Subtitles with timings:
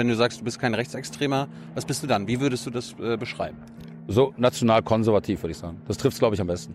[0.00, 2.26] wenn du sagst, du bist kein Rechtsextremer, was bist du dann?
[2.26, 3.58] Wie würdest du das äh, beschreiben?
[4.08, 5.76] So national konservativ, würde ich sagen.
[5.86, 6.74] Das trifft es, glaube ich, am besten.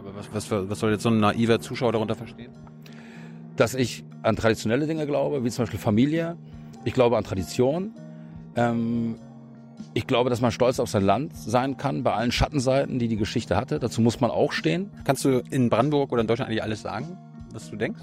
[0.00, 2.52] Aber was, was, was soll jetzt so ein naiver Zuschauer darunter verstehen?
[3.56, 6.38] Dass ich an traditionelle Dinge glaube, wie zum Beispiel Familie.
[6.84, 7.92] Ich glaube an Tradition.
[8.56, 9.16] Ähm,
[9.92, 13.16] ich glaube, dass man stolz auf sein Land sein kann, bei allen Schattenseiten, die die
[13.16, 13.78] Geschichte hatte.
[13.78, 14.90] Dazu muss man auch stehen.
[15.04, 17.18] Kannst du in Brandenburg oder in Deutschland eigentlich alles sagen,
[17.52, 18.00] was du denkst?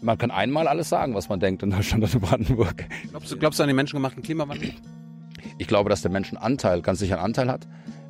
[0.00, 2.86] Man kann einmal alles sagen, was man denkt in Deutschland und in Brandenburg.
[3.10, 4.72] Glaubst du, glaubst du an den menschengemachten Klimawandel?
[5.58, 7.66] Ich glaube, dass der Mensch einen Anteil, ganz sicher einen Anteil hat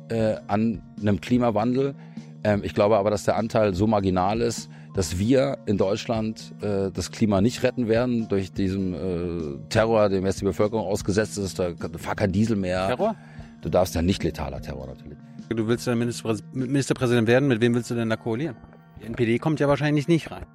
[0.09, 1.95] äh, an einem Klimawandel.
[2.43, 6.91] Ähm, ich glaube aber, dass der Anteil so marginal ist, dass wir in Deutschland äh,
[6.91, 11.59] das Klima nicht retten werden durch diesen äh, Terror, dem jetzt die Bevölkerung ausgesetzt ist.
[11.59, 12.87] Da fahr kein Diesel mehr.
[12.87, 13.15] Terror?
[13.61, 15.17] Du darfst ja nicht letaler Terror natürlich.
[15.49, 18.55] Du willst ja Ministerpräs Ministerpräsident werden, mit wem willst du denn da koalieren?
[19.01, 20.45] Die NPD kommt ja wahrscheinlich nicht rein.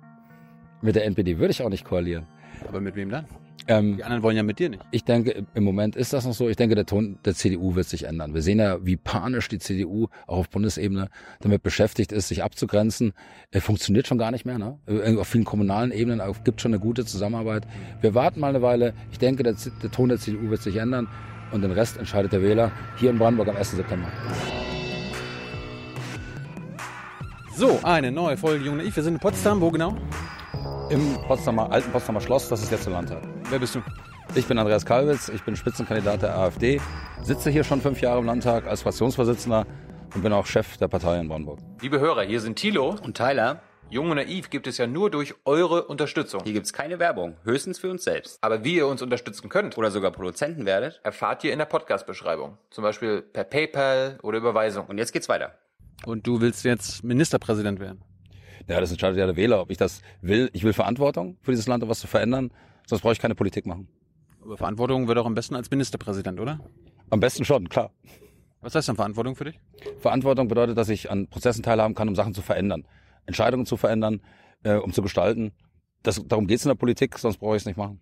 [0.84, 2.26] Mit der NPD würde ich auch nicht koalieren.
[2.68, 3.24] Aber mit wem dann?
[3.68, 4.82] Ähm, Die anderen wollen ja mit dir nicht.
[4.90, 6.50] ich denke, im Moment ist das noch so.
[6.50, 8.34] Ich denke, der Ton der CDU wird sich ändern.
[8.34, 11.08] Wir sehen ja, wie panisch die CDU auch auf Bundesebene
[11.40, 13.14] damit beschäftigt ist, sich abzugrenzen.
[13.50, 14.58] Er funktioniert schon gar nicht mehr.
[14.58, 14.78] Ne?
[14.86, 17.66] Äh, Auf vielen kommunalen Ebenen gibt schon eine gute Zusammenarbeit.
[18.02, 18.92] Wir warten mal eine Weile.
[19.10, 21.08] Ich denke, der, der Ton der CDU wird sich ändern.
[21.50, 23.70] Und den Rest entscheidet der Wähler hier in Brandenburg am 1.
[23.70, 24.08] September.
[27.56, 28.94] So, eine neue Folge Jung und Ich.
[28.94, 29.62] Wir sind in Potsdam.
[29.62, 29.96] Wo genau?
[30.90, 33.22] Im Potsdamer, alten Potsdamer Schloss, das ist jetzt der Landtag.
[33.50, 33.80] Wer bist du?
[34.34, 36.80] Ich bin Andreas Kalwitz, ich bin Spitzenkandidat der AfD,
[37.22, 39.66] sitze hier schon fünf Jahre im Landtag als Fraktionsvorsitzender
[40.14, 41.60] und bin auch Chef der Partei in Brandenburg.
[41.80, 42.96] Liebe Hörer, hier sind Thilo.
[43.02, 46.42] Und Tyler, Jung und Naiv gibt es ja nur durch eure Unterstützung.
[46.44, 48.38] hier gibt's keine Werbung, höchstens für uns selbst.
[48.40, 51.00] Aber wie ihr uns unterstützen könnt, Oder sogar Produzenten werdet.
[51.04, 52.58] erfahrt ihr in der Podcast-Beschreibung.
[52.70, 54.86] Zum Beispiel per PayPal oder Überweisung.
[54.86, 55.54] Und jetzt geht's weiter.
[56.06, 58.02] Und du willst jetzt Ministerpräsident werden.
[58.68, 60.50] Ja, das entscheidet ja der Wähler, ob ich das will.
[60.52, 62.50] Ich will Verantwortung für dieses Land, um was zu verändern,
[62.86, 63.88] sonst brauche ich keine Politik machen.
[64.42, 66.60] Aber Verantwortung wird auch am besten als Ministerpräsident, oder?
[67.10, 67.90] Am besten schon, klar.
[68.60, 69.60] Was heißt denn Verantwortung für dich?
[69.98, 72.86] Verantwortung bedeutet, dass ich an Prozessen teilhaben kann, um Sachen zu verändern,
[73.26, 74.22] Entscheidungen zu verändern,
[74.62, 75.52] äh, um zu gestalten.
[76.02, 78.00] Das, darum geht's in der Politik, sonst brauche ich es nicht machen.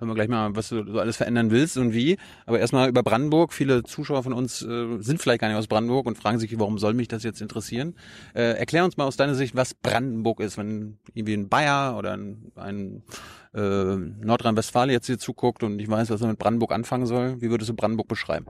[0.00, 2.18] Hören wir gleich mal, was du so alles verändern willst und wie.
[2.46, 3.52] Aber erstmal über Brandenburg.
[3.52, 6.78] Viele Zuschauer von uns äh, sind vielleicht gar nicht aus Brandenburg und fragen sich, warum
[6.78, 7.96] soll mich das jetzt interessieren?
[8.32, 10.56] Äh, erklär uns mal aus deiner Sicht, was Brandenburg ist.
[10.56, 13.02] Wenn irgendwie ein Bayer oder ein, ein
[13.54, 17.50] äh, Nordrhein-Westfalen jetzt hier zuguckt und ich weiß, was er mit Brandenburg anfangen soll, wie
[17.50, 18.46] würdest du Brandenburg beschreiben?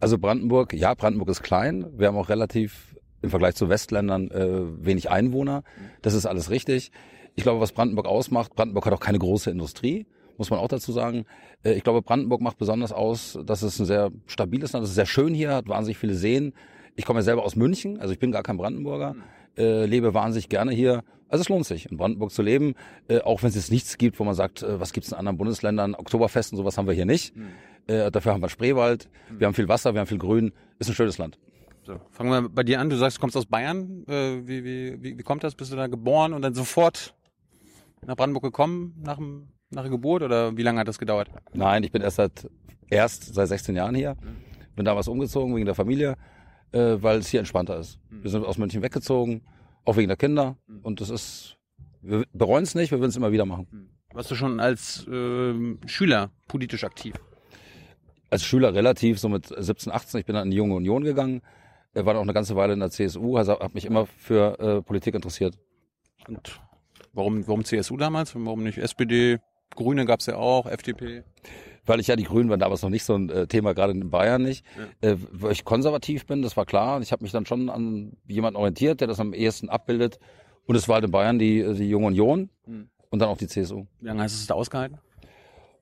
[0.00, 1.86] Also Brandenburg, ja, Brandenburg ist klein.
[1.96, 5.64] Wir haben auch relativ im Vergleich zu Westländern äh, wenig Einwohner.
[6.02, 6.92] Das ist alles richtig.
[7.36, 10.06] Ich glaube, was Brandenburg ausmacht, Brandenburg hat auch keine große Industrie,
[10.36, 11.24] muss man auch dazu sagen.
[11.62, 14.88] Äh, ich glaube, Brandenburg macht besonders aus, dass es ein sehr stabiles Land ist.
[14.88, 16.54] Es ist sehr schön hier, hat wahnsinnig viele Seen.
[16.96, 19.16] Ich komme ja selber aus München, also ich bin gar kein Brandenburger,
[19.56, 21.02] äh, lebe wahnsinnig gerne hier.
[21.28, 22.74] Also es lohnt sich, in Brandenburg zu leben,
[23.08, 25.18] äh, auch wenn es jetzt nichts gibt, wo man sagt, äh, was gibt es in
[25.18, 27.34] anderen Bundesländern, Oktoberfest und sowas haben wir hier nicht.
[27.86, 30.94] Äh, dafür haben wir Spreewald, wir haben viel Wasser, wir haben viel Grün, ist ein
[30.94, 31.38] schönes Land.
[31.86, 32.88] So, fangen wir bei dir an.
[32.88, 34.04] Du sagst, du kommst aus Bayern.
[34.08, 35.54] Äh, wie, wie, wie, wie kommt das?
[35.54, 37.14] Bist du da geboren und dann sofort
[38.06, 41.28] nach Brandenburg gekommen nach, dem, nach der Geburt oder wie lange hat das gedauert?
[41.52, 42.48] Nein, ich bin erst seit
[42.88, 44.16] erst seit 16 Jahren hier.
[44.76, 46.16] Bin damals umgezogen wegen der Familie,
[46.72, 47.98] äh, weil es hier entspannter ist.
[48.10, 49.42] Wir sind aus München weggezogen,
[49.84, 50.56] auch wegen der Kinder.
[50.82, 51.56] Und das ist,
[52.02, 53.90] wir bereuen es nicht, wir würden es immer wieder machen.
[54.12, 57.14] Warst du schon als ähm, Schüler politisch aktiv?
[58.30, 61.42] Als Schüler relativ, so mit 17, 18, ich bin dann in die Junge Union gegangen,
[61.94, 64.58] äh, war dann auch eine ganze Weile in der CSU, also habe mich immer für
[64.58, 65.56] äh, Politik interessiert.
[66.26, 66.60] Und
[67.12, 68.34] warum, warum CSU damals?
[68.34, 69.38] Warum nicht SPD?
[69.74, 71.22] Grüne gab's ja auch, FDP.
[71.86, 74.10] weil ich ja die Grünen waren damals noch nicht so ein äh, Thema, gerade in
[74.10, 74.64] Bayern nicht.
[75.00, 76.96] Äh, weil ich konservativ bin, das war klar.
[76.96, 80.18] Und ich habe mich dann schon an jemanden orientiert, der das am ehesten abbildet.
[80.66, 82.48] Und es war halt in Bayern die, die Junge Union
[83.10, 83.84] und dann auch die CSU.
[84.00, 84.98] Wie lange hast du es da ausgehalten?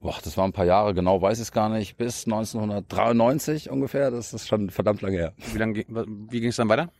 [0.01, 1.97] Boah, das waren ein paar Jahre, genau weiß ich es gar nicht.
[1.97, 5.33] Bis 1993 ungefähr, das ist schon verdammt lange her.
[5.37, 5.87] Wie,
[6.31, 6.91] wie ging es dann weiter?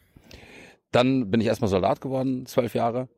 [0.93, 3.09] Dann bin ich erstmal Soldat geworden, zwölf Jahre.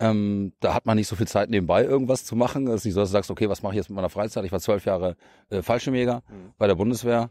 [0.00, 2.66] Ähm, da hat man nicht so viel Zeit nebenbei irgendwas zu machen.
[2.68, 4.44] Es ist nicht so, dass du sagst, okay, was mache ich jetzt mit meiner Freizeit?
[4.44, 5.16] Ich war zwölf Jahre
[5.50, 6.22] äh, Fallschirmjäger
[6.56, 7.30] bei der Bundeswehr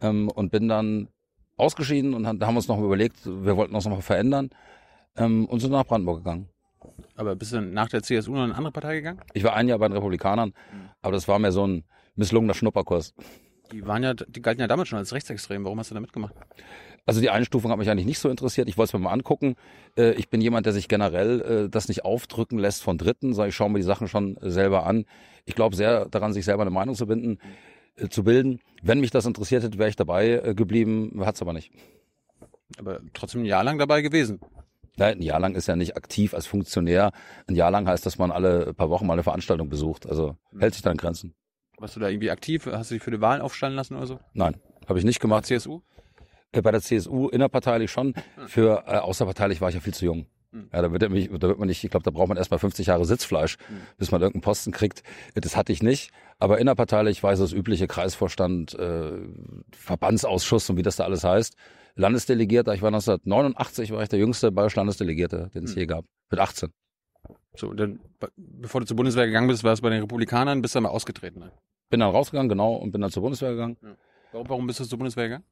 [0.00, 1.08] ähm, und bin dann
[1.56, 4.50] ausgeschieden und haben, da haben wir uns noch überlegt, wir wollten uns noch mal verändern
[5.16, 6.48] ähm, und sind nach Brandenburg gegangen.
[7.16, 9.20] Aber bist du nach der CSU noch in eine andere Partei gegangen?
[9.34, 10.54] Ich war ein Jahr bei den Republikanern,
[11.02, 11.84] aber das war mir so ein
[12.16, 13.14] misslungener Schnupperkurs.
[13.72, 15.64] Die waren ja, die galten ja damals schon als rechtsextrem.
[15.64, 16.34] Warum hast du da mitgemacht?
[17.10, 18.68] Also die Einstufung hat mich eigentlich nicht so interessiert.
[18.68, 19.56] Ich wollte es mir mal angucken.
[19.96, 23.48] Äh, Ich bin jemand, der sich generell äh, das nicht aufdrücken lässt von Dritten, sondern
[23.48, 25.06] ich schaue mir die Sachen schon selber an.
[25.44, 27.40] Ich glaube sehr daran, sich selber eine Meinung zu binden,
[27.96, 28.60] äh, zu bilden.
[28.80, 31.72] Wenn mich das interessiert hätte, wäre ich dabei äh, geblieben, hat's aber nicht.
[32.78, 34.38] Aber trotzdem ein Jahr lang dabei gewesen.
[34.96, 37.10] Nein, ein Jahr lang ist ja nicht aktiv als Funktionär.
[37.48, 40.06] Ein Jahr lang heißt, dass man alle paar Wochen mal eine Veranstaltung besucht.
[40.08, 41.34] Also hält sich da an Grenzen.
[41.76, 42.66] Warst du da irgendwie aktiv?
[42.70, 44.20] Hast du dich für die Wahlen aufstellen lassen oder so?
[44.32, 44.54] Nein,
[44.88, 45.46] habe ich nicht gemacht.
[45.46, 45.80] CSU?
[46.52, 48.14] Äh, Bei der CSU innerparteilich schon.
[48.46, 50.26] Für äh, außerparteilich war ich ja viel zu jung.
[50.72, 52.88] Ja, da wird, mich, da wird man nicht, ich glaube, da braucht man erstmal 50
[52.88, 53.56] Jahre Sitzfleisch,
[53.98, 55.04] bis man irgendeinen Posten kriegt.
[55.36, 56.10] Das hatte ich nicht.
[56.40, 59.12] Aber innerparteilich war so das übliche Kreisvorstand, äh,
[59.72, 61.54] Verbandsausschuss und wie das da alles heißt.
[61.94, 66.04] Landesdelegierter, ich war 1989, war ich der jüngste bayerische Landesdelegierte, den es je gab.
[66.30, 66.70] Mit 18.
[67.54, 70.74] So, dann, be- bevor du zur Bundeswehr gegangen bist, warst du bei den Republikanern, bist
[70.74, 71.40] dann mal ausgetreten.
[71.40, 71.52] Ne?
[71.90, 73.76] Bin dann rausgegangen, genau, und bin dann zur Bundeswehr gegangen.
[74.32, 75.44] Warum, warum bist du zur Bundeswehr gegangen?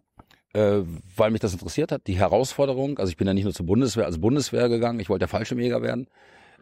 [0.53, 0.81] Äh,
[1.17, 2.99] weil mich das interessiert hat, die Herausforderung.
[2.99, 5.83] Also ich bin ja nicht nur zur Bundeswehr als Bundeswehr gegangen, ich wollte der Fallschirmjäger
[5.83, 6.09] werden.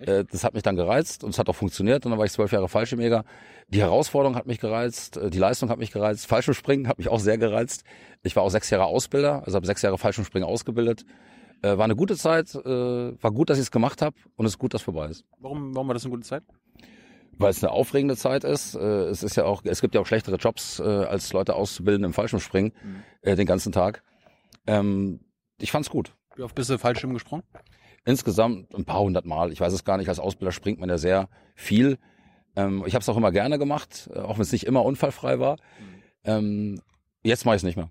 [0.00, 2.32] Äh, das hat mich dann gereizt und es hat auch funktioniert und dann war ich
[2.32, 3.24] zwölf Jahre Fallschirmjäger.
[3.68, 7.20] Die Herausforderung hat mich gereizt, äh, die Leistung hat mich gereizt, Fallschirmspringen hat mich auch
[7.20, 7.84] sehr gereizt.
[8.22, 11.04] Ich war auch sechs Jahre Ausbilder, also habe sechs Jahre Fallschirmspringen ausgebildet.
[11.62, 14.52] Äh, war eine gute Zeit, äh, war gut, dass ich es gemacht habe und es
[14.52, 15.24] ist gut, dass vorbei ist.
[15.38, 16.42] Warum, warum war das eine gute Zeit?
[17.38, 18.74] Weil es eine aufregende Zeit ist.
[18.74, 18.78] Äh,
[19.08, 22.12] es ist ja auch, es gibt ja auch schlechtere Jobs, äh, als Leute auszubilden im
[22.12, 22.72] Fallschirmspringen
[23.22, 24.02] äh, den ganzen Tag.
[24.66, 25.20] Ähm,
[25.58, 26.14] ich fand's gut.
[26.34, 27.44] Wie oft bist du Fallschirm gesprungen?
[28.04, 29.52] Insgesamt ein paar hundert Mal.
[29.52, 30.08] Ich weiß es gar nicht.
[30.08, 31.98] Als Ausbilder springt man ja sehr viel.
[32.54, 35.38] Ähm, ich habe es auch immer gerne gemacht, äh, auch wenn es nicht immer unfallfrei
[35.38, 35.56] war.
[36.24, 36.80] Ähm,
[37.22, 37.90] jetzt mache ich es nicht mehr.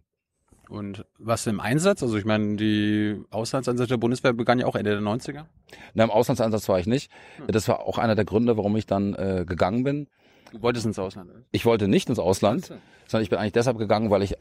[0.69, 1.06] Und
[1.45, 2.03] du im Einsatz?
[2.03, 5.45] Also ich meine, die Auslandseinsätze der Bundeswehr begann ja auch Ende der 90er.
[5.94, 7.12] Na, Im Auslandseinsatz war ich nicht.
[7.47, 10.07] Das war auch einer der Gründe, warum ich dann äh, gegangen bin.
[10.51, 11.31] Du wolltest ins Ausland.
[11.31, 11.41] oder?
[11.51, 12.71] Ich wollte nicht ins Ausland,
[13.07, 14.35] sondern ich bin eigentlich deshalb gegangen, weil ich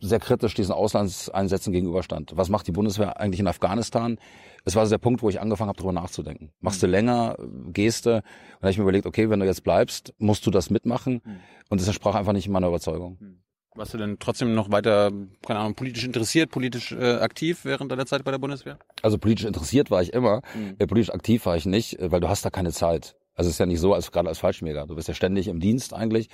[0.00, 2.32] sehr kritisch diesen Auslandseinsätzen gegenüberstand.
[2.34, 4.18] Was macht die Bundeswehr eigentlich in Afghanistan?
[4.64, 6.50] Es war so der Punkt, wo ich angefangen habe, darüber nachzudenken.
[6.60, 7.36] Machst du länger,
[7.72, 8.16] gehst du?
[8.16, 11.22] Und dann habe ich mir überlegt, okay, wenn du jetzt bleibst, musst du das mitmachen.
[11.68, 13.18] Und das entsprach einfach nicht meiner Überzeugung.
[13.76, 15.12] Warst du denn trotzdem noch weiter,
[15.46, 18.78] keine Ahnung, politisch interessiert, politisch äh, aktiv während deiner Zeit bei der Bundeswehr?
[19.02, 20.42] Also politisch interessiert war ich immer,
[20.78, 23.14] äh, politisch aktiv war ich nicht, äh, weil du hast da keine Zeit.
[23.34, 24.86] Also es ist ja nicht so, als gerade als Fallschirmjäger.
[24.86, 26.28] Du bist ja ständig im Dienst eigentlich.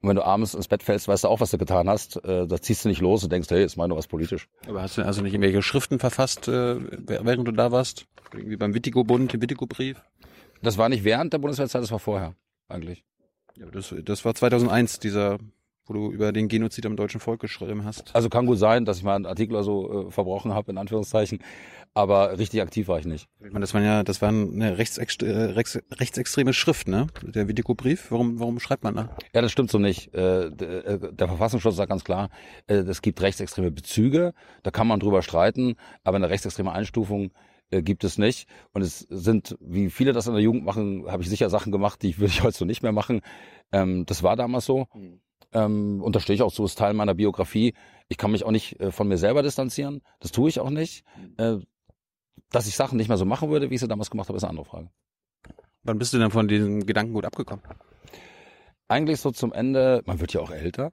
[0.00, 2.22] Und wenn du abends ins Bett fällst, weißt du auch, was du getan hast.
[2.24, 4.48] Äh, da ziehst du nicht los und denkst, hey, jetzt ich noch was politisch.
[4.68, 6.76] Aber hast du also nicht irgendwelche Schriften verfasst, äh,
[7.08, 8.06] während du da warst?
[8.32, 10.02] Irgendwie beim Wittigo-Bund, den Wittigo-Brief?
[10.62, 12.34] Das war nicht während der Bundeswehrzeit, das war vorher
[12.68, 13.02] eigentlich.
[13.56, 15.38] Ja, das, das war 2001, dieser,
[15.86, 18.14] wo du über den Genozid am deutschen Volk geschrieben hast.
[18.14, 20.78] Also kann gut sein, dass ich mal einen Artikel oder so äh, verbrochen habe, in
[20.78, 21.40] Anführungszeichen.
[21.94, 23.28] Aber richtig aktiv war ich nicht.
[23.40, 27.08] Ich meine, das waren ja, das waren eine rechtsextre äh, rechts, rechtsextreme Schrift, ne?
[27.22, 28.10] Der Wittigo-Brief.
[28.10, 29.16] Warum, warum schreibt man da?
[29.34, 30.14] Ja, das stimmt so nicht.
[30.14, 32.30] Äh, der, äh, der Verfassungsschutz sagt ganz klar,
[32.66, 34.32] äh, es gibt rechtsextreme Bezüge,
[34.62, 35.74] da kann man drüber streiten,
[36.04, 37.32] aber eine rechtsextreme Einstufung
[37.70, 38.48] gibt es nicht.
[38.74, 42.02] Und es sind, wie viele das in der Jugend machen, habe ich sicher Sachen gemacht,
[42.02, 43.22] die würde ich heute so nicht mehr machen.
[43.72, 44.88] Ähm, das war damals so.
[45.52, 47.74] Ähm, und da stehe ich auch zu, ist Teil meiner Biografie.
[48.08, 50.02] Ich kann mich auch nicht äh, von mir selber distanzieren.
[50.20, 51.04] Das tue ich auch nicht.
[51.36, 51.56] Äh,
[52.50, 54.44] dass ich Sachen nicht mehr so machen würde, wie ich sie damals gemacht habe, ist
[54.44, 54.90] eine andere Frage.
[55.84, 57.64] Wann bist du denn von diesem Gedankengut abgekommen?
[58.92, 60.92] eigentlich so zum Ende, man wird ja auch älter,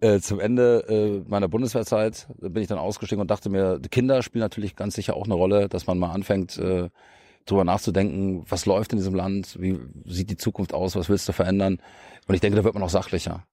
[0.00, 4.42] äh, zum Ende äh, meiner Bundeswehrzeit bin ich dann ausgestiegen und dachte mir, Kinder spielen
[4.42, 6.90] natürlich ganz sicher auch eine Rolle, dass man mal anfängt, äh,
[7.46, 11.32] drüber nachzudenken, was läuft in diesem Land, wie sieht die Zukunft aus, was willst du
[11.32, 11.80] verändern?
[12.26, 13.46] Und ich denke, da wird man auch sachlicher.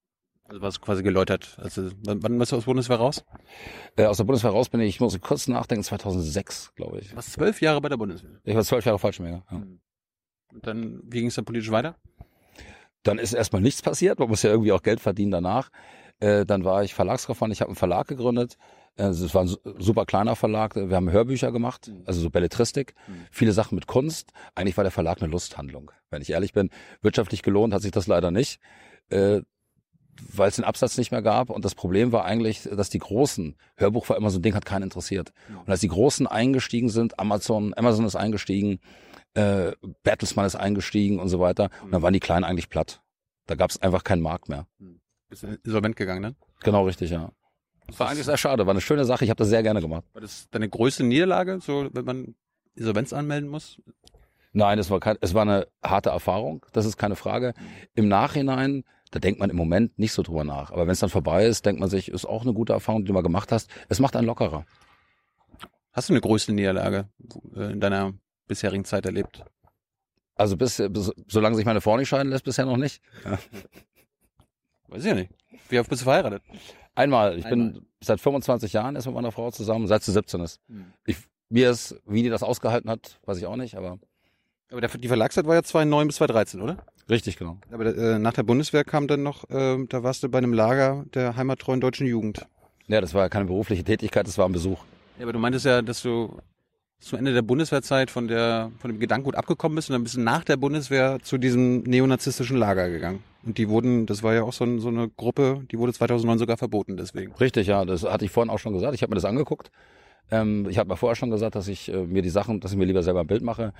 [0.48, 1.58] Also warst du quasi geläutert.
[1.60, 3.26] Also, wann, wann bist du aus der Bundeswehr raus?
[3.96, 7.10] Äh, aus der Bundeswehr raus bin ich, ich muss kurz nachdenken, 2006, glaube ich.
[7.10, 8.30] Du warst zwölf Jahre bei der Bundeswehr.
[8.44, 9.44] Ich war zwölf Jahre Fallschirmjäger.
[9.52, 9.58] Ja.
[9.58, 9.82] Und
[10.68, 11.96] dann, wie ging es dann politisch weiter?
[13.04, 15.70] Dann ist erstmal nichts passiert, man muss ja irgendwie auch Geld verdienen danach.
[16.20, 18.58] Äh, dann war ich Verlagskaufmann, ich habe einen Verlag gegründet.
[18.98, 20.76] Äh, Es war ein su- super kleiner Verlag.
[20.76, 22.94] Wir haben Hörbücher gemacht, also so Belletristik,
[23.32, 24.32] viele Sachen mit Kunst.
[24.56, 26.70] Eigentlich war der Verlag eine Lusthandlung, wenn ich ehrlich bin.
[27.02, 28.60] Wirtschaftlich gelohnt hat sich das leider nicht,
[29.10, 29.42] äh,
[30.34, 31.50] weil es den Absatz nicht mehr gab.
[31.50, 34.66] Und das Problem war eigentlich, dass die Großen, Hörbuch war immer so ein Ding, hat
[34.66, 35.32] keinen interessiert.
[35.50, 38.80] Und als die Großen eingestiegen sind, Amazon, Amazon ist eingestiegen,
[39.34, 43.02] äh, Bertelsmann ist eingestiegen und so weiter, und dann waren die Kleinen eigentlich platt.
[43.48, 44.68] Da gab es einfach keinen Markt mehr.
[45.30, 46.36] Bist du insolvent gegangen dann?
[46.62, 47.32] Genau richtig, ja.
[47.88, 50.06] Das war eigentlich sehr schade, war eine schöne Sache, ich habe das sehr gerne gemacht.
[50.14, 52.36] War das deine größte Niederlage, so wenn man
[52.76, 53.80] Insolvenz anmelden muss?
[54.54, 57.54] Nein, es war, kein, es war eine harte Erfahrung, das ist keine Frage.
[57.94, 60.72] Im Nachhinein, da denkt man im Moment nicht so drüber nach.
[60.72, 63.08] Aber wenn es dann vorbei ist, denkt man sich, ist auch eine gute Erfahrung, die
[63.08, 63.70] du mal gemacht hast.
[63.88, 64.66] Es macht einen lockerer.
[65.92, 67.08] Hast du eine größte Niederlage
[67.56, 68.14] äh, in deiner
[68.48, 69.44] bisherigen Zeit erlebt?
[70.36, 73.02] Also bis, bis solange sich meine Frau nicht scheiden lässt, bisher noch nicht.
[74.88, 75.32] Weiß ich ja nicht.
[75.70, 76.44] Wie oft bist du verheiratet?
[76.94, 77.72] Einmal, ich Einmal.
[77.72, 80.62] bin seit 25 Jahren erst mit meiner Frau zusammen, seit sie 17 ist.
[81.06, 81.18] Ich,
[81.50, 84.00] mir ist, wie die das ausgehalten hat, weiß ich auch nicht, aber
[84.72, 86.78] Aber der, die Verlagszeit war ja 2009 bis 2013, oder?
[87.10, 87.58] richtig genau.
[87.72, 91.06] Aber äh, nach der Bundeswehr kam dann noch, äh, da warst du bei einem Lager
[91.14, 92.46] der heimattreuen deutschen Jugend.
[92.88, 94.80] Ja, das war ja keine berufliche Tätigkeit, das war ein Besuch.
[95.18, 96.40] Ja, aber du meintest ja, dass du
[97.00, 100.22] zum Ende der Bundeswehrzeit von der von dem Gedankengut abgekommen bist und dann bist du
[100.22, 103.24] nach der Bundeswehr zu diesem neonazistischen Lager gegangen.
[103.44, 106.40] Und die wurden, das war ja auch so, ein, so eine Gruppe, die wurde 2009
[106.40, 107.34] sogar verboten deswegen.
[107.36, 108.96] Richtig, ja, das hatte ich vorhin auch schon gesagt.
[108.96, 109.70] Ich habe mir das angeguckt.
[110.32, 112.78] Ähm, ich habe mir vorher schon gesagt, dass ich äh, mir die Sachen, dass ich
[112.78, 113.74] mir lieber selber ein Bild mache.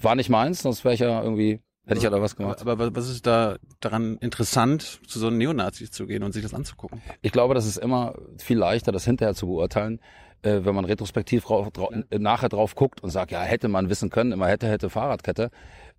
[0.00, 2.60] War nicht meins, sonst wäre ich ja irgendwie, hätte ich ja da was gemacht.
[2.60, 6.42] Aber, aber was ist da daran interessant, zu so einem Neonazis zu gehen und sich
[6.42, 7.00] das anzugucken?
[7.22, 10.00] Ich glaube, das ist immer viel leichter, das hinterher zu beurteilen,
[10.42, 13.88] äh, wenn man retrospektiv drauf, drauf, äh, nachher drauf guckt und sagt, ja, hätte man
[13.88, 15.50] wissen können, immer hätte, hätte Fahrradkette.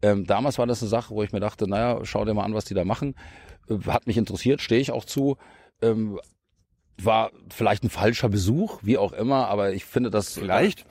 [0.02, 2.54] Ähm, damals war das eine Sache, wo ich mir dachte, naja, schau dir mal an,
[2.54, 3.16] was die da machen.
[3.70, 5.38] Äh, hat mich interessiert, stehe ich auch zu.
[5.82, 6.20] Ähm,
[7.02, 10.86] war vielleicht ein falscher Besuch, wie auch immer, aber ich finde das Vielleicht?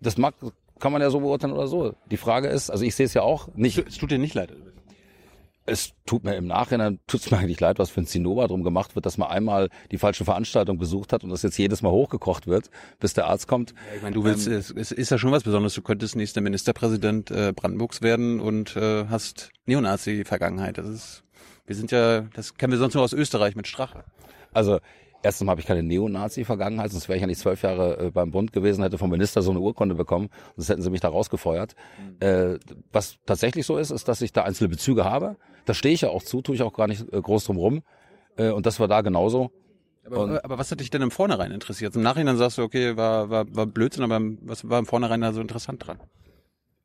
[0.00, 0.34] Das mag,
[0.78, 1.94] kann man ja so beurteilen oder so.
[2.10, 3.78] Die Frage ist, also ich sehe es ja auch nicht.
[3.78, 4.52] Es tut dir nicht leid.
[5.68, 8.62] Es tut mir im Nachhinein, tut es mir eigentlich leid, was für ein Zinnober drum
[8.62, 11.90] gemacht wird, dass man einmal die falsche Veranstaltung besucht hat und das jetzt jedes Mal
[11.90, 13.74] hochgekocht wird, bis der Arzt kommt.
[13.96, 15.74] Ich meine, du willst, es, es ist ja schon was Besonderes.
[15.74, 20.78] Du könntest nächster Ministerpräsident äh, Brandenburgs werden und äh, hast Neonazi-Vergangenheit.
[20.78, 21.24] Das ist,
[21.66, 24.04] wir sind ja, das kennen wir sonst nur aus Österreich mit Strache.
[24.52, 24.78] Also
[25.22, 28.52] Erstens habe ich keine Neonazi-Vergangenheit, sonst wäre ich ja nicht zwölf Jahre äh, beim Bund
[28.52, 31.74] gewesen, hätte vom Minister so eine Urkunde bekommen, sonst hätten sie mich da rausgefeuert.
[31.98, 32.26] Mhm.
[32.26, 32.58] Äh,
[32.92, 35.36] was tatsächlich so ist, ist, dass ich da einzelne Bezüge habe.
[35.64, 37.82] Da stehe ich ja auch zu, tue ich auch gar nicht äh, groß drum rum.
[38.38, 39.50] Und das war da genauso.
[40.04, 41.96] Aber, aber was hat dich denn im Vornherein interessiert?
[41.96, 45.32] Im Nachhinein sagst du, okay, war, war, war Blödsinn, aber was war im Vornherein da
[45.32, 45.98] so interessant dran?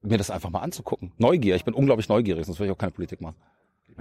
[0.02, 1.12] Mir das einfach mal anzugucken.
[1.18, 1.56] Neugier.
[1.56, 3.36] Ich bin unglaublich neugierig, sonst würde ich auch keine Politik machen.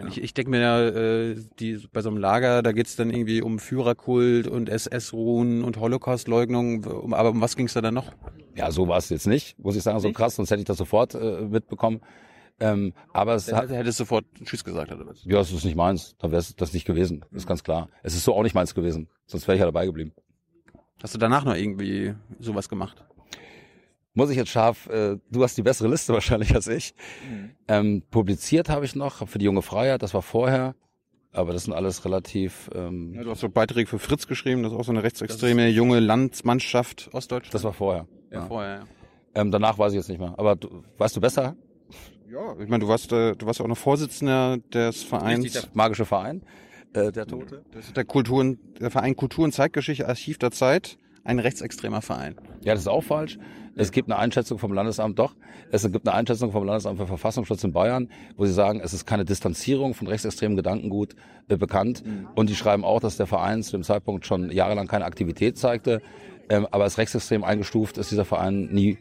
[0.09, 3.43] Ich, ich denke mir ja, äh, die, bei so einem Lager, da geht's dann irgendwie
[3.43, 6.85] um Führerkult und SS-Ruhen und Holocaust-Leugnung.
[6.85, 8.13] Um, aber um was ging's da dann noch?
[8.55, 10.79] Ja, so war es jetzt nicht, muss ich sagen, so krass, sonst hätte ich das
[10.79, 12.01] sofort äh, mitbekommen.
[12.61, 15.25] Ähm, aber es hat, hättest sofort Tschüss gesagt oder was?
[15.25, 16.15] Ja, das ist nicht meins.
[16.19, 17.25] Da wäre es das nicht gewesen.
[17.31, 17.89] Das ist ganz klar.
[18.03, 19.09] Es ist so auch nicht meins gewesen.
[19.27, 20.13] Sonst wäre ich ja dabei geblieben.
[21.03, 23.03] Hast du danach noch irgendwie sowas gemacht?
[24.15, 26.95] Muss ich jetzt scharf, äh, du hast die bessere Liste wahrscheinlich als ich.
[27.29, 27.51] Mhm.
[27.69, 30.75] Ähm, publiziert habe ich noch für die junge Freiheit, das war vorher,
[31.33, 32.71] aber das sind alles relativ.
[32.75, 35.69] Ähm, ja, du hast so Beiträge für Fritz geschrieben, das ist auch so eine rechtsextreme
[35.69, 37.55] junge Landsmannschaft Ostdeutschland.
[37.55, 38.07] Das war vorher.
[38.31, 38.47] Ja, ja.
[38.47, 38.85] vorher, ja.
[39.35, 40.35] Ähm, danach weiß ich jetzt nicht mehr.
[40.37, 41.57] Aber du, weißt du besser?
[42.29, 45.53] Ja, ich meine, du warst, äh, du warst auch noch Vorsitzender des Vereins.
[45.53, 46.43] Der magische Verein,
[46.93, 47.65] äh, der Tote.
[47.73, 52.37] Das ist der Kultur, der Verein Kultur und Zeitgeschichte Archiv der Zeit ein rechtsextremer Verein.
[52.63, 53.39] Ja, das ist auch falsch.
[53.77, 55.35] Es gibt eine Einschätzung vom Landesamt, doch,
[55.71, 59.07] es gibt eine Einschätzung vom Landesamt für Verfassungsschutz in Bayern, wo sie sagen, es ist
[59.07, 61.15] keine Distanzierung von rechtsextremen Gedankengut
[61.49, 62.05] äh, bekannt.
[62.05, 62.29] Mhm.
[62.35, 66.03] Und die schreiben auch, dass der Verein zu dem Zeitpunkt schon jahrelang keine Aktivität zeigte.
[66.49, 68.99] Ähm, aber als rechtsextrem eingestuft ist dieser Verein nie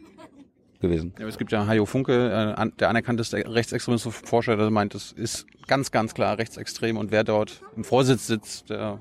[0.80, 1.14] gewesen.
[1.18, 5.90] Ja, es gibt ja Hajo Funke, äh, der anerkannteste Rechtsextremismusforscher, der meint, es ist ganz,
[5.90, 9.00] ganz klar rechtsextrem und wer dort im Vorsitz sitzt, der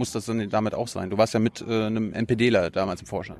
[0.00, 1.10] muss das dann damit auch sein.
[1.10, 3.38] Du warst ja mit äh, einem NPDler damals im Vorstand.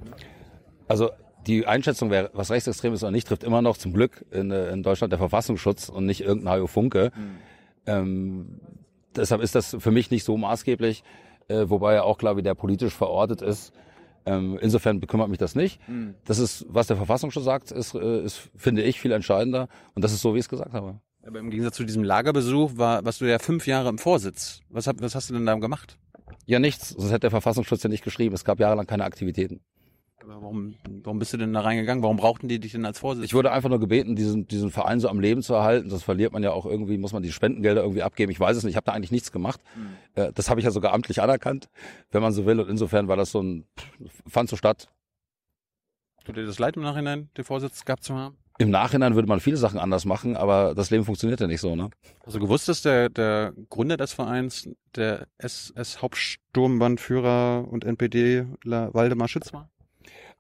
[0.87, 1.11] Also
[1.47, 4.71] die Einschätzung, wer was rechtsextrem ist oder nicht, trifft immer noch zum Glück in, äh,
[4.71, 7.13] in Deutschland der Verfassungsschutz und nicht irgendein Hajo Funke.
[7.17, 7.37] Mhm.
[7.87, 8.61] Ähm,
[9.17, 11.03] deshalb ist das für mich nicht so maßgeblich,
[11.49, 13.73] äh, wobei ja auch klar, wie der politisch verortet ist.
[14.27, 15.81] Ähm, insofern bekümmert mich das nicht.
[15.89, 16.15] Mhm.
[16.27, 19.69] Das ist, was der Verfassungsschutz sagt, ist, äh, ist, finde ich, viel entscheidender.
[19.95, 21.01] Und das ist so, wie ich es gesagt habe.
[21.27, 24.61] Aber im Gegensatz zu diesem Lagerbesuch war, warst du ja fünf Jahre im Vorsitz.
[24.69, 25.99] Was, hab, was hast du denn da gemacht?
[26.47, 26.91] Ja, nichts.
[26.91, 28.35] Sonst hätte der Verfassungsschutz ja nicht geschrieben.
[28.35, 29.61] Es gab jahrelang keine Aktivitäten.
[30.23, 32.03] Aber warum, warum bist du denn da reingegangen?
[32.03, 33.25] Warum brauchten die dich denn als Vorsitzender?
[33.25, 35.89] Ich wurde einfach nur gebeten, diesen, diesen Verein so am Leben zu erhalten.
[35.89, 38.31] Das verliert man ja auch irgendwie, muss man die Spendengelder irgendwie abgeben.
[38.31, 38.73] Ich weiß es nicht.
[38.73, 39.61] Ich habe da eigentlich nichts gemacht.
[39.75, 40.33] Mhm.
[40.35, 41.71] Das habe ich ja sogar amtlich anerkannt,
[42.11, 42.61] wenn man so will.
[42.61, 43.65] Und insofern war das so ein,
[44.27, 44.89] fand so statt.
[46.25, 48.37] Tut dir das leid im Nachhinein, den Vorsitz gehabt zu haben?
[48.61, 51.75] Im Nachhinein würde man viele Sachen anders machen, aber das Leben funktioniert ja nicht so,
[51.75, 51.89] ne?
[52.31, 59.71] Du gewusst, dass der, der Gründer des Vereins der SS-Hauptsturmbandführer und NPDler Waldemar Schütz war?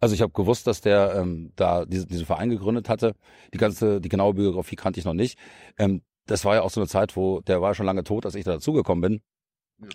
[0.00, 3.14] Also ich habe gewusst, dass der ähm, da diesen, diesen Verein gegründet hatte.
[3.54, 5.38] Die ganze, die genaue Biografie kannte ich noch nicht.
[5.78, 8.34] Ähm, das war ja auch so eine Zeit, wo der war schon lange tot, als
[8.34, 9.22] ich da dazugekommen bin.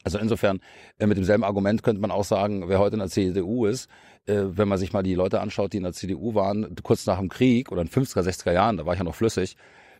[0.04, 0.60] Also insofern,
[0.98, 3.90] äh, mit demselben Argument könnte man auch sagen, wer heute in der CDU ist,
[4.26, 7.20] äh, wenn man sich mal die Leute anschaut, die in der CDU waren, kurz nach
[7.20, 9.56] dem Krieg oder in 50er, 60er Jahren, da war ich ja noch flüssig,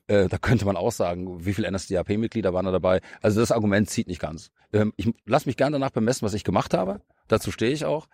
[0.08, 3.02] äh, da könnte man auch sagen, wie viele NSDAP-Mitglieder waren da dabei.
[3.22, 4.52] Also das Argument zieht nicht ganz.
[4.74, 7.02] Ähm, ich lasse mich gerne danach bemessen, was ich gemacht habe.
[7.28, 8.08] Dazu stehe ich auch.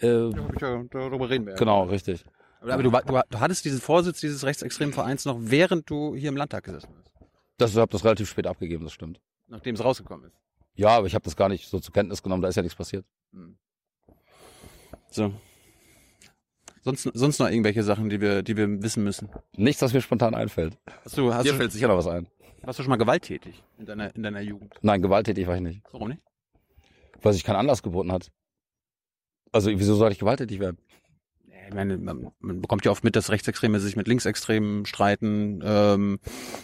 [0.00, 1.54] Äh, ja, darüber reden wir.
[1.54, 2.24] Genau, richtig.
[2.60, 6.36] Aber, du, du, du hattest diesen Vorsitz dieses rechtsextremen Vereins noch, während du hier im
[6.36, 7.12] Landtag gesessen bist.
[7.58, 9.20] Das, ich habe das relativ spät abgegeben, das stimmt.
[9.48, 10.38] Nachdem es rausgekommen ist.
[10.74, 12.76] Ja, aber ich habe das gar nicht so zur Kenntnis genommen, da ist ja nichts
[12.76, 13.04] passiert.
[13.32, 13.56] Hm.
[15.10, 15.32] So.
[16.82, 19.30] Sonst, sonst noch irgendwelche Sachen, die wir, die wir wissen müssen?
[19.56, 20.76] Nichts, was mir spontan einfällt.
[21.04, 22.28] Hast du, hast Dir du, fällt sicher noch was ein.
[22.62, 24.74] Warst du schon mal gewalttätig in deiner, in deiner Jugend?
[24.82, 25.82] Nein, gewalttätig war ich nicht.
[25.92, 26.20] Warum nicht?
[27.22, 28.30] Weil sich kein Anlass geboten hat.
[29.52, 30.78] Also wieso soll ich gewalttätig werden?
[31.68, 36.18] Ich meine, man, man bekommt ja oft mit, dass Rechtsextreme sich mit Linksextremen streiten, ähm,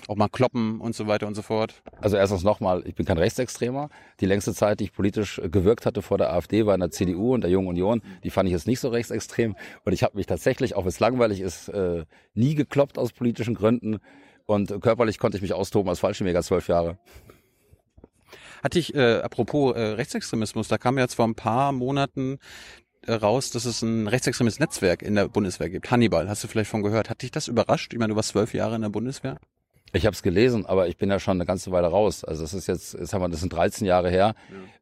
[0.09, 1.83] auch mal kloppen und so weiter und so fort.
[2.01, 3.89] Also erstens nochmal, ich bin kein Rechtsextremer.
[4.21, 6.91] Die längste Zeit, die ich politisch äh, gewirkt hatte vor der AfD, war in der
[6.91, 8.03] CDU und der Jungen Union.
[8.25, 9.57] Die fand ich jetzt nicht so rechtsextrem.
[9.85, 12.05] Und ich habe mich tatsächlich, auch wenn es langweilig ist, äh,
[12.35, 13.99] nie gekloppt aus politischen Gründen.
[14.47, 16.99] Und körperlich konnte ich mich austoben als Fallschirmjäger zwölf Jahre.
[18.63, 22.39] Hatte ich, äh, apropos äh, Rechtsextremismus, da kam jetzt vor ein paar Monaten
[23.09, 25.91] raus, dass es ein rechtsextremes Netzwerk in der Bundeswehr gibt.
[25.91, 27.11] Hannibal, hast du vielleicht von gehört?
[27.11, 27.93] Hat dich das überrascht?
[27.93, 29.39] Ich meine, du warst zwölf Jahre in der Bundeswehr.
[29.93, 32.25] Ich habe es gelesen, aber ich bin ja schon eine ganze Weile raus.
[32.25, 34.35] Also das ist jetzt, jetzt haben wir, das sind 13 Jahre her.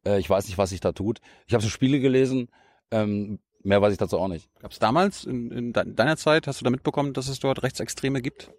[0.05, 0.13] Ja.
[0.13, 1.19] Äh, ich weiß nicht, was sich da tut.
[1.47, 2.49] Ich habe so Spiele gelesen.
[2.91, 4.49] Ähm, mehr weiß ich dazu auch nicht.
[4.59, 8.21] Gab es damals in, in deiner Zeit, hast du da mitbekommen, dass es dort Rechtsextreme
[8.21, 8.51] gibt?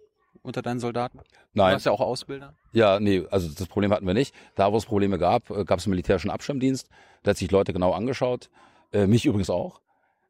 [0.43, 1.19] unter deinen Soldaten?
[1.53, 1.69] Nein.
[1.69, 2.55] Du warst ja auch Ausbilder.
[2.71, 4.33] Ja, nee, also das Problem hatten wir nicht.
[4.55, 6.89] Da, wo es Probleme gab, äh, gab es einen militärischen Abschirmdienst.
[7.23, 8.49] Da hat sich Leute genau angeschaut.
[8.93, 9.81] Äh, mich übrigens auch.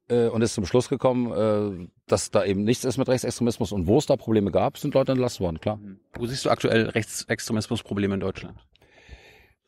[0.09, 3.71] Äh, und ist zum Schluss gekommen, äh, dass da eben nichts ist mit Rechtsextremismus.
[3.71, 5.77] Und wo es da Probleme gab, sind Leute entlassen worden, klar.
[5.77, 5.99] Mhm.
[6.13, 8.57] Wo siehst du aktuell Rechtsextremismusprobleme in Deutschland?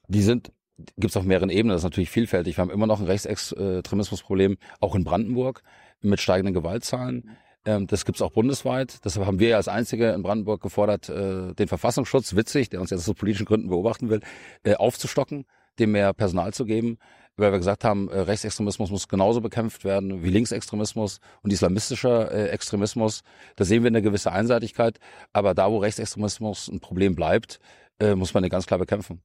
[0.07, 0.51] Die sind
[0.97, 2.57] gibt es auf mehreren Ebenen, das ist natürlich vielfältig.
[2.57, 5.61] Wir haben immer noch ein Rechtsextremismusproblem, auch in Brandenburg,
[6.01, 7.37] mit steigenden Gewaltzahlen.
[7.65, 9.03] Ähm, das gibt's auch bundesweit.
[9.05, 12.89] Deshalb haben wir ja als Einzige in Brandenburg gefordert, äh, den Verfassungsschutz, witzig, der uns
[12.89, 14.21] jetzt aus politischen Gründen beobachten will,
[14.63, 15.45] äh, aufzustocken,
[15.79, 16.97] dem mehr Personal zu geben,
[17.37, 22.49] weil wir gesagt haben, äh, Rechtsextremismus muss genauso bekämpft werden wie Linksextremismus und islamistischer äh,
[22.49, 23.21] Extremismus.
[23.55, 24.99] Da sehen wir eine gewisse Einseitigkeit,
[25.31, 27.59] aber da, wo Rechtsextremismus ein Problem bleibt,
[27.99, 29.21] äh, muss man den ganz klar bekämpfen.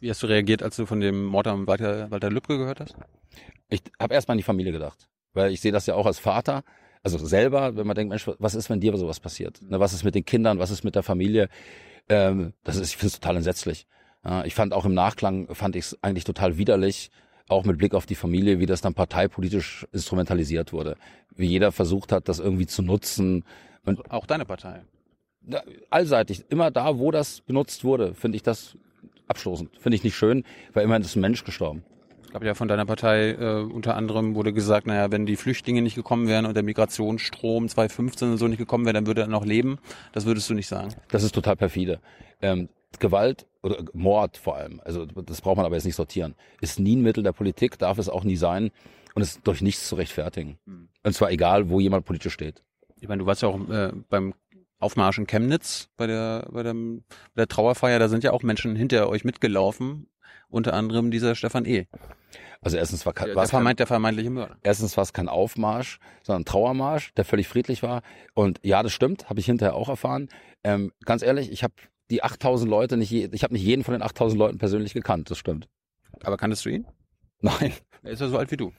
[0.00, 2.96] Wie hast du reagiert, als du von dem Mord am Walter, Walter Lübcke gehört hast?
[3.68, 6.64] Ich habe erstmal an die Familie gedacht, weil ich sehe das ja auch als Vater
[7.04, 9.60] also selber, wenn man denkt, Mensch, was ist, wenn dir sowas passiert?
[9.62, 10.58] Ne, was ist mit den Kindern?
[10.58, 11.50] Was ist mit der Familie?
[12.08, 13.86] Ähm, das ist, ich finde es total entsetzlich.
[14.44, 17.10] Ich fand auch im Nachklang, fand ich es eigentlich total widerlich,
[17.48, 20.96] auch mit Blick auf die Familie, wie das dann parteipolitisch instrumentalisiert wurde.
[21.36, 23.44] Wie jeder versucht hat, das irgendwie zu nutzen.
[23.84, 24.82] Und auch deine Partei.
[25.90, 28.78] Allseitig, immer da, wo das benutzt wurde, finde ich das
[29.28, 29.76] abstoßend.
[29.78, 31.84] Finde ich nicht schön, weil immerhin ist ein Mensch gestorben
[32.34, 35.94] gab ja von deiner Partei äh, unter anderem wurde gesagt, naja, wenn die Flüchtlinge nicht
[35.94, 39.44] gekommen wären und der Migrationsstrom 2015 und so nicht gekommen wäre, dann würde er noch
[39.44, 39.78] leben.
[40.10, 40.92] Das würdest du nicht sagen.
[41.12, 42.00] Das ist total perfide.
[42.42, 42.68] Ähm,
[43.00, 46.96] Gewalt oder Mord vor allem, also das braucht man aber jetzt nicht sortieren, ist nie
[46.96, 48.70] ein Mittel der Politik, darf es auch nie sein
[49.14, 50.58] und ist durch nichts zu rechtfertigen.
[50.66, 50.88] Mhm.
[51.02, 52.62] Und zwar egal, wo jemand politisch steht.
[53.00, 54.34] Ich meine, du warst ja auch äh, beim
[54.78, 57.04] Aufmarsch in Chemnitz bei der, bei, dem,
[57.34, 60.08] bei der Trauerfeier, da sind ja auch Menschen hinter euch mitgelaufen,
[60.48, 61.86] unter anderem dieser Stefan E.
[62.60, 64.56] Also erstens war, der, der, vermeint, der vermeintliche Mörder.
[64.62, 68.02] Erstens war es kein Aufmarsch, sondern ein Trauermarsch, der völlig friedlich war.
[68.32, 70.28] Und ja, das stimmt, habe ich hinterher auch erfahren.
[70.62, 71.74] Ähm, ganz ehrlich, ich habe
[72.10, 75.30] die 8000 Leute nicht, je, ich habe nicht jeden von den 8000 Leuten persönlich gekannt,
[75.30, 75.68] das stimmt.
[76.22, 76.86] Aber kanntest du ihn?
[77.40, 77.72] Nein.
[78.02, 78.72] Er ist ja so alt wie du.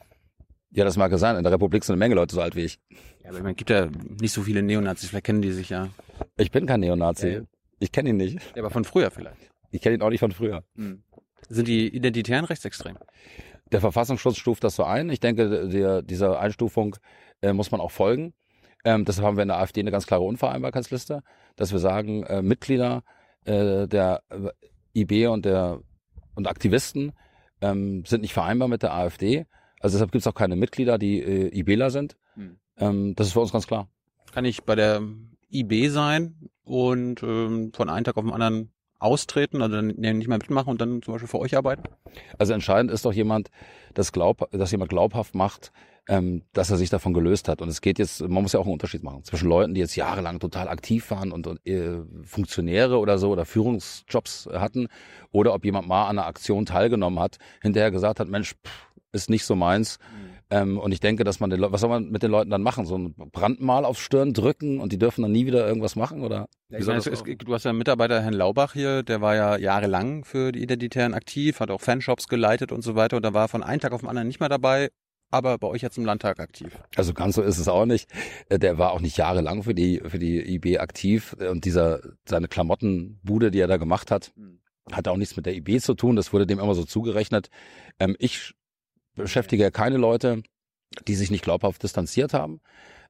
[0.70, 1.36] Ja, das mag ja sein.
[1.36, 2.78] In der Republik sind eine Menge Leute so alt wie ich.
[3.22, 3.88] Ja, aber man gibt ja
[4.20, 5.88] nicht so viele Neonazis, vielleicht kennen die sich ja.
[6.36, 7.28] Ich bin kein Neonazi.
[7.28, 7.40] Ja.
[7.78, 8.38] Ich kenne ihn nicht.
[8.54, 9.50] Ja, aber von früher vielleicht.
[9.70, 10.64] Ich kenne ihn auch nicht von früher.
[10.76, 11.02] Hm.
[11.48, 12.98] Sind die Identitären rechtsextrem?
[13.72, 15.10] Der Verfassungsschutz stuft das so ein.
[15.10, 16.96] Ich denke, der, dieser Einstufung
[17.42, 18.32] äh, muss man auch folgen.
[18.84, 21.22] Ähm, deshalb haben wir in der AfD eine ganz klare Unvereinbarkeitsliste,
[21.56, 23.02] dass wir sagen, äh, Mitglieder
[23.46, 25.80] äh, der äh, IB und der
[26.34, 27.12] und Aktivisten
[27.60, 29.46] ähm, sind nicht vereinbar mit der AfD.
[29.80, 32.16] Also deshalb gibt es auch keine Mitglieder, die äh, IBler sind.
[32.34, 32.58] Hm.
[32.78, 33.88] Ähm, das ist für uns ganz klar.
[34.32, 35.02] Kann ich bei der
[35.50, 40.38] IB sein und ähm, von einem Tag auf den anderen austreten, also dann nicht mehr
[40.38, 41.84] mitmachen und dann zum Beispiel für euch arbeiten?
[42.38, 43.50] Also entscheidend ist doch jemand,
[43.94, 45.72] das glaub, dass jemand glaubhaft macht,
[46.08, 47.62] ähm, dass er sich davon gelöst hat.
[47.62, 49.96] Und es geht jetzt, man muss ja auch einen Unterschied machen zwischen Leuten, die jetzt
[49.96, 54.88] jahrelang total aktiv waren und, und äh, Funktionäre oder so oder Führungsjobs hatten,
[55.32, 59.30] oder ob jemand mal an einer Aktion teilgenommen hat, hinterher gesagt hat, Mensch, pff, ist
[59.30, 59.98] nicht so meins.
[59.98, 62.50] Mhm ähm, und ich denke, dass man den Le was soll man mit den Leuten
[62.50, 62.86] dann machen?
[62.86, 66.22] So ein Brandmal aufs Stirn drücken und die dürfen dann nie wieder irgendwas machen?
[66.22, 69.56] Oder ja, meine, es, du hast ja einen Mitarbeiter, Herrn Laubach hier, der war ja
[69.56, 73.48] jahrelang für die Identitären aktiv, hat auch Fanshops geleitet und so weiter und da war
[73.48, 74.90] von einem Tag auf den anderen nicht mehr dabei
[75.30, 76.78] aber bei euch jetzt im Landtag aktiv.
[76.96, 78.10] Also ganz so ist es auch nicht.
[78.48, 82.48] Äh, der war auch nicht jahrelang für die für die IB aktiv und dieser seine
[82.48, 84.60] Klamottenbude, die er da gemacht hat, hm.
[84.92, 86.16] hat auch nichts mit der IB zu tun.
[86.16, 87.48] Das wurde dem immer so zugerechnet.
[87.98, 88.54] Ähm, ich
[89.14, 90.42] beschäftige ja keine Leute,
[91.06, 92.60] die sich nicht glaubhaft distanziert haben.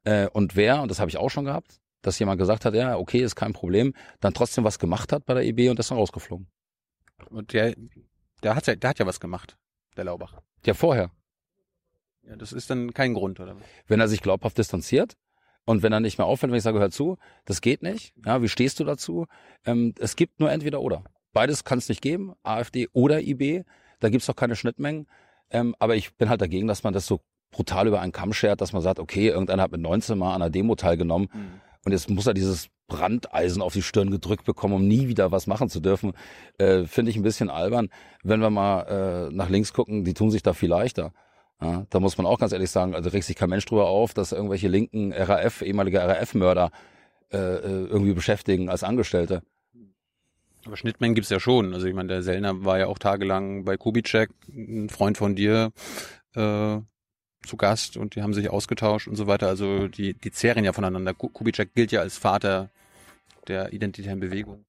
[0.04, 2.96] Äh, und wer, und das habe ich auch schon gehabt, dass jemand gesagt hat, ja,
[2.96, 5.98] okay, ist kein Problem, dann trotzdem was gemacht hat bei der IB und ist dann
[5.98, 6.48] rausgeflogen.
[7.30, 7.74] Und der,
[8.42, 9.56] der hat ja, der hat ja was gemacht,
[9.96, 10.40] der Laubach.
[10.64, 11.10] Ja, vorher.
[12.28, 13.56] Ja, das ist dann kein Grund, oder?
[13.86, 15.16] Wenn er sich glaubhaft distanziert
[15.64, 18.12] und wenn er nicht mehr auffällt, wenn ich sage, hör zu, das geht nicht.
[18.24, 19.26] Ja, wie stehst du dazu?
[19.64, 21.04] Ähm, es gibt nur entweder oder.
[21.32, 23.64] Beides kann es nicht geben, AfD oder IB.
[24.00, 25.06] Da gibt's doch keine Schnittmengen.
[25.50, 27.20] Ähm, aber ich bin halt dagegen, dass man das so
[27.52, 30.42] brutal über einen Kamm schert, dass man sagt, okay, irgendeiner hat mit 19 mal an
[30.42, 31.28] einer Demo teilgenommen
[31.86, 35.46] und jetzt muss er dieses Brandeisen auf die Stirn gedrückt bekommen, um nie wieder was
[35.46, 36.12] machen zu dürfen,
[36.58, 37.88] äh, finde ich ein bisschen albern.
[38.24, 41.12] Wenn wir mal äh, nach links gucken, die tun sich da viel leichter.
[41.60, 44.12] Ja, da muss man auch ganz ehrlich sagen, also regt sich kein Mensch drüber auf,
[44.12, 46.70] dass irgendwelche linken RAF, ehemalige RAF-Mörder
[47.32, 49.42] äh, äh, irgendwie beschäftigen als Angestellte.
[50.66, 51.72] Aber Schnittmengen gibt's ja schon.
[51.72, 55.72] Also ich meine, der Sellner war ja auch tagelang bei Kubitschek, ein Freund von dir,
[56.34, 56.78] äh,
[57.46, 59.46] zu Gast und die haben sich ausgetauscht und so weiter.
[59.46, 61.14] Also die, die zehren ja voneinander.
[61.14, 62.70] Ku- Kubitschek gilt ja als Vater
[63.48, 64.64] der identitären Bewegung.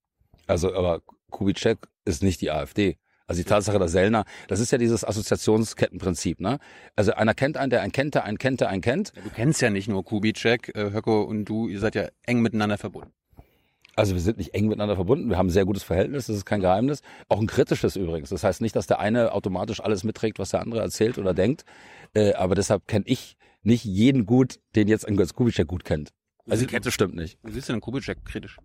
[0.45, 2.97] Also, aber Kubitschek ist nicht die AfD.
[3.27, 6.59] Also die Tatsache, dass Sellner, das ist ja dieses Assoziationskettenprinzip, ne?
[6.95, 9.11] Also einer kennt einen, der einen kennt, der einen kennt, der einen kennt.
[9.15, 12.41] Ja, du kennst ja nicht nur Kubitschek, äh, Höcko und du, ihr seid ja eng
[12.41, 13.11] miteinander verbunden.
[13.97, 16.45] Also wir sind nicht eng miteinander verbunden, wir haben ein sehr gutes Verhältnis, das ist
[16.45, 17.01] kein Geheimnis.
[17.27, 18.29] Auch ein kritisches übrigens.
[18.29, 21.65] Das heißt nicht, dass der eine automatisch alles mitträgt, was der andere erzählt oder denkt.
[22.13, 26.13] Äh, aber deshalb kenne ich nicht jeden gut, den jetzt ein Götz Kubitschek gut kennt.
[26.47, 27.39] Also die Kette stimmt nicht.
[27.43, 28.57] Du siehst ja den Kubitschek kritisch.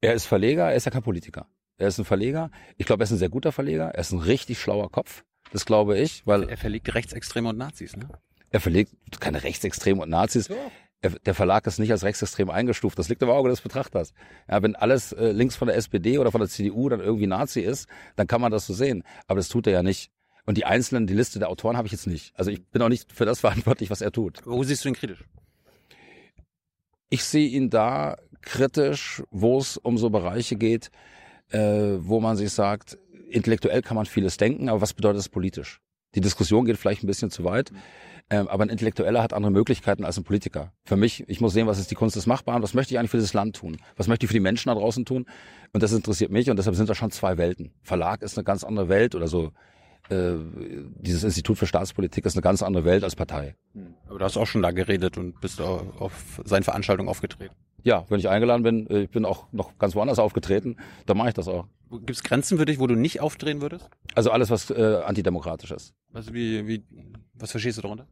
[0.00, 1.48] Er ist Verleger, er ist ja kein Politiker.
[1.78, 2.50] Er ist ein Verleger.
[2.76, 3.86] Ich glaube, er ist ein sehr guter Verleger.
[3.86, 5.24] Er ist ein richtig schlauer Kopf.
[5.52, 8.08] Das glaube ich, weil Er verlegt Rechtsextreme und Nazis, ne?
[8.50, 10.50] er verlegt keine Rechtsextreme und Nazis.
[11.00, 12.98] Er, der Verlag ist nicht als rechtsextrem eingestuft.
[12.98, 14.12] Das liegt im Auge des Betrachters.
[14.48, 17.60] Ja, wenn alles äh, links von der SPD oder von der CDU dann irgendwie Nazi
[17.60, 19.04] ist, dann kann man das so sehen.
[19.28, 20.10] Aber das tut er ja nicht.
[20.44, 22.32] Und die einzelnen, die Liste der Autoren habe ich jetzt nicht.
[22.36, 24.40] Also ich bin auch nicht für das verantwortlich, was er tut.
[24.44, 25.24] Wo siehst du ihn kritisch?
[27.10, 30.90] Ich sehe ihn da kritisch, wo es um so Bereiche geht,
[31.50, 32.98] äh, wo man sich sagt,
[33.30, 35.80] intellektuell kann man vieles denken, aber was bedeutet das politisch?
[36.14, 37.70] Die Diskussion geht vielleicht ein bisschen zu weit,
[38.30, 40.72] ähm, aber ein Intellektueller hat andere Möglichkeiten als ein Politiker.
[40.84, 43.10] Für mich, ich muss sehen, was ist die Kunst des Machbaren, was möchte ich eigentlich
[43.10, 43.78] für dieses Land tun?
[43.96, 45.26] Was möchte ich für die Menschen da draußen tun?
[45.72, 47.72] Und das interessiert mich und deshalb sind da schon zwei Welten.
[47.82, 49.52] Verlag ist eine ganz andere Welt oder so.
[50.10, 50.34] Äh,
[50.96, 53.56] dieses Institut für Staatspolitik ist eine ganz andere Welt als Partei.
[54.08, 57.54] Aber du hast auch schon da geredet und bist auf, auf seinen Veranstaltungen aufgetreten.
[57.84, 61.28] Ja, wenn ich eingeladen bin, äh, ich bin auch noch ganz woanders aufgetreten, dann mache
[61.28, 61.66] ich das auch.
[61.90, 63.88] Gibt es Grenzen für dich, wo du nicht aufdrehen würdest?
[64.14, 65.94] Also alles, was äh, antidemokratisch ist.
[66.12, 66.84] Also wie, wie,
[67.34, 68.06] was verstehst du darunter?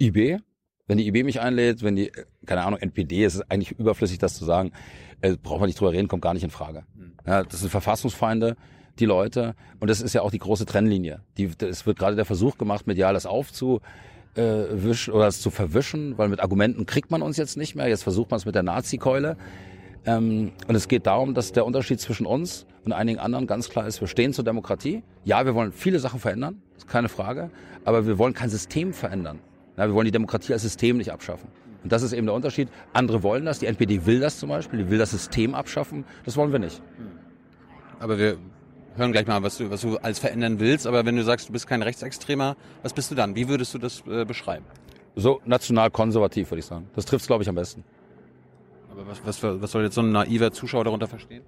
[0.00, 0.38] IB,
[0.86, 2.10] wenn die IB mich einlädt, wenn die,
[2.46, 4.72] keine Ahnung, NPD, es ist eigentlich überflüssig, das zu sagen,
[5.20, 6.84] äh, braucht man nicht drüber reden, kommt gar nicht in Frage.
[7.26, 8.56] Ja, das sind Verfassungsfeinde,
[8.98, 11.22] die Leute, und das ist ja auch die große Trennlinie.
[11.36, 13.80] Die, es wird gerade der Versuch gemacht, medial das aufzu
[14.34, 17.88] äh, wischen oder es zu verwischen, weil mit Argumenten kriegt man uns jetzt nicht mehr.
[17.88, 19.36] Jetzt versucht man es mit der Nazi-Keule.
[20.06, 23.86] Ähm, und es geht darum, dass der Unterschied zwischen uns und einigen anderen ganz klar
[23.86, 25.02] ist, wir stehen zur Demokratie.
[25.24, 27.50] Ja, wir wollen viele Sachen verändern, ist keine Frage,
[27.84, 29.40] aber wir wollen kein System verändern.
[29.76, 31.48] Ja, wir wollen die Demokratie als System nicht abschaffen.
[31.82, 32.68] Und das ist eben der Unterschied.
[32.92, 36.36] Andere wollen das, die NPD will das zum Beispiel, die will das System abschaffen, das
[36.36, 36.82] wollen wir nicht.
[37.98, 38.38] Aber wir
[38.96, 40.86] hören gleich mal, was du, was du alles verändern willst.
[40.86, 43.34] Aber wenn du sagst, du bist kein Rechtsextremer, was bist du dann?
[43.34, 44.64] Wie würdest du das äh, beschreiben?
[45.16, 46.88] So national konservativ, würde ich sagen.
[46.94, 47.84] Das trifft es, glaube ich, am besten.
[48.90, 51.42] Aber was, was, was soll jetzt so ein naiver Zuschauer darunter verstehen?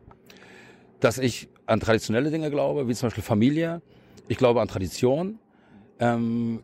[1.02, 3.82] dass ich an traditionelle Dinge glaube, wie zum Beispiel Familie.
[4.28, 5.38] Ich glaube an Tradition.
[5.98, 6.62] Ähm,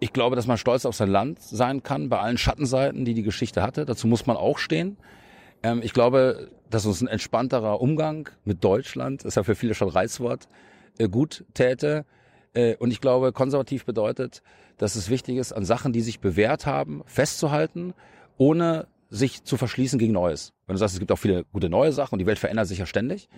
[0.00, 3.22] ich glaube, dass man stolz auf sein Land sein kann, bei allen Schattenseiten, die die
[3.22, 3.86] Geschichte hatte.
[3.86, 4.98] Dazu muss man auch stehen.
[5.64, 9.88] Ähm, ich glaube, dass uns ein entspannterer Umgang mit Deutschland, ist ja für viele schon
[9.88, 10.46] Reizwort,
[10.98, 12.04] äh, gut täte.
[12.52, 14.42] Äh, und ich glaube, konservativ bedeutet,
[14.76, 17.94] dass es wichtig ist, an Sachen, die sich bewährt haben, festzuhalten,
[18.36, 20.52] ohne sich zu verschließen gegen Neues.
[20.66, 22.78] Wenn du sagst, es gibt auch viele gute neue Sachen und die Welt verändert sich
[22.78, 23.28] ja ständig.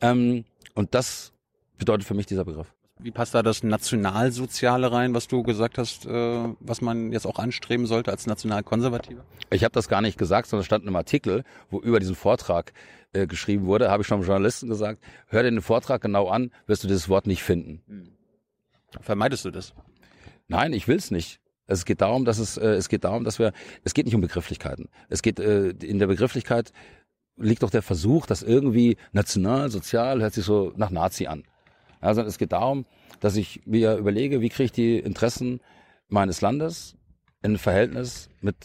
[0.00, 1.32] Ähm, und das
[1.76, 2.72] bedeutet für mich dieser Begriff.
[3.00, 7.38] Wie passt da das Nationalsoziale rein, was du gesagt hast, äh, was man jetzt auch
[7.38, 9.24] anstreben sollte als Nationalkonservativer?
[9.50, 12.16] Ich habe das gar nicht gesagt, sondern es stand in einem Artikel, wo über diesen
[12.16, 12.72] Vortrag
[13.12, 16.84] äh, geschrieben wurde, habe ich schon Journalisten gesagt, hör dir den Vortrag genau an, wirst
[16.84, 18.16] du dieses Wort nicht finden.
[19.00, 19.74] Vermeidest du das?
[20.48, 21.40] Nein, ich will's nicht.
[21.66, 23.52] Es geht darum, dass es, äh, es geht darum, dass wir,
[23.84, 24.88] es geht nicht um Begrifflichkeiten.
[25.08, 26.72] Es geht äh, in der Begrifflichkeit
[27.36, 31.44] liegt doch der Versuch, dass irgendwie national, sozial hört sich so nach Nazi an.
[32.00, 32.86] Also es geht darum,
[33.20, 35.60] dass ich mir überlege, wie kriege ich die Interessen
[36.08, 36.96] meines Landes
[37.42, 38.56] in Verhältnis mit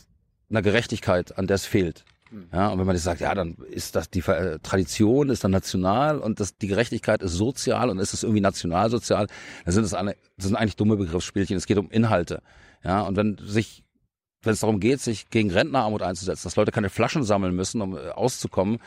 [0.49, 2.05] einer Gerechtigkeit, an der es fehlt.
[2.51, 5.51] Ja, und wenn man jetzt sagt, ja, dann ist das die äh, Tradition ist dann
[5.51, 9.27] national und das, die Gerechtigkeit ist sozial und ist es irgendwie nationalsozial,
[9.65, 11.55] dann sind es eine, das sind eigentlich dumme Begriffsspielchen.
[11.55, 12.41] Es geht um Inhalte.
[12.83, 13.83] Ja, und wenn sich,
[14.41, 17.95] wenn es darum geht, sich gegen Rentnerarmut einzusetzen, dass Leute keine Flaschen sammeln müssen, um
[17.95, 18.79] äh, auszukommen,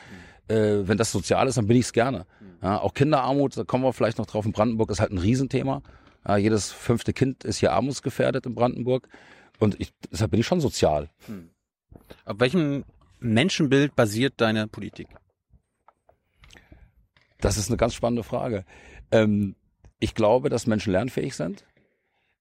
[0.48, 2.26] äh, wenn das sozial ist, dann bin ich es gerne.
[2.62, 4.46] Ja, auch Kinderarmut, da kommen wir vielleicht noch drauf.
[4.46, 5.82] In Brandenburg ist halt ein Riesenthema.
[6.26, 9.08] Ja, jedes fünfte Kind ist hier armutsgefährdet in Brandenburg.
[9.58, 11.10] Und ich, deshalb bin ich schon sozial.
[12.24, 12.84] Auf welchem
[13.20, 15.08] Menschenbild basiert deine Politik?
[17.40, 18.64] Das ist eine ganz spannende Frage.
[19.10, 19.56] Ähm,
[20.00, 21.64] ich glaube, dass Menschen lernfähig sind.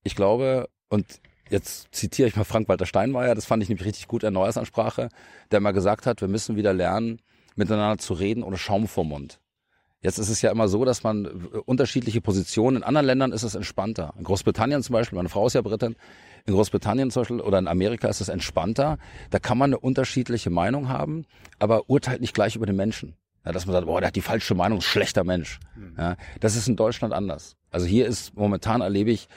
[0.04, 4.24] Ich glaube, Und jetzt zitiere ich mal Frank-Walter Steinmeier, das fand ich nämlich richtig gut
[4.24, 5.10] in der Neujahrsansprache,
[5.52, 7.20] der mal gesagt hat, wir müssen wieder lernen,
[7.56, 9.40] miteinander zu reden ohne Schaum vor Mund.
[10.02, 13.42] Jetzt ist es ja immer so, dass man äh, unterschiedliche Positionen, in anderen Ländern ist
[13.42, 14.14] es entspannter.
[14.18, 15.96] In Großbritannien zum Beispiel, meine Frau ist ja Britin,
[16.46, 19.00] in Großbritannien zum Beispiel oder in Amerika ist es entspannter.
[19.32, 21.26] Da kann man eine unterschiedliche Meinung haben,
[21.58, 23.16] aber urteilt nicht gleich über den Menschen.
[23.46, 25.60] Ja, dass man sagt, boah, der hat die falsche Meinung, schlechter Mensch.
[25.98, 27.56] Ja, das ist in Deutschland anders.
[27.72, 29.28] Also hier ist momentan erlebe ich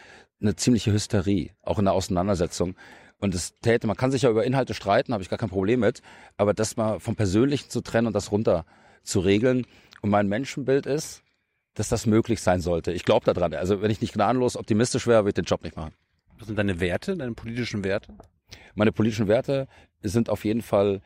[0.41, 2.75] eine ziemliche Hysterie, auch in der Auseinandersetzung.
[3.21, 5.81] Und es täte, man kann sich ja über Inhalte streiten, habe ich gar kein Problem
[5.81, 6.03] mit,
[6.37, 8.65] aber das mal vom Persönlichen zu trennen und das runter
[9.03, 9.67] zu regeln.
[10.03, 11.23] Und mein Menschenbild ist,
[11.75, 12.93] dass das möglich sein sollte.
[12.93, 13.55] Ich glaube daran.
[13.55, 15.95] Also wenn ich nicht gnadenlos optimistisch wäre, würde ich den Job nicht machen.
[16.39, 18.15] Was sind deine Werte, deine politischen Werte?
[18.75, 19.67] Meine politischen Werte
[20.03, 21.01] sind auf jeden Fall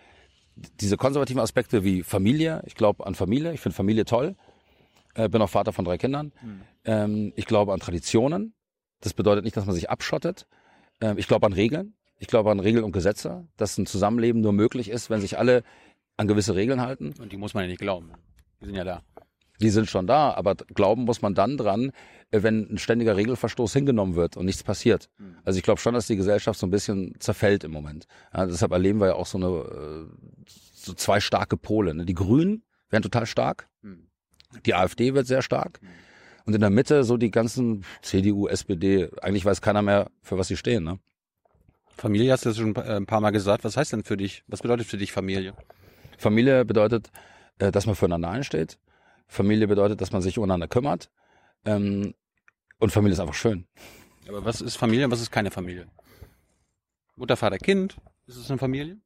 [0.80, 2.62] diese konservativen Aspekte wie Familie.
[2.66, 3.52] Ich glaube an Familie.
[3.54, 4.36] Ich finde Familie toll.
[5.14, 6.32] Äh, bin auch Vater von drei Kindern.
[6.84, 8.54] Ähm, ich glaube an Traditionen.
[9.00, 10.46] Das bedeutet nicht, dass man sich abschottet.
[11.00, 11.94] Ähm, ich glaube an Regeln.
[12.22, 15.64] Ich glaube an Regeln und Gesetze, dass ein Zusammenleben nur möglich ist, wenn sich alle
[16.16, 17.14] an gewisse Regeln halten.
[17.18, 18.12] Und die muss man ja nicht glauben.
[18.60, 19.02] Die sind ja da.
[19.60, 21.90] Die sind schon da, aber glauben muss man dann dran,
[22.30, 25.10] äh, wenn ein ständiger Regelverstoß hingenommen wird und nichts passiert.
[25.44, 28.06] Also ich glaube schon, dass die Gesellschaft so ein bisschen zerfällt im Moment.
[28.32, 31.92] Ja, deshalb erleben wir ja auch so eine äh, so zwei starke Pole.
[31.92, 32.04] Ne?
[32.04, 33.68] Die Grünen werden total stark,
[34.64, 35.80] die AfD wird sehr stark
[36.44, 39.10] und in der Mitte so die ganzen CDU, SPD.
[39.20, 40.84] Eigentlich weiß keiner mehr, für was sie stehen.
[40.84, 40.98] Ne?
[42.02, 43.62] Familie hast du schon äh, ein paar Mal gesagt.
[43.62, 44.42] Was heißt denn für dich?
[44.48, 45.54] Was bedeutet für dich Familie?
[46.18, 47.12] Familie bedeutet,
[47.60, 48.76] äh, dass man füreinander einsteht.
[49.28, 51.10] Familie bedeutet, dass man sich umeinander kümmert.
[51.64, 52.12] Ähm,
[52.80, 53.68] und Familie ist einfach schön.
[54.28, 55.86] Aber was ist Familie und was ist keine Familie?
[57.14, 57.94] Mutter, Vater, Kind.
[58.26, 58.96] Ist es eine Familie?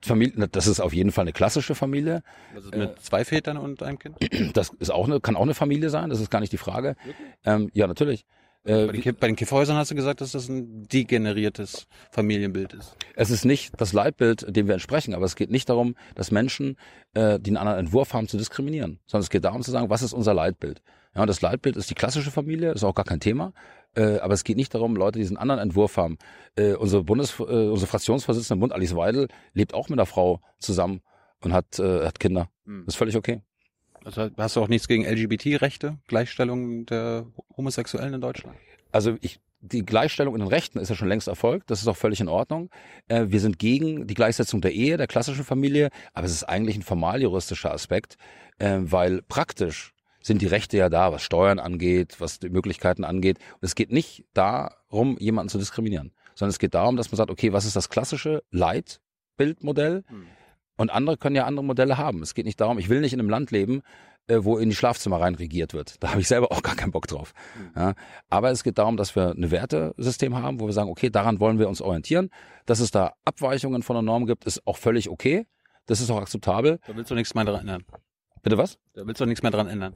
[0.00, 2.24] Familie, das ist auf jeden Fall eine klassische Familie.
[2.56, 4.16] Ist mit zwei Vätern und einem Kind?
[4.56, 6.10] Das ist auch eine, kann auch eine Familie sein.
[6.10, 6.96] Das ist gar nicht die Frage.
[7.44, 8.26] Ähm, ja, natürlich.
[8.64, 12.96] Äh, Bei den, bei den Kiffhäusern hast du gesagt, dass das ein degeneriertes Familienbild ist.
[13.16, 16.76] Es ist nicht das Leitbild, dem wir entsprechen, aber es geht nicht darum, dass Menschen,
[17.14, 20.02] äh, die einen anderen Entwurf haben, zu diskriminieren, sondern es geht darum zu sagen, was
[20.02, 20.80] ist unser Leitbild?
[21.14, 23.52] Ja, und das Leitbild ist die klassische Familie, ist auch gar kein Thema.
[23.94, 26.16] Äh, aber es geht nicht darum, Leute, die diesen anderen Entwurf haben.
[26.56, 30.40] Äh, unsere Bundes, äh, unsere Fraktionsvorsitzende im Bund, Alice Weidel, lebt auch mit einer Frau
[30.58, 31.02] zusammen
[31.42, 32.48] und hat, äh, hat Kinder.
[32.64, 32.84] Hm.
[32.86, 33.42] Das ist völlig okay.
[34.04, 37.26] Also hast du auch nichts gegen LGBT-Rechte, Gleichstellung der
[37.62, 38.56] Homosexuellen in Deutschland?
[38.90, 41.70] Also ich, die Gleichstellung in den Rechten ist ja schon längst erfolgt.
[41.70, 42.68] Das ist auch völlig in Ordnung.
[43.08, 46.76] Äh, wir sind gegen die Gleichsetzung der Ehe, der klassischen Familie, aber es ist eigentlich
[46.76, 48.16] ein formaljuristischer Aspekt,
[48.58, 53.38] äh, weil praktisch sind die Rechte ja da, was Steuern angeht, was die Möglichkeiten angeht.
[53.54, 57.30] Und es geht nicht darum, jemanden zu diskriminieren, sondern es geht darum, dass man sagt,
[57.30, 60.04] okay, was ist das klassische Leitbildmodell?
[60.76, 62.22] Und andere können ja andere Modelle haben.
[62.22, 63.82] Es geht nicht darum, ich will nicht in einem Land leben,
[64.28, 66.02] äh, wo in die Schlafzimmer rein regiert wird.
[66.02, 67.32] Da habe ich selber auch gar keinen Bock drauf.
[67.76, 67.94] Ja,
[68.30, 71.58] aber es geht darum, dass wir ein Wertesystem haben, wo wir sagen, okay, daran wollen
[71.58, 72.30] wir uns orientieren.
[72.66, 75.46] Dass es da Abweichungen von der Norm gibt, ist auch völlig okay.
[75.86, 76.78] Das ist auch akzeptabel.
[76.86, 77.84] Da willst du nichts mehr dran ändern.
[78.42, 78.78] Bitte was?
[78.94, 79.94] Da willst du nichts mehr dran ändern.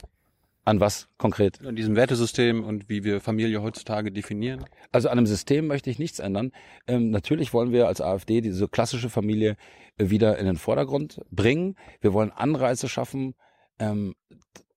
[0.64, 1.64] An was konkret?
[1.64, 4.64] An diesem Wertesystem und wie wir Familie heutzutage definieren.
[4.90, 6.50] Also an einem System möchte ich nichts ändern.
[6.88, 9.56] Ähm, natürlich wollen wir als AfD diese klassische Familie
[9.96, 11.76] äh, wieder in den Vordergrund bringen.
[12.00, 13.34] Wir wollen Anreize schaffen,
[13.78, 14.14] ähm,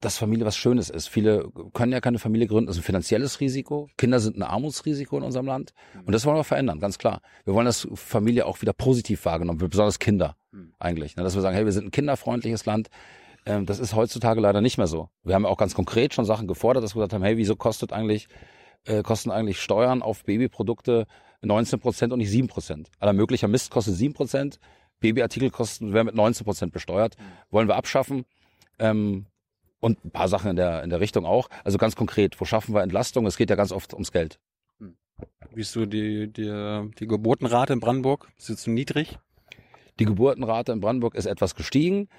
[0.01, 1.07] dass Familie was Schönes ist.
[1.09, 3.89] Viele können ja keine Familie gründen, das ist ein finanzielles Risiko.
[3.97, 5.73] Kinder sind ein Armutsrisiko in unserem Land.
[6.05, 7.21] Und das wollen wir verändern, ganz klar.
[7.43, 10.35] Wir wollen, dass Familie auch wieder positiv wahrgenommen wird, besonders Kinder
[10.79, 11.15] eigentlich.
[11.17, 11.23] Ne?
[11.23, 12.89] Dass wir sagen, hey, wir sind ein kinderfreundliches Land.
[13.45, 15.09] Ähm, das ist heutzutage leider nicht mehr so.
[15.23, 17.55] Wir haben ja auch ganz konkret schon Sachen gefordert, dass wir gesagt haben, hey, wieso
[17.55, 18.27] kostet eigentlich,
[18.85, 21.07] äh, kosten eigentlich Steuern auf Babyprodukte
[21.41, 22.89] 19 Prozent und nicht 7 Prozent?
[22.99, 24.59] Aller möglicher Mist kostet 7 Prozent.
[25.01, 27.15] Babyartikel kosten, werden mit 19 Prozent besteuert.
[27.49, 28.25] Wollen wir abschaffen.
[28.79, 29.25] Ähm,
[29.81, 31.49] und ein paar Sachen in der, in der Richtung auch.
[31.63, 33.25] Also ganz konkret, wo schaffen wir Entlastung?
[33.25, 34.39] Es geht ja ganz oft ums Geld.
[35.53, 38.29] Wie ist so die, die, die Geburtenrate in Brandenburg?
[38.37, 39.17] Ist jetzt zu niedrig?
[39.99, 42.09] Die Geburtenrate in Brandenburg ist etwas gestiegen.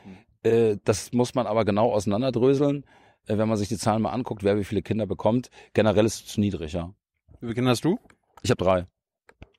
[0.42, 2.84] Äh, Das muss man aber genau auseinanderdröseln.
[3.26, 6.26] Äh, Wenn man sich die Zahlen mal anguckt, wer wie viele Kinder bekommt, generell ist
[6.26, 6.92] es zu niedrig, ja.
[7.40, 7.98] Wie viele Kinder hast du?
[8.42, 8.86] Ich habe drei.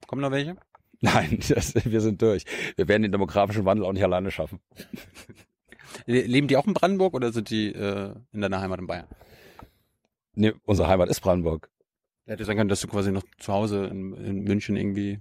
[0.08, 0.56] Kommen noch welche?
[1.02, 2.46] Nein, das, wir sind durch.
[2.76, 4.60] Wir werden den demografischen Wandel auch nicht alleine schaffen.
[6.06, 9.08] Le- Leben die auch in Brandenburg oder sind die äh, in deiner Heimat in Bayern?
[10.34, 11.70] Nee, unsere Heimat ist Brandenburg.
[12.26, 15.20] Hätte sein können, dass du quasi noch zu Hause in, in München irgendwie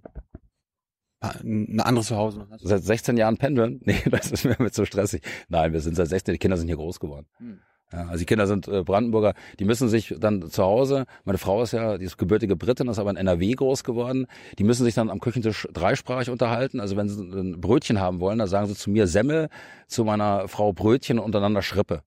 [1.20, 2.66] ein anderes Zuhause hast.
[2.66, 3.80] Seit 16 Jahren pendeln?
[3.84, 5.22] Nee, das ist mir so stressig.
[5.48, 7.26] Nein, wir sind seit 16, die Kinder sind hier groß geworden.
[7.38, 7.60] Hm.
[7.92, 11.62] Ja, also die Kinder sind äh, Brandenburger, die müssen sich dann zu Hause, meine Frau
[11.62, 14.26] ist ja, die ist gebürtige Britin, ist aber in NRW groß geworden,
[14.58, 16.78] die müssen sich dann am Küchentisch dreisprachig unterhalten.
[16.78, 19.48] Also wenn sie ein Brötchen haben wollen, dann sagen sie zu mir Semmel,
[19.88, 22.02] zu meiner Frau Brötchen und untereinander Schrippe.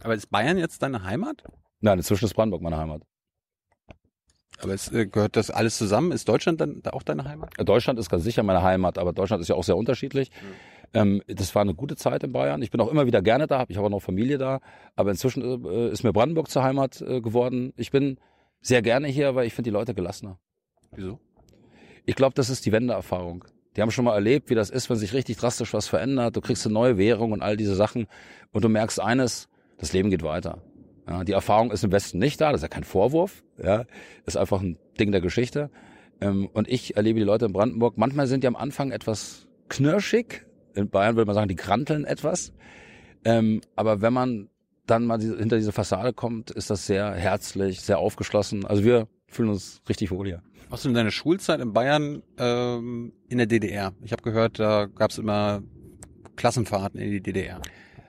[0.00, 1.42] Aber ist Bayern jetzt deine Heimat?
[1.80, 3.02] Nein, inzwischen ist Brandenburg meine Heimat.
[4.62, 6.12] Aber es äh, gehört das alles zusammen?
[6.12, 7.50] Ist Deutschland dann da auch deine Heimat?
[7.58, 10.30] Deutschland ist ganz sicher meine Heimat, aber Deutschland ist ja auch sehr unterschiedlich.
[10.94, 12.62] Ähm, das war eine gute Zeit in Bayern.
[12.62, 14.60] Ich bin auch immer wieder gerne da, ich habe auch noch Familie da.
[14.94, 17.72] Aber inzwischen äh, ist mir Brandenburg zur Heimat äh, geworden.
[17.76, 18.18] Ich bin
[18.60, 20.38] sehr gerne hier, weil ich finde die Leute gelassener.
[20.92, 21.18] Wieso?
[22.04, 23.44] Ich glaube, das ist die Wendeerfahrung.
[23.76, 26.36] Die haben schon mal erlebt, wie das ist, wenn sich richtig drastisch was verändert.
[26.36, 28.06] Du kriegst eine neue Währung und all diese Sachen.
[28.52, 30.62] Und du merkst eines, das Leben geht weiter.
[31.06, 33.44] Ja, die Erfahrung ist im Westen nicht da, das ist ja kein Vorwurf.
[33.62, 33.84] Ja,
[34.24, 35.70] ist einfach ein Ding der Geschichte.
[36.20, 37.98] Ähm, und ich erlebe die Leute in Brandenburg.
[37.98, 40.46] Manchmal sind die am Anfang etwas knirschig.
[40.76, 42.52] In Bayern würde man sagen, die kranteln etwas.
[43.24, 44.48] Ähm, aber wenn man
[44.86, 48.64] dann mal diese, hinter diese Fassade kommt, ist das sehr herzlich, sehr aufgeschlossen.
[48.64, 50.42] Also wir fühlen uns richtig wohl hier.
[50.70, 53.92] Hast du in deiner Schulzeit in Bayern ähm, in der DDR?
[54.02, 55.62] Ich habe gehört, da gab es immer
[56.36, 57.60] Klassenfahrten in die DDR.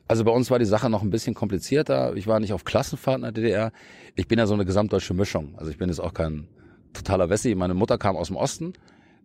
[0.08, 2.16] Also bei uns war die Sache noch ein bisschen komplizierter.
[2.16, 3.72] Ich war nicht auf Klassenfahrt in der DDR.
[4.16, 5.56] Ich bin ja so eine gesamtdeutsche Mischung.
[5.58, 6.48] Also ich bin jetzt auch kein
[6.94, 7.56] totaler Wessi.
[7.56, 8.74] Meine Mutter kam aus dem Osten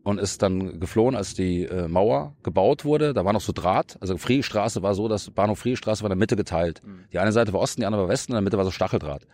[0.05, 3.15] und ist dann geflohen, als die äh, Mauer gebaut wurde.
[3.15, 3.97] Da war noch so Draht.
[4.01, 6.83] Also Friedrichstraße war so, dass Bahnhof Friedrichstraße war in der Mitte geteilt.
[6.85, 7.05] Mhm.
[7.13, 9.27] Die eine Seite war Osten, die andere war Westen, in der Mitte war so Stacheldraht.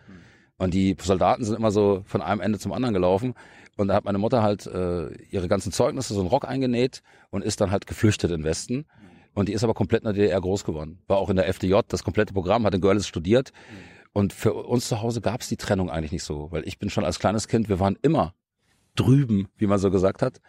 [0.58, 3.34] Und die Soldaten sind immer so von einem Ende zum anderen gelaufen.
[3.76, 7.44] Und da hat meine Mutter halt äh, ihre ganzen Zeugnisse, so einen Rock eingenäht und
[7.44, 8.84] ist dann halt geflüchtet in Westen.
[9.34, 10.98] Und die ist aber komplett in der DDR groß geworden.
[11.06, 13.52] War auch in der FDJ, das komplette Programm, hat in Görlitz studiert.
[14.12, 16.90] Und für uns zu Hause gab es die Trennung eigentlich nicht so, weil ich bin
[16.90, 18.34] schon als kleines Kind, wir waren immer
[18.96, 20.40] drüben, wie man so gesagt hat.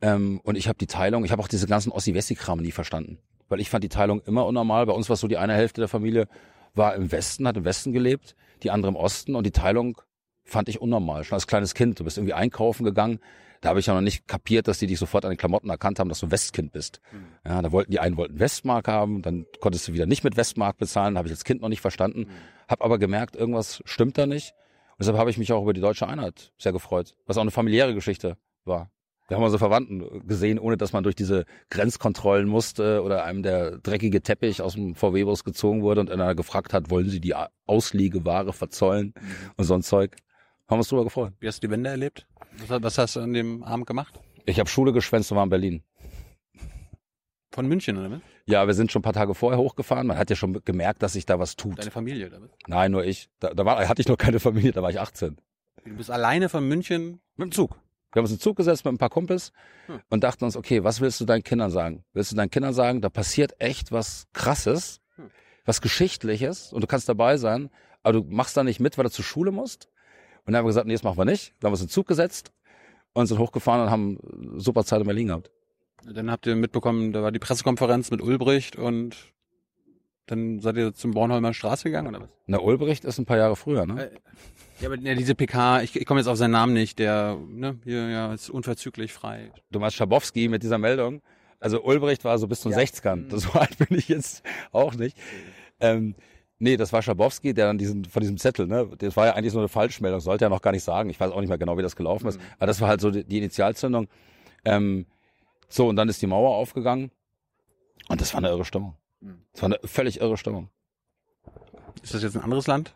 [0.00, 3.18] Ähm, und ich habe die Teilung, ich habe auch diese ganzen Ossi-Wessi-Kram nie verstanden.
[3.48, 4.86] Weil ich fand die Teilung immer unnormal.
[4.86, 6.28] Bei uns war es so, die eine Hälfte der Familie
[6.74, 9.34] war im Westen, hat im Westen gelebt, die andere im Osten.
[9.34, 10.00] Und die Teilung
[10.44, 12.00] fand ich unnormal, schon als kleines Kind.
[12.00, 13.20] Du bist irgendwie einkaufen gegangen.
[13.60, 15.98] Da habe ich ja noch nicht kapiert, dass die dich sofort an den Klamotten erkannt
[15.98, 17.00] haben, dass du Westkind bist.
[17.46, 20.76] Ja, da wollten die einen wollten Westmark haben, dann konntest du wieder nicht mit Westmark
[20.76, 22.26] bezahlen, habe ich als Kind noch nicht verstanden,
[22.68, 24.52] habe aber gemerkt, irgendwas stimmt da nicht.
[24.90, 27.50] Und deshalb habe ich mich auch über die deutsche Einheit sehr gefreut, was auch eine
[27.50, 28.90] familiäre Geschichte war.
[29.28, 33.78] Wir haben unsere Verwandten gesehen, ohne dass man durch diese Grenzkontrollen musste oder einem der
[33.78, 37.34] dreckige Teppich aus dem VW-Bus gezogen wurde und einer gefragt hat, wollen Sie die
[37.66, 39.14] Ausliegeware verzollen
[39.56, 40.16] und so ein Zeug.
[40.68, 41.32] Haben wir uns drüber gefreut.
[41.40, 42.26] Wie hast du die Wende erlebt?
[42.68, 44.20] Was, was hast du an dem Abend gemacht?
[44.44, 45.82] Ich habe Schule geschwänzt und war in Berlin.
[47.50, 48.20] Von München, oder was?
[48.46, 50.06] Ja, wir sind schon ein paar Tage vorher hochgefahren.
[50.06, 51.78] Man hat ja schon gemerkt, dass sich da was tut.
[51.78, 52.50] Deine Familie, oder was?
[52.66, 53.30] Nein, nur ich.
[53.40, 55.38] Da, da war, hatte ich noch keine Familie, da war ich 18.
[55.84, 57.78] Du bist alleine von München Mit dem Zug.
[58.14, 59.52] Wir haben uns in den Zug gesetzt mit ein paar Kumpels
[59.86, 60.00] Hm.
[60.08, 62.04] und dachten uns, okay, was willst du deinen Kindern sagen?
[62.12, 65.30] Willst du deinen Kindern sagen, da passiert echt was Krasses, Hm.
[65.64, 67.70] was Geschichtliches und du kannst dabei sein,
[68.02, 69.88] aber du machst da nicht mit, weil du zur Schule musst?
[70.46, 71.54] Und dann haben wir gesagt, nee, das machen wir nicht.
[71.60, 72.52] Dann haben wir uns in den Zug gesetzt
[73.14, 74.18] und sind hochgefahren und haben
[74.60, 75.50] super Zeit in Berlin gehabt.
[76.04, 79.16] Dann habt ihr mitbekommen, da war die Pressekonferenz mit Ulbricht und
[80.26, 82.28] dann seid ihr zum Bornholmer Straße gegangen oder was?
[82.46, 84.10] Na, Ulbricht ist ein paar Jahre früher, ne?
[84.10, 84.10] Äh,
[84.80, 87.78] Ja, aber ja, diese PK, ich, ich komme jetzt auf seinen Namen nicht, der ne,
[87.84, 89.52] hier ja ist unverzüglich frei.
[89.70, 91.20] Du meinst Schabowski mit dieser Meldung.
[91.60, 92.78] Also Ulbricht war so bis zum Ja.
[92.78, 93.28] 60ern.
[93.28, 95.16] Das so alt bin ich jetzt auch nicht.
[95.80, 96.14] Ähm,
[96.58, 99.52] nee, das war Schabowski, der dann diesen, von diesem Zettel, ne, das war ja eigentlich
[99.52, 101.08] so eine Falschmeldung, sollte er noch gar nicht sagen.
[101.10, 102.40] Ich weiß auch nicht mehr genau, wie das gelaufen ist.
[102.58, 104.08] Aber das war halt so die, die Initialzündung.
[104.64, 105.06] Ähm,
[105.68, 107.10] so, und dann ist die Mauer aufgegangen.
[108.08, 108.96] Und das war eine irre Stimmung.
[109.24, 109.42] Mhm.
[109.52, 110.68] Das war eine völlig irre Stimmung.
[112.02, 112.94] Ist das jetzt ein anderes Land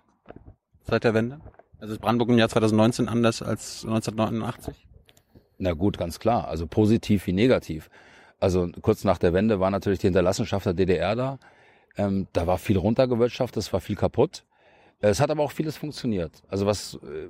[0.83, 1.41] seit der Wende?
[1.81, 4.87] Also ist Brandenburg im Jahr 2019 anders als 1989?
[5.59, 6.49] Na gut, ganz klar.
[6.49, 7.89] Also positiv wie negativ.
[8.41, 11.39] Also kurz nach der Wende war natürlich die Hinterlassenschaft der DDR da.
[11.97, 14.45] Ähm, da war viel runtergewirtschaftet, es war viel kaputt.
[15.01, 16.43] Äh, Es hat aber auch vieles funktioniert.
[16.49, 17.29] Also was äh,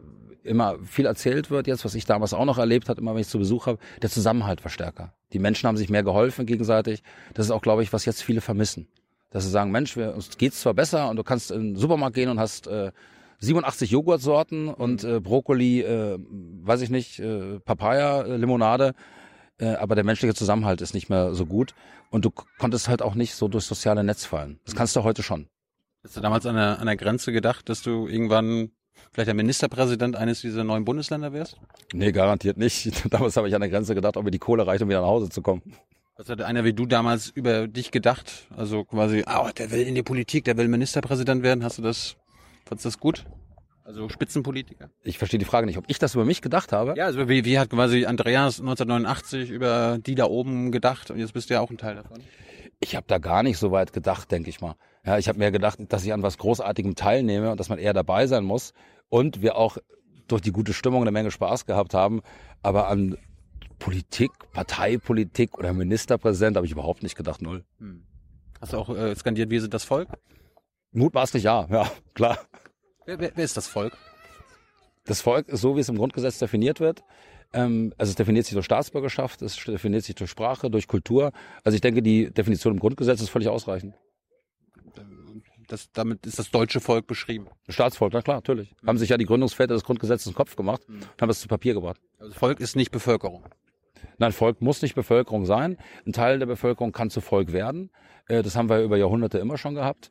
[0.48, 3.28] immer viel erzählt wird jetzt, was ich damals auch noch erlebt habe, immer wenn ich
[3.28, 5.14] zu Besuch habe, der Zusammenhalt war stärker.
[5.32, 7.02] Die Menschen haben sich mehr geholfen gegenseitig.
[7.34, 8.88] Das ist auch, glaube ich, was jetzt viele vermissen.
[9.30, 12.14] Dass sie sagen, Mensch, wir, uns geht's zwar besser und du kannst in den Supermarkt
[12.14, 12.92] gehen und hast äh,
[13.40, 18.94] 87 Joghurtsorten und äh, Brokkoli, äh, weiß ich nicht, äh, Papaya, äh, Limonade,
[19.58, 21.74] äh, aber der menschliche Zusammenhalt ist nicht mehr so gut
[22.10, 24.60] und du konntest halt auch nicht so durchs soziale Netz fallen.
[24.64, 25.46] Das kannst du heute schon.
[26.04, 28.70] Hast du damals an der, an der Grenze gedacht, dass du irgendwann
[29.12, 31.56] vielleicht der Ministerpräsident eines dieser neuen Bundesländer wärst?
[31.92, 33.04] Nee, garantiert nicht.
[33.12, 35.08] Damals habe ich an der Grenze gedacht, ob mir die Kohle reicht, um wieder nach
[35.08, 35.62] Hause zu kommen.
[36.16, 38.48] Was hat einer wie du damals über dich gedacht?
[38.56, 41.62] Also quasi, ah, der will in die Politik, der will Ministerpräsident werden.
[41.62, 42.16] Hast du das,
[42.64, 43.24] fandst du das gut?
[43.84, 44.90] Also Spitzenpolitiker?
[45.02, 46.94] Ich verstehe die Frage nicht, ob ich das über mich gedacht habe.
[46.96, 51.32] Ja, also wie, wie hat quasi Andreas 1989 über die da oben gedacht und jetzt
[51.32, 52.18] bist du ja auch ein Teil davon.
[52.80, 54.76] Ich habe da gar nicht so weit gedacht, denke ich mal.
[55.04, 57.92] Ja, ich habe mir gedacht, dass ich an was Großartigem teilnehme und dass man eher
[57.92, 58.72] dabei sein muss
[59.08, 59.78] und wir auch
[60.28, 62.20] durch die gute Stimmung eine Menge Spaß gehabt haben.
[62.62, 63.16] Aber an
[63.78, 67.64] Politik, Parteipolitik oder Ministerpräsident habe ich überhaupt nicht gedacht, null.
[68.60, 70.08] Hast du auch äh, skandiert, wir sind das Volk?
[70.92, 72.38] Mutmaßlich ja, ja, klar.
[73.06, 73.96] Wer, wer, wer ist das Volk?
[75.04, 77.02] Das Volk ist so, wie es im Grundgesetz definiert wird.
[77.52, 81.32] Ähm, also es definiert sich durch Staatsbürgerschaft, es definiert sich durch Sprache, durch Kultur.
[81.64, 83.94] Also ich denke, die Definition im Grundgesetz ist völlig ausreichend.
[85.68, 87.48] Das, damit ist das deutsche Volk beschrieben.
[87.68, 88.74] Staatsvolk, na klar, natürlich.
[88.86, 91.74] Haben sich ja die Gründungsväter des Grundgesetzes den Kopf gemacht und haben es zu Papier
[91.74, 92.00] gebracht.
[92.18, 93.44] Also Volk ist nicht Bevölkerung.
[94.16, 95.76] Nein, Volk muss nicht Bevölkerung sein.
[96.06, 97.90] Ein Teil der Bevölkerung kann zu Volk werden.
[98.28, 100.10] Äh, Das haben wir über Jahrhunderte immer schon gehabt.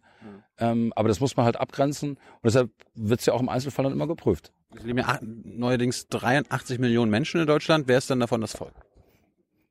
[0.59, 2.11] Ähm, Aber das muss man halt abgrenzen.
[2.11, 4.51] Und deshalb wird es ja auch im Einzelfall dann immer geprüft.
[4.76, 7.88] Es leben ja neuerdings 83 Millionen Menschen in Deutschland.
[7.88, 8.74] Wer ist denn davon das Volk?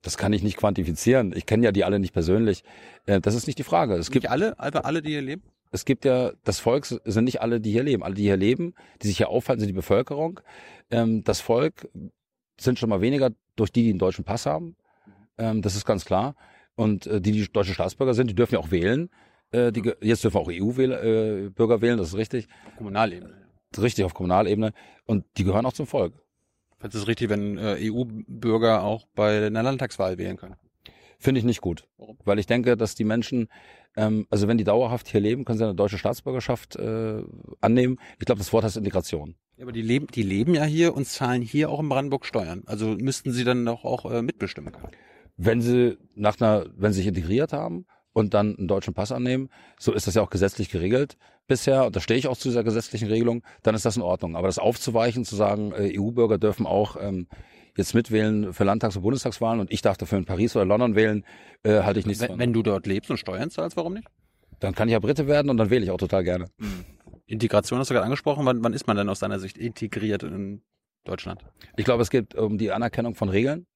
[0.02, 1.32] Das kann ich nicht quantifizieren.
[1.36, 2.62] Ich kenne ja die alle nicht persönlich.
[3.06, 3.94] Äh, Das ist nicht die Frage.
[3.94, 5.42] Es gibt Nicht alle, einfach alle, die hier leben?
[5.72, 8.02] es gibt ja, das Volk sind nicht alle, die hier leben.
[8.04, 10.40] Alle, die hier leben, die sich hier aufhalten, sind die Bevölkerung.
[10.90, 11.88] Ähm, das Volk
[12.58, 14.76] sind schon mal weniger durch die, die einen deutschen Pass haben.
[15.38, 16.36] Ähm, das ist ganz klar.
[16.76, 19.10] Und äh, die, die deutsche Staatsbürger sind, die dürfen ja auch wählen.
[19.50, 22.48] Äh, die, jetzt dürfen auch EU-Bürger wählen, das ist richtig.
[22.76, 23.46] Kommunalebene.
[23.70, 24.72] Das ist richtig auf Kommunalebene.
[25.04, 26.14] Und die gehören auch zum Volk.
[26.80, 30.56] Du es richtig, wenn äh, EU-Bürger auch bei einer Landtagswahl wählen können?
[31.18, 31.88] Finde ich nicht gut.
[31.96, 32.18] Warum?
[32.24, 33.48] Weil ich denke, dass die Menschen,
[33.96, 37.22] ähm, also wenn die dauerhaft hier leben, können sie eine deutsche Staatsbürgerschaft äh,
[37.60, 37.98] annehmen.
[38.18, 39.34] Ich glaube, das Wort heißt Integration.
[39.56, 42.62] Ja, aber die leben, die leben ja hier und zahlen hier auch in Brandenburg Steuern.
[42.66, 44.92] Also müssten sie dann doch auch äh, mitbestimmen können.
[45.38, 47.86] Wenn sie nach einer, wenn sie sich integriert haben
[48.16, 51.94] und dann einen deutschen Pass annehmen, so ist das ja auch gesetzlich geregelt bisher, und
[51.94, 54.36] da stehe ich auch zu dieser gesetzlichen Regelung, dann ist das in Ordnung.
[54.36, 57.28] Aber das aufzuweichen, zu sagen, äh, EU-Bürger dürfen auch ähm,
[57.76, 61.26] jetzt mitwählen für Landtags- und Bundestagswahlen und ich darf dafür in Paris oder London wählen,
[61.62, 62.38] äh, halte ich nichts Wenn, von.
[62.38, 64.08] wenn du dort lebst und Steuern zahlst, warum nicht?
[64.60, 66.46] Dann kann ich ja Brite werden und dann wähle ich auch total gerne.
[67.26, 68.46] Integration hast du gerade angesprochen.
[68.46, 70.62] Wann, wann ist man denn aus deiner Sicht integriert in
[71.04, 71.44] Deutschland?
[71.76, 73.66] Ich glaube, es geht um die Anerkennung von Regeln.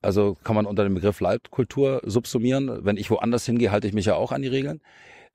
[0.00, 2.84] Also kann man unter dem Begriff Leitkultur subsumieren.
[2.84, 4.80] Wenn ich woanders hingehe, halte ich mich ja auch an die Regeln.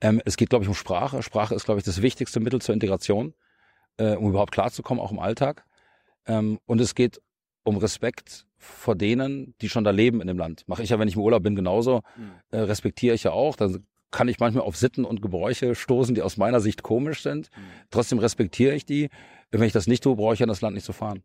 [0.01, 1.23] Ähm, es geht, glaube ich, um Sprache.
[1.23, 3.33] Sprache ist, glaube ich, das wichtigste Mittel zur Integration,
[3.97, 5.65] äh, um überhaupt klarzukommen, auch im Alltag.
[6.25, 7.21] Ähm, und es geht
[7.63, 10.63] um Respekt vor denen, die schon da leben in dem Land.
[10.67, 12.01] Mache ich ja, wenn ich im Urlaub bin, genauso.
[12.51, 13.55] Äh, respektiere ich ja auch.
[13.55, 17.49] Dann kann ich manchmal auf Sitten und Gebräuche stoßen, die aus meiner Sicht komisch sind.
[17.91, 19.09] Trotzdem respektiere ich die.
[19.51, 21.23] Wenn ich das nicht tue, brauche ich ja in das Land nicht zu fahren.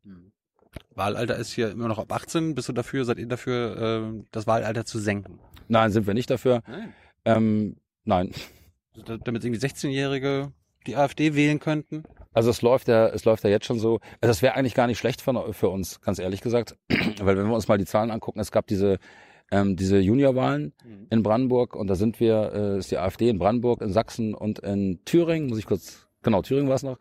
[0.94, 2.54] Wahlalter ist hier immer noch ab 18.
[2.54, 5.38] Bist du dafür, seid ihr dafür, äh, das Wahlalter zu senken?
[5.68, 6.62] Nein, sind wir nicht dafür.
[6.66, 6.92] Nein.
[7.24, 8.32] Ähm, nein.
[9.06, 10.52] Da- Damit irgendwie 16-Jährige
[10.86, 12.02] die AfD wählen könnten?
[12.34, 14.00] Also es läuft ja, es läuft ja jetzt schon so.
[14.20, 16.76] Also das wäre eigentlich gar nicht schlecht für, für uns, ganz ehrlich gesagt,
[17.20, 18.98] weil wenn wir uns mal die Zahlen angucken, es gab diese
[19.50, 20.72] ähm, diese Juniorwahlen
[21.10, 24.60] in Brandenburg und da sind wir, äh, ist die AfD in Brandenburg, in Sachsen und
[24.60, 26.98] in Thüringen, muss ich kurz, genau Thüringen war es noch,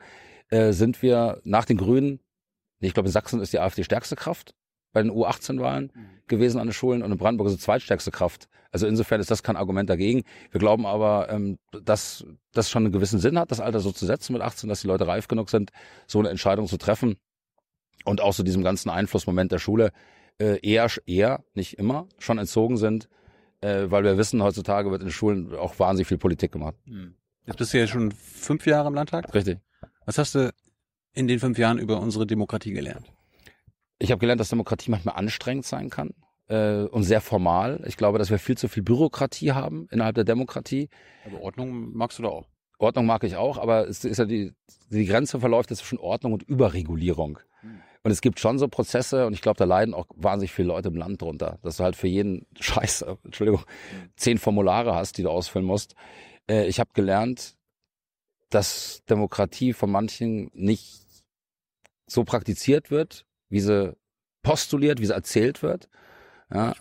[0.49, 2.19] äh, sind wir nach den Grünen,
[2.87, 4.53] ich glaube in Sachsen ist die AfD stärkste Kraft
[4.93, 5.91] bei den U18-Wahlen
[6.27, 8.47] gewesen an den Schulen und in Brandenburg ist sie zweitstärkste Kraft.
[8.71, 10.23] Also insofern ist das kein Argument dagegen.
[10.49, 14.05] Wir glauben aber, ähm, dass das schon einen gewissen Sinn hat, das Alter so zu
[14.05, 15.71] setzen mit 18, dass die Leute reif genug sind,
[16.07, 17.17] so eine Entscheidung zu treffen
[18.05, 19.91] und auch so diesem ganzen Einflussmoment der Schule
[20.39, 23.09] äh, eher, eher, nicht immer, schon entzogen sind,
[23.61, 26.75] äh, weil wir wissen, heutzutage wird in den Schulen auch wahnsinnig viel Politik gemacht.
[27.45, 29.33] Jetzt bist du ja schon fünf Jahre im Landtag.
[29.33, 29.59] Richtig.
[30.05, 30.51] Was hast du
[31.13, 33.11] in den fünf Jahren über unsere Demokratie gelernt?
[33.99, 36.11] Ich habe gelernt, dass Demokratie manchmal anstrengend sein kann
[36.47, 37.83] äh, und sehr formal.
[37.85, 40.89] Ich glaube, dass wir viel zu viel Bürokratie haben innerhalb der Demokratie.
[41.25, 42.47] Aber Ordnung magst du da auch.
[42.79, 44.53] Ordnung mag ich auch, aber es ist ja die,
[44.89, 47.39] die Grenze verläuft zwischen Ordnung und Überregulierung.
[48.03, 50.89] Und es gibt schon so Prozesse und ich glaube, da leiden auch wahnsinnig viele Leute
[50.89, 53.63] im Land drunter, dass du halt für jeden Scheiß, Entschuldigung,
[54.15, 55.95] zehn Formulare hast, die du ausfüllen musst.
[56.49, 57.55] Äh, ich habe gelernt,
[58.49, 61.00] dass Demokratie von manchen nicht
[62.11, 63.95] so praktiziert wird, wie sie
[64.43, 65.89] postuliert, wie sie erzählt wird.
[66.53, 66.73] Ja.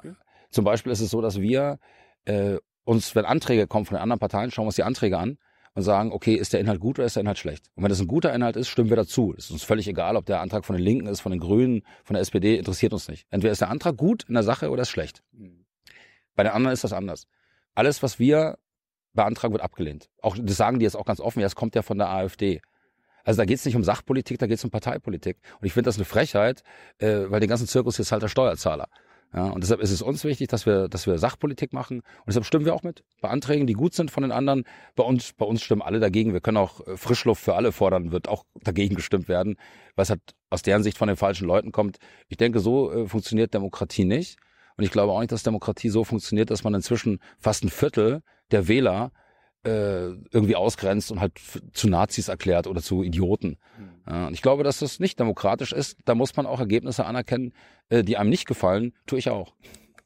[0.50, 1.78] Zum Beispiel ist es so, dass wir
[2.24, 5.38] äh, uns, wenn Anträge kommen von den anderen Parteien, schauen wir uns die Anträge an
[5.74, 7.70] und sagen, okay, ist der Inhalt gut oder ist der Inhalt schlecht?
[7.74, 9.34] Und wenn das ein guter Inhalt ist, stimmen wir dazu.
[9.36, 11.82] Es ist uns völlig egal, ob der Antrag von den Linken ist, von den Grünen,
[12.04, 13.26] von der SPD, interessiert uns nicht.
[13.30, 15.22] Entweder ist der Antrag gut in der Sache oder ist schlecht.
[16.34, 17.26] Bei den anderen ist das anders.
[17.74, 18.58] Alles, was wir
[19.12, 20.08] beantragen, wird abgelehnt.
[20.22, 22.60] Auch das sagen die jetzt auch ganz offen, ja, es kommt ja von der AfD.
[23.24, 25.38] Also da geht es nicht um Sachpolitik, da geht es um Parteipolitik.
[25.60, 26.62] Und ich finde das eine Frechheit,
[26.98, 28.88] äh, weil den ganzen Zirkus jetzt halt der Steuerzahler.
[29.32, 31.98] Ja, und deshalb ist es uns wichtig, dass wir, dass wir Sachpolitik machen.
[32.00, 33.04] Und deshalb stimmen wir auch mit.
[33.20, 34.64] Bei Anträgen, die gut sind von den anderen.
[34.96, 36.32] Bei uns, bei uns stimmen alle dagegen.
[36.32, 39.56] Wir können auch äh, Frischluft für alle fordern, wird auch dagegen gestimmt werden,
[39.94, 41.98] weil es halt aus deren Sicht von den falschen Leuten kommt.
[42.28, 44.36] Ich denke, so äh, funktioniert Demokratie nicht.
[44.76, 48.22] Und ich glaube auch nicht, dass Demokratie so funktioniert, dass man inzwischen fast ein Viertel
[48.50, 49.12] der Wähler
[49.64, 51.32] äh, irgendwie ausgrenzt und halt
[51.72, 53.58] zu Nazis erklärt oder zu Idioten.
[54.06, 55.98] Ja, und ich glaube, dass das nicht demokratisch ist.
[56.04, 57.52] Da muss man auch Ergebnisse anerkennen,
[57.88, 59.54] äh, die einem nicht gefallen, tue ich auch.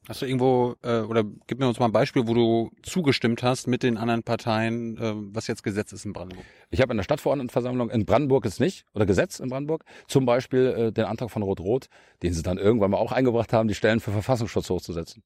[0.06, 3.66] Hast du irgendwo, äh, oder gib mir uns mal ein Beispiel, wo du zugestimmt hast
[3.66, 6.44] mit den anderen Parteien, äh, was jetzt Gesetz ist in Brandenburg?
[6.70, 10.66] Ich habe in der Stadtverordnetenversammlung in Brandenburg ist nicht, oder Gesetz in Brandenburg, zum Beispiel
[10.76, 11.86] äh, den Antrag von Rot-Rot,
[12.22, 15.22] den sie dann irgendwann mal auch eingebracht haben, die Stellen für Verfassungsschutz hochzusetzen.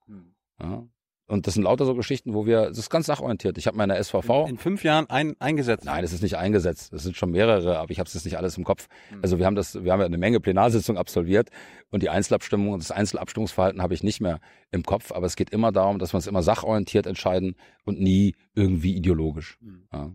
[0.60, 0.86] Ja.
[1.28, 3.58] Und das sind lauter so Geschichten, wo wir, das ist ganz sachorientiert.
[3.58, 4.48] Ich habe meine SVV.
[4.48, 5.84] In fünf Jahren ein, eingesetzt.
[5.84, 6.90] Nein, es ist nicht eingesetzt.
[6.94, 8.88] Es sind schon mehrere, aber ich habe es jetzt nicht alles im Kopf.
[9.20, 11.50] Also wir haben das, wir haben ja eine Menge Plenarsitzungen absolviert
[11.90, 15.12] und die Einzelabstimmung und das Einzelabstimmungsverhalten habe ich nicht mehr im Kopf.
[15.12, 19.58] Aber es geht immer darum, dass wir uns immer sachorientiert entscheiden und nie irgendwie ideologisch.
[19.92, 20.10] Ja.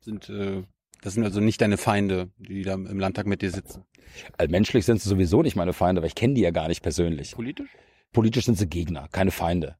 [0.00, 0.64] Sind, äh,
[1.00, 3.84] das sind also nicht deine Feinde, die da im Landtag mit dir sitzen.
[4.36, 6.82] Also menschlich sind sie sowieso nicht meine Feinde, weil ich kenne die ja gar nicht
[6.82, 7.36] persönlich.
[7.36, 7.70] Politisch?
[8.12, 9.76] Politisch sind sie Gegner, keine Feinde.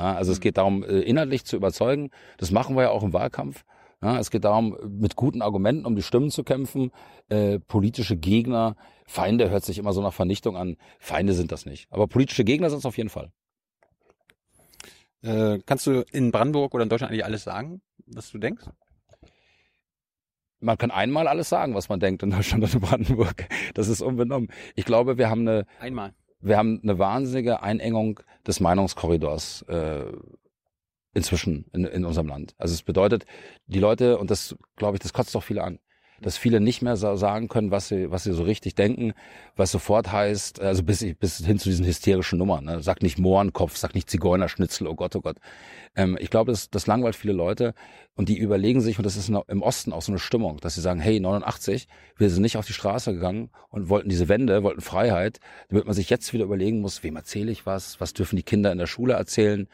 [0.00, 0.42] Ja, also es Mhm.
[0.42, 2.10] geht darum, äh, inhaltlich zu überzeugen.
[2.38, 3.64] Das machen wir ja auch im Wahlkampf.
[4.02, 6.90] Ja, es geht darum, mit guten Argumenten um die Stimmen zu kämpfen.
[7.28, 8.76] Äh, politische Gegner,
[9.06, 10.78] Feinde hört sich immer so nach Vernichtung an.
[10.98, 11.86] Feinde sind das nicht.
[11.90, 13.30] Aber politische Gegner sind es auf jeden Fall.
[15.22, 18.64] Äh, kannst du in Brandenburg oder in Deutschland eigentlich alles sagen, was du denkst?
[20.60, 23.48] Man kann einmal alles sagen, was man denkt in Deutschland und in Brandenburg.
[23.74, 24.48] Das ist unbenommen.
[24.76, 26.14] Ich glaube, wir haben eine, Einmal.
[26.40, 30.04] Wir haben eine wahnsinnige Einengung des Meinungskorridors äh,
[31.12, 32.54] inzwischen in, in unserem Land.
[32.58, 33.24] Also es bedeutet,
[33.66, 35.78] die Leute, und das glaube ich, das kotzt doch viele an,
[36.20, 39.12] dass viele nicht mehr so sagen können, was sie, was sie so richtig denken,
[39.56, 42.64] was sofort heißt, also bis, bis hin zu diesen hysterischen Nummern.
[42.64, 42.82] Ne?
[42.82, 45.36] Sag nicht Mohrenkopf, sag nicht Zigeunerschnitzel, oh Gott, oh Gott.
[45.96, 47.74] Ähm, ich glaube, das, das langweilt viele Leute
[48.14, 50.80] und die überlegen sich, und das ist im Osten auch so eine Stimmung, dass sie
[50.80, 54.82] sagen, hey, 89, wir sind nicht auf die Straße gegangen und wollten diese Wende, wollten
[54.82, 58.42] Freiheit, damit man sich jetzt wieder überlegen muss, wem erzähle ich was, was dürfen die
[58.42, 59.68] Kinder in der Schule erzählen,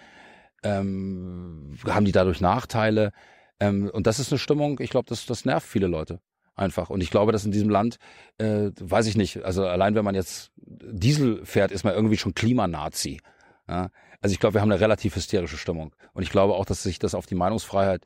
[0.63, 3.13] ähm, haben die dadurch Nachteile?
[3.59, 6.21] Ähm, und das ist eine Stimmung, ich glaube, das, das nervt viele Leute
[6.57, 6.91] einfach.
[6.91, 7.99] Und ich glaube, dass in diesem Land,
[8.39, 12.35] äh, weiß ich nicht, also allein wenn man jetzt Diesel fährt, ist man irgendwie schon
[12.35, 13.21] Klimanazi.
[13.69, 13.91] Ja?
[14.21, 15.95] Also ich glaube, wir haben eine relativ hysterische Stimmung.
[16.15, 18.05] Und ich glaube auch, dass sich das auf die Meinungsfreiheit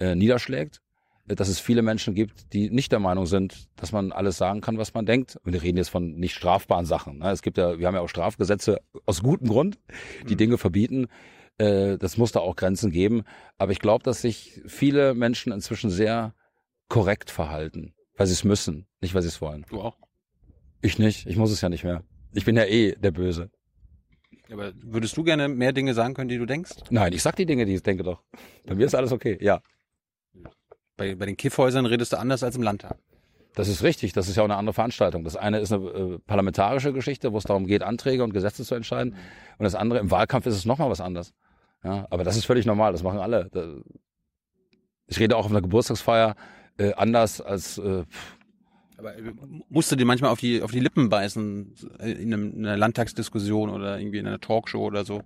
[0.00, 0.80] äh, niederschlägt,
[1.28, 4.62] äh, dass es viele Menschen gibt, die nicht der Meinung sind, dass man alles sagen
[4.62, 5.38] kann, was man denkt.
[5.44, 7.18] Und wir reden jetzt von nicht strafbaren Sachen.
[7.18, 7.30] Ne?
[7.30, 9.78] Es gibt ja, wir haben ja auch Strafgesetze aus gutem Grund,
[10.28, 11.08] die Dinge verbieten.
[11.58, 13.22] Äh, das muss da auch Grenzen geben.
[13.58, 16.34] Aber ich glaube, dass sich viele Menschen inzwischen sehr
[16.90, 19.64] korrekt verhalten, weil sie es müssen, nicht weil sie es wollen.
[19.70, 19.96] Du auch.
[20.82, 22.02] Ich nicht, ich muss es ja nicht mehr.
[22.34, 23.50] Ich bin ja eh der Böse.
[24.52, 26.72] Aber würdest du gerne mehr Dinge sagen können, die du denkst?
[26.90, 28.22] Nein, ich sag die Dinge, die ich denke doch.
[28.66, 29.62] Bei mir ist alles okay, ja.
[30.96, 32.98] Bei, bei den Kiffhäusern redest du anders als im Landtag.
[33.54, 35.24] Das ist richtig, das ist ja auch eine andere Veranstaltung.
[35.24, 38.74] Das eine ist eine äh, parlamentarische Geschichte, wo es darum geht, Anträge und Gesetze zu
[38.74, 39.14] entscheiden.
[39.58, 41.32] Und das andere, im Wahlkampf ist es nochmal was anderes.
[41.84, 43.50] Ja, aber das ist völlig normal, das machen alle.
[45.06, 46.36] Ich rede auch auf einer Geburtstagsfeier
[46.80, 48.04] äh, anders als äh,
[48.96, 49.32] Aber äh,
[49.68, 52.76] musst du dir manchmal auf die, auf die Lippen beißen äh, in, einem, in einer
[52.76, 55.22] Landtagsdiskussion oder irgendwie in einer Talkshow oder so?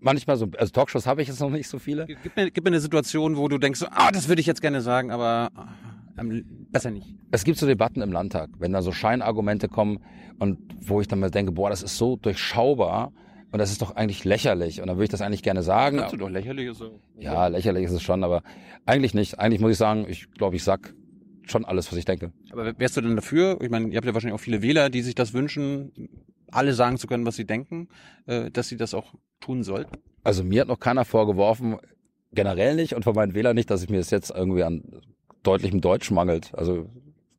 [0.00, 2.06] manchmal so, also Talkshows habe ich jetzt noch nicht so viele.
[2.06, 4.80] Gib mir, gib mir eine Situation, wo du denkst, ah, das würde ich jetzt gerne
[4.80, 5.50] sagen, aber
[6.16, 7.14] am- besser nicht.
[7.32, 9.98] Es gibt so Debatten im Landtag, wenn da so Scheinargumente kommen
[10.38, 13.12] und wo ich dann mal denke, boah, das ist so durchschaubar
[13.50, 15.98] und das ist doch eigentlich lächerlich und dann würde ich das eigentlich gerne sagen.
[15.98, 17.00] Kannst du doch lächerlich so.
[17.18, 18.42] Ja, lächerlich ist es schon, aber
[18.86, 19.38] eigentlich nicht.
[19.38, 20.94] Eigentlich muss ich sagen, ich glaube, ich sag
[21.46, 22.32] schon alles, was ich denke.
[22.52, 23.58] Aber wärst du denn dafür?
[23.62, 25.92] Ich meine, ihr habt ja wahrscheinlich auch viele Wähler, die sich das wünschen,
[26.50, 27.88] alle sagen zu können, was sie denken,
[28.26, 29.96] äh, dass sie das auch tun sollten.
[30.24, 31.76] Also mir hat noch keiner vorgeworfen,
[32.32, 34.82] generell nicht und von meinen Wählern nicht, dass ich mir das jetzt irgendwie an
[35.42, 36.54] deutlichem Deutsch mangelt.
[36.54, 36.90] Also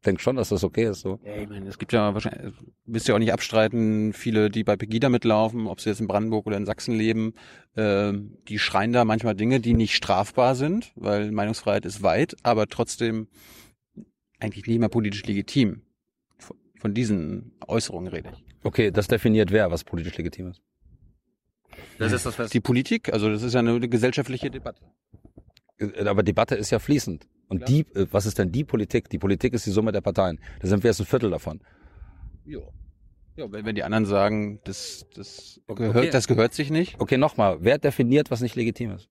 [0.05, 1.01] denke schon, dass das okay ist.
[1.01, 1.19] So.
[1.25, 2.53] Ja, ich meine, es gibt ja wahrscheinlich,
[2.85, 6.47] willst ja auch nicht abstreiten, viele, die bei Pegida mitlaufen, ob sie jetzt in Brandenburg
[6.47, 7.33] oder in Sachsen leben,
[7.75, 8.13] äh,
[8.47, 13.27] die schreien da manchmal Dinge, die nicht strafbar sind, weil Meinungsfreiheit ist weit, aber trotzdem
[14.39, 15.81] eigentlich nicht mehr politisch legitim.
[16.37, 18.45] Von- Von diesen Äußerungen rede ich.
[18.63, 20.61] Okay, das definiert wer, was politisch legitim ist.
[21.97, 24.81] Das ist das, was Die Politik, also das ist ja eine gesellschaftliche Debatte.
[25.77, 27.27] Äh, Aber Debatte ist ja fließend.
[27.49, 27.67] Und Klar.
[27.67, 29.09] die, äh, was ist denn die Politik?
[29.09, 30.39] Die Politik ist die Summe der Parteien.
[30.61, 31.61] Da sind wir jetzt ein Viertel davon.
[32.45, 32.59] Ja.
[33.35, 35.87] Ja, wenn, wenn die anderen sagen, das, das, Okay.
[35.87, 37.57] gehört, das gehört sich nicht, Okay, nochmal.
[37.61, 39.09] Wer definiert, was nicht legitim ist?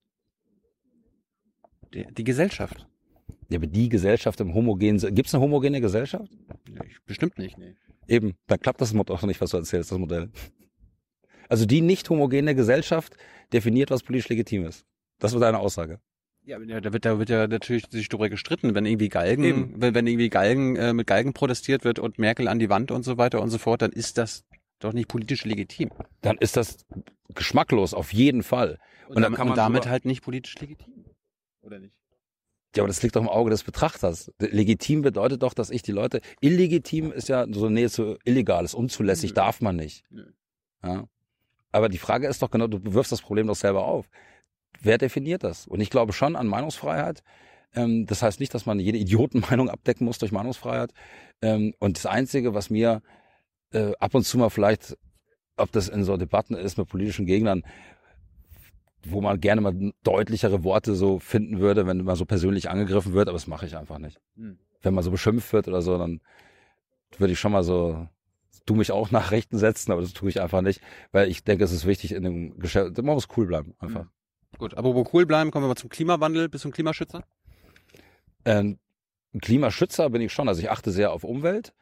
[1.95, 2.87] die, die Gesellschaft.
[3.49, 6.31] Ja, aber die Gesellschaft im homogenen, gibt es eine homogene Gesellschaft?
[6.69, 7.75] Ja, ich, bestimmt nicht, nee.
[8.07, 10.31] Eben, dann klappt das auch nicht, was du erzählst, das Modell.
[11.49, 13.17] Also die nicht homogene Gesellschaft
[13.53, 14.85] definiert, was politisch legitim ist.
[15.19, 16.01] Das war deine Aussage.
[16.49, 19.75] Ja, da wird, da wird ja natürlich sich darüber gestritten, wenn irgendwie Galgen, Eben.
[19.77, 23.03] wenn, wenn irgendwie Galgen äh, mit Galgen protestiert wird und Merkel an die Wand und
[23.03, 24.47] so weiter und so fort, dann ist das
[24.79, 25.91] doch nicht politisch legitim.
[26.23, 26.87] Dann ist das
[27.35, 28.79] geschmacklos, auf jeden Fall.
[29.09, 31.05] Und, Und dann kann man und damit halt nicht politisch legitim.
[31.61, 31.95] Oder nicht?
[32.75, 34.33] Ja, aber das liegt doch im Auge des Betrachters.
[34.39, 38.73] Legitim bedeutet doch, dass ich die Leute, illegitim ist ja so Nähe zu illegal, ist
[38.73, 39.35] unzulässig, Nö.
[39.35, 40.03] darf man nicht.
[40.09, 40.25] Nö.
[40.83, 41.05] Ja.
[41.73, 44.09] Aber die Frage ist doch genau, du wirfst das Problem doch selber auf.
[44.81, 45.67] Wer definiert das?
[45.67, 47.23] Und ich glaube schon an Meinungsfreiheit.
[47.75, 50.93] Ähm, das heißt nicht, dass man jede Idiotenmeinung abdecken muss durch Meinungsfreiheit.
[51.43, 53.03] Ähm, und das Einzige, was mir
[53.73, 54.97] äh, ab und zu mal vielleicht,
[55.57, 57.63] ob das in so Debatten ist mit politischen Gegnern,
[59.05, 63.29] wo man gerne mal deutlichere Worte so finden würde, wenn man so persönlich angegriffen wird,
[63.29, 64.21] aber das mache ich einfach nicht.
[64.37, 64.59] Mhm.
[64.83, 66.21] Wenn man so beschimpft wird oder so, dann
[67.17, 68.09] würde ich schon mal so
[68.69, 70.81] du mich auch nach Rechten setzen, aber das tue ich einfach nicht,
[71.13, 74.05] weil ich denke, es ist wichtig in dem Geschäft, man muss cool bleiben, einfach.
[74.05, 74.11] Mhm.
[74.57, 76.49] Gut, aber wo cool bleiben, kommen wir mal zum Klimawandel.
[76.49, 77.23] Bist du ein Klimaschützer?
[78.45, 78.79] Ähm,
[79.41, 81.75] Klimaschützer bin ich schon, also ich achte sehr auf Umwelt,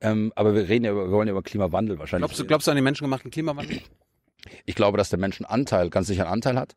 [0.00, 2.28] ähm, aber wir reden ja über, wir wollen ja über Klimawandel wahrscheinlich.
[2.28, 3.80] Glaubst du, glaubst du an den menschengemachten Klimawandel?
[4.66, 6.74] Ich glaube, dass der Menschenanteil ganz sicher einen Anteil hat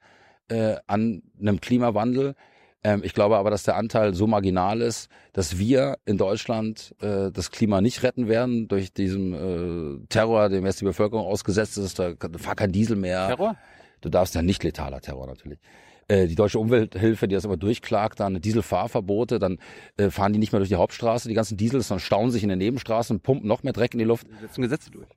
[0.49, 2.35] äh, an einem Klimawandel.
[2.83, 7.31] Ähm, ich glaube aber, dass der Anteil so marginal ist, dass wir in Deutschland äh,
[7.31, 11.99] das Klima nicht retten werden durch diesen äh, Terror, dem jetzt die Bevölkerung ausgesetzt ist.
[11.99, 13.27] Da fahr kein Diesel mehr.
[13.27, 13.55] Terror?
[14.05, 15.57] Du darfst ja nicht letaler Terror natürlich.
[16.07, 19.57] Äh, die deutsche Umwelthilfe, die das immer durchklagt, dann Dieselfahrverbote, dann
[19.97, 22.49] äh, fahren die nicht mehr durch die Hauptstraße, die ganzen Diesels, dann stauen sich in
[22.49, 24.27] den Nebenstraßen, pumpen noch mehr Dreck in die Luft.
[24.27, 25.07] Die setzen Gesetze durch.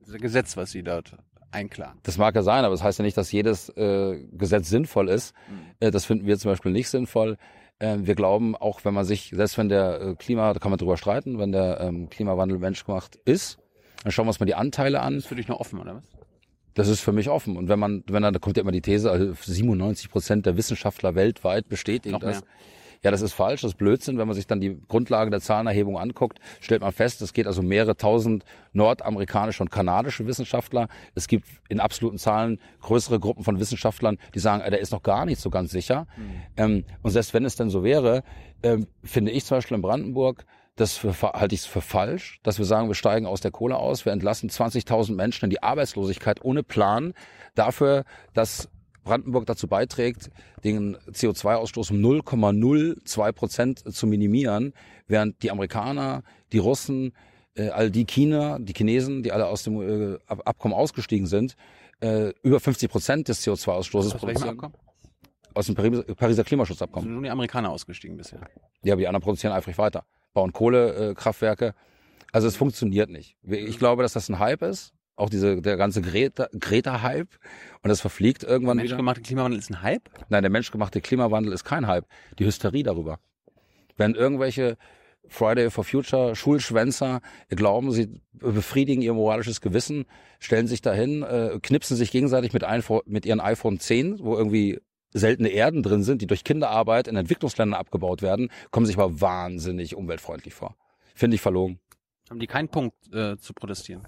[0.00, 1.16] Das ist ein Gesetz, was sie dort
[1.52, 2.00] einklagen.
[2.02, 5.32] Das mag ja sein, aber das heißt ja nicht, dass jedes äh, Gesetz sinnvoll ist.
[5.48, 5.60] Mhm.
[5.78, 7.36] Äh, das finden wir zum Beispiel nicht sinnvoll.
[7.78, 10.96] Äh, wir glauben, auch wenn man sich, selbst wenn der Klima, da kann man drüber
[10.96, 13.58] streiten, wenn der ähm, Klimawandel menschgemacht ist,
[14.02, 15.14] dann schauen wir uns mal die Anteile an.
[15.14, 16.15] Das ist für dich noch offen, oder was?
[16.76, 17.56] Das ist für mich offen.
[17.56, 20.58] Und wenn man, wenn dann, da kommt ja immer die These, also 97 Prozent der
[20.58, 22.42] Wissenschaftler weltweit bestätigen das.
[23.02, 24.18] Ja, das ist falsch, das ist Blödsinn.
[24.18, 27.62] Wenn man sich dann die Grundlagen der Zahlenerhebung anguckt, stellt man fest, es geht also
[27.62, 30.88] mehrere tausend nordamerikanische und kanadische Wissenschaftler.
[31.14, 35.02] Es gibt in absoluten Zahlen größere Gruppen von Wissenschaftlern, die sagen, äh, der ist noch
[35.02, 36.06] gar nicht so ganz sicher.
[36.16, 36.42] Mhm.
[36.56, 38.22] Ähm, und selbst wenn es denn so wäre,
[38.62, 40.44] ähm, finde ich zum Beispiel in Brandenburg,
[40.76, 44.04] das für, halte ich für falsch, dass wir sagen, wir steigen aus der Kohle aus,
[44.04, 47.14] wir entlassen 20.000 Menschen in die Arbeitslosigkeit ohne Plan
[47.54, 48.04] dafür,
[48.34, 48.68] dass
[49.02, 50.30] Brandenburg dazu beiträgt,
[50.64, 54.74] den CO2-Ausstoß um 0,02 Prozent zu minimieren,
[55.06, 56.22] während die Amerikaner,
[56.52, 57.12] die Russen,
[57.54, 61.56] äh, all die China, die Chinesen, die alle aus dem äh, Abkommen ausgestiegen sind,
[62.00, 64.60] äh, über 50 Prozent des CO2-Ausstoßes produzieren.
[65.54, 67.04] Aus dem Pariser Klimaschutzabkommen.
[67.04, 68.40] Sind nur die Amerikaner ausgestiegen bisher.
[68.82, 70.04] Ja, aber die anderen produzieren eifrig weiter.
[70.36, 71.74] Bauen Kohlekraftwerke.
[72.30, 73.36] Also es funktioniert nicht.
[73.42, 77.28] Ich glaube, dass das ein Hype ist auch diese, der ganze Greta-Hype
[77.82, 79.28] und das verfliegt irgendwann der menschgemachte wieder.
[79.28, 80.10] Klimawandel ist ein Hype?
[80.28, 82.04] Nein, der menschgemachte Klimawandel ist kein Hype.
[82.38, 83.18] Die Hysterie darüber.
[83.96, 84.76] Wenn irgendwelche
[85.28, 90.04] Friday for Future Schulschwänzer glauben, sie befriedigen ihr moralisches Gewissen,
[90.38, 94.80] stellen sich dahin, äh, knipsen sich gegenseitig mit, ein, mit ihren iPhone 10, wo irgendwie
[95.18, 99.94] seltene Erden drin sind, die durch Kinderarbeit in Entwicklungsländern abgebaut werden, kommen sich aber wahnsinnig
[99.94, 100.76] umweltfreundlich vor.
[101.14, 101.78] Finde ich verlogen.
[102.28, 104.06] Haben die keinen Punkt äh, zu protestieren?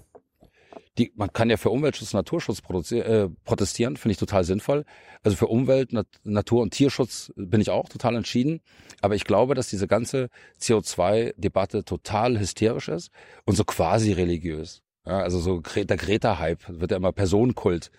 [0.99, 4.85] die, man kann ja für Umweltschutz, Naturschutz äh, protestieren, finde ich total sinnvoll.
[5.23, 8.61] Also für Umwelt, Nat Natur- und Tierschutz bin ich auch total entschieden.
[9.01, 10.29] Aber ich glaube, dass diese ganze
[10.59, 13.11] CO2-Debatte total hysterisch ist
[13.45, 14.83] und so quasi religiös.
[15.05, 17.91] Ja, also so der Greta-Hype wird ja immer Personenkult.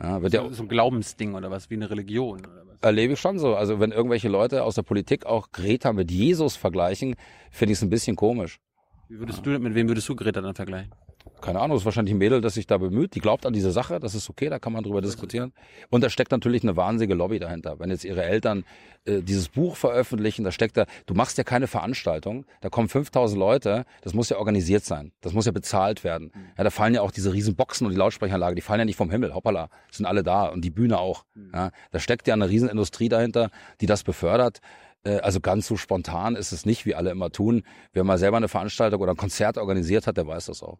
[0.00, 2.78] Ja, wird so, ja so ein Glaubensding oder was, wie eine Religion oder was?
[2.80, 3.56] Erlebe ich schon so.
[3.56, 7.16] Also wenn irgendwelche Leute aus der Politik auch Greta mit Jesus vergleichen,
[7.50, 8.60] finde ich es ein bisschen komisch.
[9.08, 9.54] Wie würdest ja.
[9.54, 10.92] du, mit wem würdest du Greta dann vergleichen?
[11.40, 14.00] Keine Ahnung, ist wahrscheinlich ein Mädel, das sich da bemüht, die glaubt an diese Sache,
[14.00, 15.52] das ist okay, da kann man drüber diskutieren.
[15.90, 17.78] Und da steckt natürlich eine wahnsinnige Lobby dahinter.
[17.78, 18.64] Wenn jetzt ihre Eltern
[19.04, 23.38] äh, dieses Buch veröffentlichen, da steckt da, du machst ja keine Veranstaltung, da kommen 5000
[23.38, 26.32] Leute, das muss ja organisiert sein, das muss ja bezahlt werden.
[26.56, 28.96] Ja, da fallen ja auch diese riesen Boxen und die Lautsprecheranlage, die fallen ja nicht
[28.96, 31.24] vom Himmel, hoppala, sind alle da und die Bühne auch.
[31.54, 33.50] Ja, da steckt ja eine Riesenindustrie dahinter,
[33.80, 34.60] die das befördert.
[35.04, 37.62] Äh, also ganz so spontan ist es nicht, wie alle immer tun.
[37.92, 40.78] Wer mal selber eine Veranstaltung oder ein Konzert organisiert hat, der weiß das auch.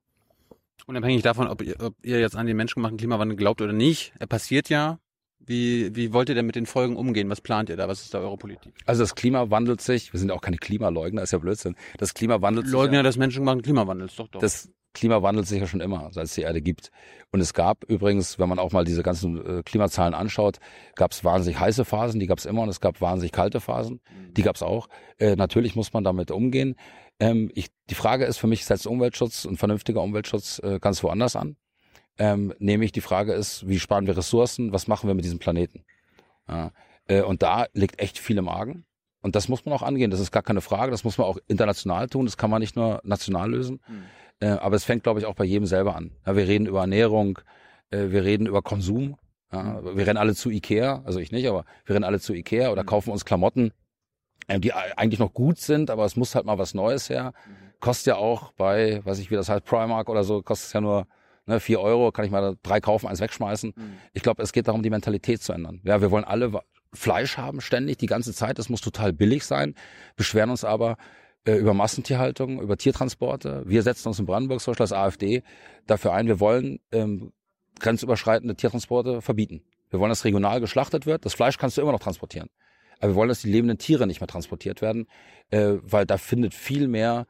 [0.87, 4.27] Unabhängig davon, ob ihr, ob ihr jetzt an den menschengemachten Klimawandel glaubt oder nicht, er
[4.27, 4.99] passiert ja.
[5.41, 7.31] Wie, wie wollt ihr denn mit den Folgen umgehen?
[7.31, 7.89] Was plant ihr da?
[7.89, 8.75] Was ist da eure Politik?
[8.85, 11.75] Also das Klima wandelt sich, wir sind ja auch keine Klimaleugner, ist ja Blödsinn.
[11.97, 12.73] Das Klima wandelt Leugner sich.
[12.75, 14.41] Leugner ja, des menschengemachten Klimawandels, doch, doch.
[14.41, 16.91] Das Klima wandelt sich ja schon immer, seit es die Erde gibt.
[17.31, 20.59] Und es gab übrigens, wenn man auch mal diese ganzen äh, Klimazahlen anschaut,
[20.97, 24.01] gab es wahnsinnig heiße Phasen, die gab es immer, und es gab wahnsinnig kalte Phasen,
[24.37, 24.89] die gab es auch.
[25.19, 26.75] Äh, natürlich muss man damit umgehen.
[27.21, 31.37] Ähm, ich, die Frage ist für mich, setzt Umweltschutz und vernünftiger Umweltschutz äh, ganz woanders
[31.37, 31.57] an?
[32.19, 35.85] Ähm, nämlich die Frage ist, wie sparen wir Ressourcen, was machen wir mit diesem Planeten?
[36.49, 36.73] Ja,
[37.07, 38.85] äh, und da liegt echt viel im Argen.
[39.21, 41.39] Und das muss man auch angehen, das ist gar keine Frage, das muss man auch
[41.49, 43.81] international tun, das kann man nicht nur national lösen.
[43.89, 44.03] Mhm.
[44.41, 46.13] Äh, aber es fängt, glaube ich, auch bei jedem selber an.
[46.27, 47.39] Ja, wir reden über Ernährung,
[47.91, 49.17] äh, wir reden über Konsum.
[49.53, 52.71] Ja, wir rennen alle zu Ikea, also ich nicht, aber wir rennen alle zu Ikea
[52.71, 52.87] oder mhm.
[52.87, 53.73] kaufen uns Klamotten,
[54.49, 57.33] die eigentlich noch gut sind, aber es muss halt mal was Neues her.
[57.81, 60.81] Kostet ja auch bei, weiß ich wie das heißt, Primark oder so, kostet es ja
[60.81, 61.07] nur
[61.49, 63.73] Ne, vier Euro kann ich mal drei kaufen, eins wegschmeißen.
[63.75, 63.93] Mhm.
[64.13, 65.81] Ich glaube, es geht darum, die Mentalität zu ändern.
[65.83, 66.53] Ja, wir wollen alle
[66.93, 68.59] Fleisch haben ständig, die ganze Zeit.
[68.59, 69.75] Es muss total billig sein.
[70.15, 70.99] Beschweren uns aber
[71.45, 73.63] äh, über Massentierhaltung, über Tiertransporte.
[73.65, 75.43] Wir setzen uns in Brandenburg, zum Beispiel als AfD,
[75.87, 77.33] dafür ein, wir wollen ähm,
[77.81, 79.63] grenzüberschreitende Tiertransporte verbieten.
[79.89, 81.25] Wir wollen, dass regional geschlachtet wird.
[81.25, 82.51] Das Fleisch kannst du immer noch transportieren.
[82.99, 85.07] Aber wir wollen, dass die lebenden Tiere nicht mehr transportiert werden,
[85.51, 87.27] äh, weil da findet viel mehr,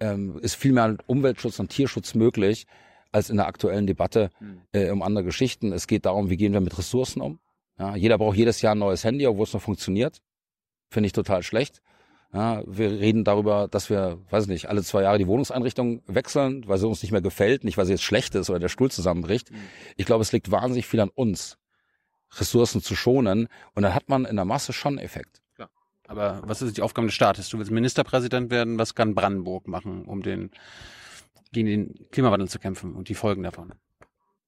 [0.00, 2.66] ähm, ist viel mehr Umweltschutz und Tierschutz möglich
[3.12, 4.62] als in der aktuellen Debatte hm.
[4.72, 5.72] äh, um andere Geschichten.
[5.72, 7.38] Es geht darum, wie gehen wir mit Ressourcen um.
[7.78, 10.22] Ja, jeder braucht jedes Jahr ein neues Handy, obwohl es noch funktioniert.
[10.90, 11.82] Finde ich total schlecht.
[12.32, 16.78] Ja, wir reden darüber, dass wir, weiß nicht, alle zwei Jahre die Wohnungseinrichtung wechseln, weil
[16.78, 19.50] sie uns nicht mehr gefällt, nicht weil sie jetzt schlecht ist oder der Stuhl zusammenbricht.
[19.50, 19.56] Mhm.
[19.96, 21.58] Ich glaube, es liegt wahnsinnig viel an uns,
[22.38, 23.48] Ressourcen zu schonen.
[23.74, 25.42] Und dann hat man in der Masse schon einen Effekt.
[25.54, 25.70] Klar.
[26.06, 27.48] Aber was ist die Aufgabe des Staates?
[27.48, 28.78] Du willst Ministerpräsident werden.
[28.78, 30.50] Was kann Brandenburg machen, um den,
[31.52, 33.72] gegen den Klimawandel zu kämpfen und die Folgen davon?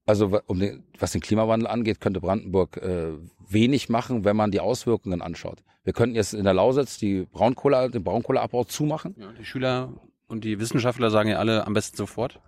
[0.06, 3.12] Also um den, was den Klimawandel angeht, könnte Brandenburg äh,
[3.48, 5.62] wenig machen, wenn man die Auswirkungen anschaut.
[5.82, 9.14] Wir könnten jetzt in der Lausitz die Braunkohle, den Braunkohleabbau zumachen.
[9.18, 9.92] Ja, die Schüler
[10.26, 12.40] und die Wissenschaftler sagen ja alle am besten sofort.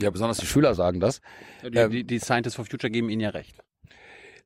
[0.00, 1.20] Ja, besonders die Schüler sagen das.
[1.62, 3.62] Ja, die, ähm, die, die Scientists for Future geben ihnen ja recht.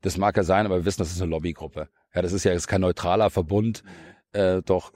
[0.02, 1.88] Das mag ja sein, aber wir wissen, das ist eine Lobbygruppe.
[2.14, 3.82] Ja, das ist ja jetzt kein neutraler Verbund.
[4.32, 4.92] Äh, doch,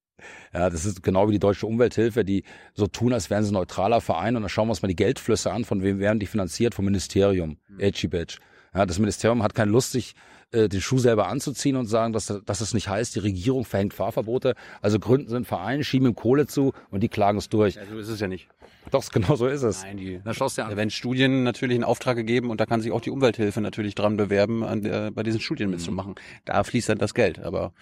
[0.54, 2.44] ja, das ist genau wie die Deutsche Umwelthilfe, die
[2.74, 4.36] so tun, als wären sie ein neutraler Verein.
[4.36, 6.74] Und dann schauen wir uns mal die Geldflüsse an, von wem werden die finanziert?
[6.74, 7.58] Vom Ministerium.
[7.68, 7.80] Mhm.
[7.80, 8.38] Edgy Badge.
[8.74, 10.14] Ja, das Ministerium hat keine Lust, sich
[10.52, 13.94] äh, den Schuh selber anzuziehen und sagen, dass, dass es nicht heißt, die Regierung verhängt
[13.94, 14.54] Fahrverbote.
[14.82, 17.76] Also gründen sie einen Verein, schieben ihm Kohle zu und die klagen es durch.
[17.76, 18.48] Ja, so ist es ja nicht.
[18.90, 19.82] Doch, genau so ist es.
[19.82, 20.70] Nein, die, Na, schaust dir an.
[20.70, 23.94] Da werden Studien natürlich in Auftrag gegeben und da kann sich auch die Umwelthilfe natürlich
[23.94, 25.76] dran bewerben, an der, bei diesen Studien mhm.
[25.76, 26.14] mitzumachen.
[26.44, 27.72] Da fließt dann das Geld, aber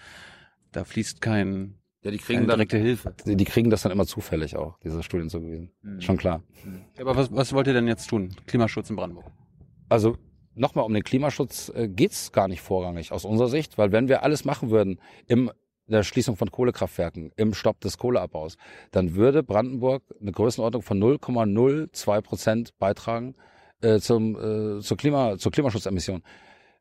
[0.71, 3.13] da fließt kein ja, die kriegen dann direkte Hilfe.
[3.25, 5.71] Die, die, kriegen das dann immer zufällig auch, diese Studien zugewiesen.
[5.81, 5.99] Mhm.
[6.01, 6.43] Schon klar.
[6.63, 6.85] Mhm.
[6.99, 8.35] Aber was, was wollt ihr denn jetzt tun?
[8.45, 9.25] Klimaschutz in Brandenburg?
[9.89, 10.17] Also
[10.55, 14.23] nochmal um den Klimaschutz äh, geht's gar nicht vorrangig aus unserer Sicht, weil wenn wir
[14.23, 15.51] alles machen würden im
[15.91, 18.57] der Schließung von Kohlekraftwerken, im Stopp des Kohleabbaus,
[18.91, 23.35] dann würde Brandenburg eine Größenordnung von 0,02 Prozent beitragen
[23.81, 26.23] äh, zum, äh, zur, Klima, zur Klimaschutzemission.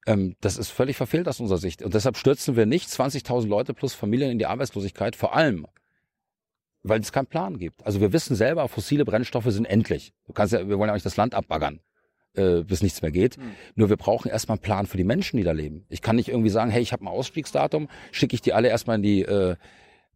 [0.07, 1.83] Ähm, das ist völlig verfehlt aus unserer Sicht.
[1.83, 5.67] Und deshalb stürzen wir nicht 20.000 Leute plus Familien in die Arbeitslosigkeit, vor allem,
[6.83, 7.85] weil es keinen Plan gibt.
[7.85, 10.13] Also wir wissen selber, fossile Brennstoffe sind endlich.
[10.27, 11.81] Du kannst ja, wir wollen ja auch nicht das Land abbaggern
[12.39, 13.37] äh, bis nichts mehr geht.
[13.37, 13.53] Mhm.
[13.75, 15.85] Nur wir brauchen erstmal einen Plan für die Menschen, die da leben.
[15.89, 18.97] Ich kann nicht irgendwie sagen, hey, ich habe ein Ausstiegsdatum, schicke ich die alle erstmal
[18.97, 19.57] in die äh,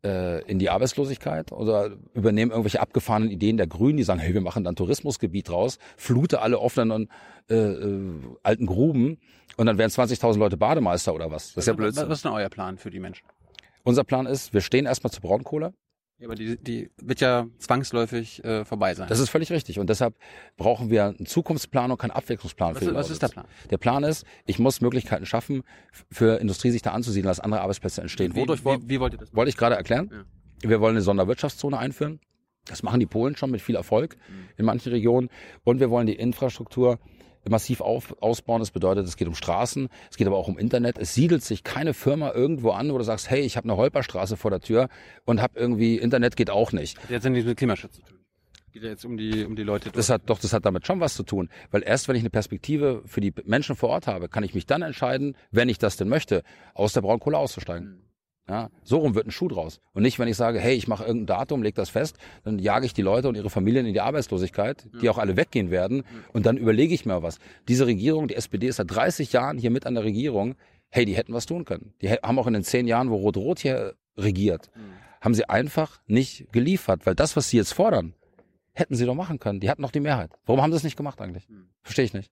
[0.05, 4.41] äh, in die Arbeitslosigkeit oder übernehme irgendwelche abgefahrenen Ideen der Grünen, die sagen, hey, wir
[4.41, 7.09] machen dann Tourismusgebiet raus, flute alle offenen und
[7.49, 8.13] äh, äh,
[8.43, 9.19] alten Gruben
[9.57, 11.55] und dann werden 20.000 Leute Bademeister oder was.
[11.55, 12.09] Das ist ja Blödsinn.
[12.09, 13.27] Was ist denn euer Plan für die Menschen?
[13.85, 15.75] Unser Plan ist, wir stehen erstmal zur Braunkohle,
[16.25, 19.09] aber die, die wird ja zwangsläufig äh, vorbei sein.
[19.09, 19.79] Das ist völlig richtig.
[19.79, 20.15] Und deshalb
[20.57, 22.75] brauchen wir einen Zukunftsplan und keinen Abwechslungsplan.
[22.75, 23.47] Was, für was ist der Plan?
[23.71, 25.63] Der Plan ist, ich muss Möglichkeiten schaffen,
[26.11, 28.35] für Industrie sich da anzusiedeln, dass andere Arbeitsplätze entstehen.
[28.37, 29.35] Wodurch, wie, wie wollt ihr das?
[29.35, 30.11] Wollte ich gerade erklären.
[30.13, 30.71] Ja.
[30.71, 32.21] Wir wollen eine Sonderwirtschaftszone einführen.
[32.67, 34.49] Das machen die Polen schon mit viel Erfolg mhm.
[34.57, 35.29] in manchen Regionen.
[35.65, 37.01] Und wir wollen die Infrastruktur
[37.49, 38.61] massiv auf, ausbauen.
[38.61, 40.99] Das bedeutet, es geht um Straßen, es geht aber auch um Internet.
[40.99, 44.37] Es siedelt sich keine Firma irgendwo an, wo du sagst, hey, ich habe eine Holperstraße
[44.37, 44.89] vor der Tür
[45.25, 46.99] und habe irgendwie Internet geht auch nicht.
[47.09, 48.19] Jetzt sind die mit Klimaschutz zu tun.
[48.73, 49.91] Geht ja jetzt um die um die Leute.
[49.91, 52.31] Das hat doch, das hat damit schon was zu tun, weil erst wenn ich eine
[52.31, 55.97] Perspektive für die Menschen vor Ort habe, kann ich mich dann entscheiden, wenn ich das
[55.99, 57.89] denn möchte, aus der Braunkohle auszusteigen.
[57.89, 58.12] Mhm.
[58.49, 59.81] Ja, so rum wird ein Schuh draus.
[59.93, 62.87] Und nicht, wenn ich sage, hey, ich mache irgendein Datum, leg das fest, dann jage
[62.87, 66.03] ich die Leute und ihre Familien in die Arbeitslosigkeit, die auch alle weggehen werden.
[66.33, 67.39] Und dann überlege ich mir was.
[67.69, 70.57] Diese Regierung, die SPD ist seit 30 Jahren hier mit an der Regierung.
[70.91, 71.95] Hey, die hätten was tun können.
[72.03, 74.71] Die haben auch in den zehn Jahren, wo Rot-Rot hier regiert,
[75.21, 77.07] haben sie einfach nicht geliefert.
[77.07, 78.15] Weil das, was sie jetzt fordern,
[78.73, 79.61] hätten sie doch machen können.
[79.61, 80.33] Die hatten noch die Mehrheit.
[80.47, 81.47] Warum haben sie das nicht gemacht eigentlich?
[81.83, 82.31] Verstehe ich nicht.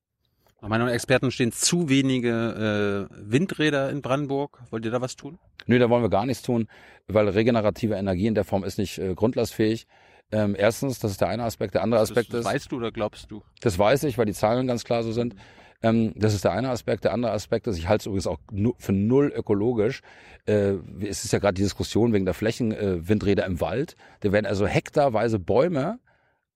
[0.63, 4.59] Nach meinen Experten stehen zu wenige äh, Windräder in Brandenburg.
[4.71, 5.39] Wollt ihr da was tun?
[5.67, 6.69] Nö, da wollen wir gar nichts tun,
[7.09, 9.87] weil regenerative Energie in der Form ist nicht äh, grundlastfähig.
[10.33, 11.75] Ähm, erstens, das ist der eine Aspekt.
[11.75, 12.47] Der andere Aspekt das ist.
[12.47, 13.43] Weißt du oder glaubst du?
[13.61, 15.35] Das weiß ich, weil die Zahlen ganz klar so sind.
[15.83, 17.05] Ähm, das ist der eine Aspekt.
[17.05, 18.39] Der andere Aspekt ist, ich halte es übrigens auch
[18.79, 20.03] für null ökologisch.
[20.47, 23.97] Äh, es ist ja gerade die Diskussion wegen der Flächenwindräder äh, im Wald.
[24.21, 25.99] Da werden also hektarweise Bäume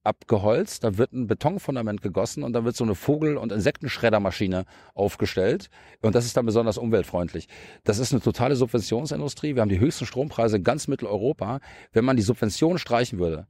[0.04, 5.70] abgeholzt, da wird ein Betonfundament gegossen und dann wird so eine Vogel- und Insektenschreddermaschine aufgestellt
[6.02, 7.48] und das ist dann besonders umweltfreundlich.
[7.84, 9.54] Das ist eine totale Subventionsindustrie.
[9.54, 11.60] Wir haben die höchsten Strompreise in ganz Mitteleuropa.
[11.92, 13.46] Wenn man die Subvention streichen würde,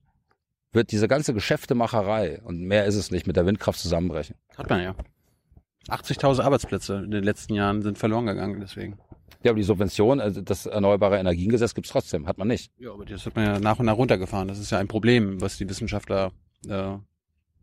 [0.72, 4.36] wird diese ganze Geschäftemacherei und mehr ist es nicht mit der Windkraft zusammenbrechen.
[4.56, 4.94] Hat man ja.
[5.88, 8.98] 80.000 Arbeitsplätze in den letzten Jahren sind verloren gegangen deswegen.
[9.42, 12.72] Ja, aber die Subvention, also das Erneuerbare Energiengesetz gibt's trotzdem, hat man nicht.
[12.78, 14.48] Ja, aber das wird man ja nach und nach runtergefahren.
[14.48, 16.32] Das ist ja ein Problem, was die Wissenschaftler
[16.66, 16.98] äh,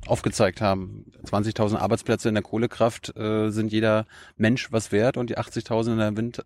[0.07, 1.05] aufgezeigt haben.
[1.25, 5.97] 20.000 Arbeitsplätze in der Kohlekraft äh, sind jeder Mensch was wert und die 80.000 in
[5.97, 6.43] der Wind,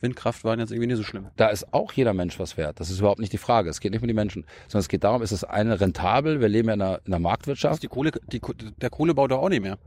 [0.00, 1.28] Windkraft waren jetzt irgendwie nicht so schlimm.
[1.36, 2.80] Da ist auch jeder Mensch was wert.
[2.80, 3.70] Das ist überhaupt nicht die Frage.
[3.70, 6.40] Es geht nicht um die Menschen, sondern es geht darum, ist es eine rentabel?
[6.40, 7.82] Wir leben ja in einer, in einer Marktwirtschaft.
[7.82, 8.40] Die Kohle, die,
[8.76, 9.78] der Kohlebau doch auch nicht mehr.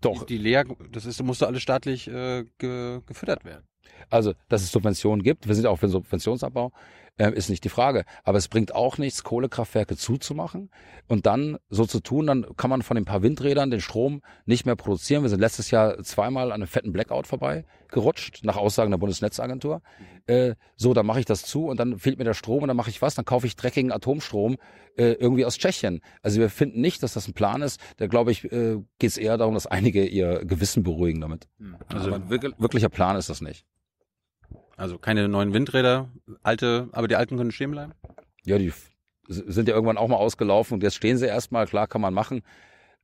[0.00, 0.24] Doch.
[0.24, 3.66] Die, die leer, das ist, musste alles staatlich äh, ge, gefüttert werden.
[4.08, 6.72] Also, dass es Subventionen gibt, wir sind auch für den Subventionsabbau,
[7.16, 8.04] äh, ist nicht die Frage.
[8.24, 10.70] Aber es bringt auch nichts, Kohlekraftwerke zuzumachen
[11.08, 14.66] und dann so zu tun, dann kann man von den paar Windrädern den Strom nicht
[14.66, 15.22] mehr produzieren.
[15.22, 19.82] Wir sind letztes Jahr zweimal an einem fetten Blackout vorbei gerutscht, nach Aussagen der Bundesnetzagentur.
[20.26, 22.76] Äh, so, dann mache ich das zu und dann fehlt mir der Strom und dann
[22.76, 23.14] mache ich was?
[23.14, 24.56] Dann kaufe ich dreckigen Atomstrom
[24.96, 26.00] äh, irgendwie aus Tschechien.
[26.22, 27.80] Also wir finden nicht, dass das ein Plan ist.
[27.96, 31.48] Da glaube ich, äh, geht es eher darum, dass einige ihr Gewissen beruhigen damit.
[31.88, 33.64] Also Aber wirklich, wirklicher Plan ist das nicht.
[34.80, 36.08] Also keine neuen Windräder,
[36.42, 37.92] alte, aber die alten können stehen bleiben?
[38.46, 38.72] Ja, die
[39.28, 42.40] sind ja irgendwann auch mal ausgelaufen und jetzt stehen sie erstmal, klar kann man machen.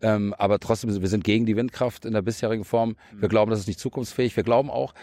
[0.00, 2.96] Ähm, aber trotzdem, wir sind gegen die Windkraft in der bisherigen Form.
[3.12, 3.30] Wir mhm.
[3.30, 4.34] glauben, das ist nicht zukunftsfähig.
[4.34, 4.94] Wir glauben auch,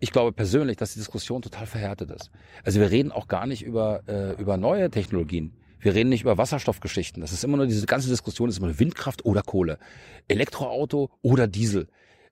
[0.00, 2.32] ich glaube persönlich, dass die Diskussion total verhärtet ist.
[2.64, 5.54] Also wir reden auch gar nicht über, äh, über neue Technologien.
[5.78, 7.20] Wir reden nicht über Wasserstoffgeschichten.
[7.20, 9.78] Das ist immer nur diese ganze Diskussion, ist immer Windkraft oder Kohle,
[10.26, 11.86] Elektroauto oder Diesel.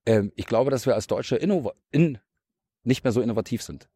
[0.07, 2.19] Ähm, ich glaube, dass wir als Deutsche Innova in,
[2.87, 3.89] nicht mehr so innovativ sind.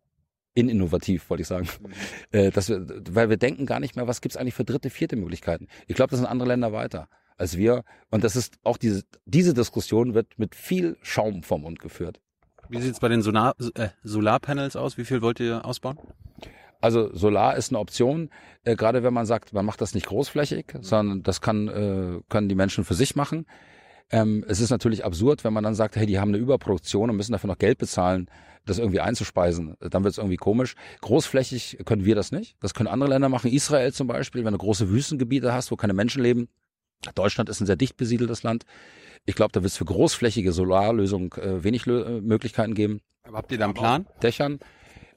[0.54, 1.68] Ininnovativ, wollte ich sagen.
[1.80, 1.92] Mhm.
[2.32, 5.16] Äh, dass wir, weil wir denken gar nicht mehr, was gibt's eigentlich für dritte, vierte
[5.16, 5.68] Möglichkeiten.
[5.86, 7.08] Ich glaube, das sind andere Länder weiter
[7.40, 7.84] als wir.
[8.10, 12.20] Und das ist auch diese, diese Diskussion wird mit viel Schaum vom Mund geführt.
[12.68, 14.98] Wie sieht's bei den Solar, äh, Solarpanels aus?
[14.98, 15.98] Wie viel wollt ihr ausbauen?
[16.80, 18.30] Also Solar ist eine Option,
[18.64, 20.82] äh, gerade wenn man sagt, man macht das nicht großflächig, mhm.
[20.82, 23.46] sondern das kann, äh, können die Menschen für sich machen.
[24.10, 27.16] Ähm, es ist natürlich absurd, wenn man dann sagt, hey, die haben eine Überproduktion und
[27.16, 28.28] müssen dafür noch Geld bezahlen,
[28.66, 29.76] das irgendwie einzuspeisen.
[29.80, 30.74] Dann wird es irgendwie komisch.
[31.00, 32.56] Großflächig können wir das nicht.
[32.60, 33.50] Das können andere Länder machen.
[33.52, 36.48] Israel zum Beispiel, wenn du große Wüstengebiete hast, wo keine Menschen leben.
[37.14, 38.64] Deutschland ist ein sehr dicht besiedeltes Land.
[39.26, 43.00] Ich glaube, da wird es für großflächige Solarlösungen äh, wenig Lö äh, Möglichkeiten geben.
[43.22, 44.06] Aber habt ihr da einen Plan?
[44.22, 44.58] Dächern.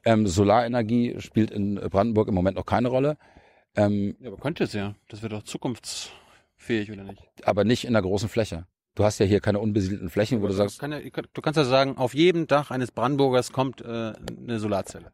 [0.05, 3.17] Ähm, Solarenergie spielt in Brandenburg im Moment noch keine Rolle.
[3.75, 4.95] Ähm, ja, aber könnte es ja.
[5.07, 7.21] Das wäre doch zukunftsfähig, oder nicht?
[7.43, 8.65] Aber nicht in der großen Fläche.
[8.95, 10.79] Du hast ja hier keine unbesiedelten Flächen, wo du sagst.
[10.79, 15.11] Kann ja, du kannst ja sagen, auf jedem Dach eines Brandenburgers kommt äh, eine Solarzelle.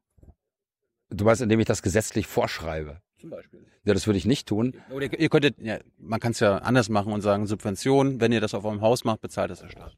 [1.09, 3.01] Du meinst, indem ich das gesetzlich vorschreibe?
[3.17, 3.65] Zum Beispiel.
[3.86, 4.75] Ja, das würde ich nicht tun.
[4.91, 8.41] Oder ihr könntet, ja, man kann es ja anders machen und sagen, Subventionen, wenn ihr
[8.41, 9.95] das auf eurem Haus macht, bezahlt das der Staat.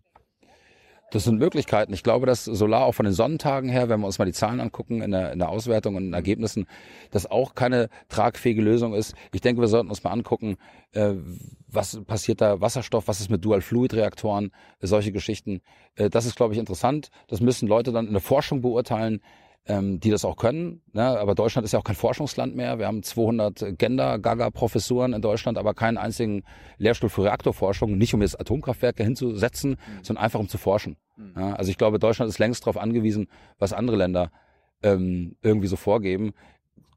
[1.12, 1.94] Das sind Möglichkeiten.
[1.94, 4.62] Ich glaube, dass Solar auch von den Sonnentagen her, wenn wir uns mal die Zahlen
[4.62, 6.68] angucken in der, in der Auswertung und in den Ergebnissen,
[7.12, 9.14] das auch keine tragfähige Lösung ist.
[9.34, 10.56] Ich denke, wir sollten uns mal angucken,
[10.94, 11.16] äh,
[11.68, 15.62] was passiert da, Wasserstoff, was ist mit Dual-Fluid-Reaktoren, solche Geschichten.
[15.96, 17.12] Äh, das ist, glaube ich, interessant.
[17.28, 19.22] Das müssen Leute dann in der Forschung beurteilen
[19.68, 20.82] ähm, die das auch können.
[20.94, 21.04] Ne?
[21.04, 22.80] Aber Deutschland ist ja auch kein Forschungsland mehr.
[22.80, 26.44] Wir haben 200 Gender-Gaga-Professuren in Deutschland, aber keinen einzigen
[26.78, 27.98] Lehrstuhl für Reaktorforschung.
[27.98, 30.04] Nicht um jetzt Atomkraftwerke hinzusetzen, mhm.
[30.04, 30.98] sondern einfach um zu forschen.
[31.16, 31.34] Mhm.
[31.38, 31.54] Ja?
[31.54, 33.28] Also ich glaube, Deutschland ist längst darauf angewiesen,
[33.60, 34.32] was andere Länder
[34.82, 36.34] ähm, irgendwie so vorgeben.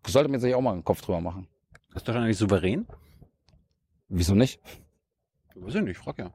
[0.06, 1.46] Sollte man sich auch mal einen Kopf drüber machen.
[1.94, 2.86] Ist Deutschland eigentlich souverän?
[4.08, 4.60] Wieso nicht?
[5.54, 6.30] Weiß ich nicht, ich frag ja.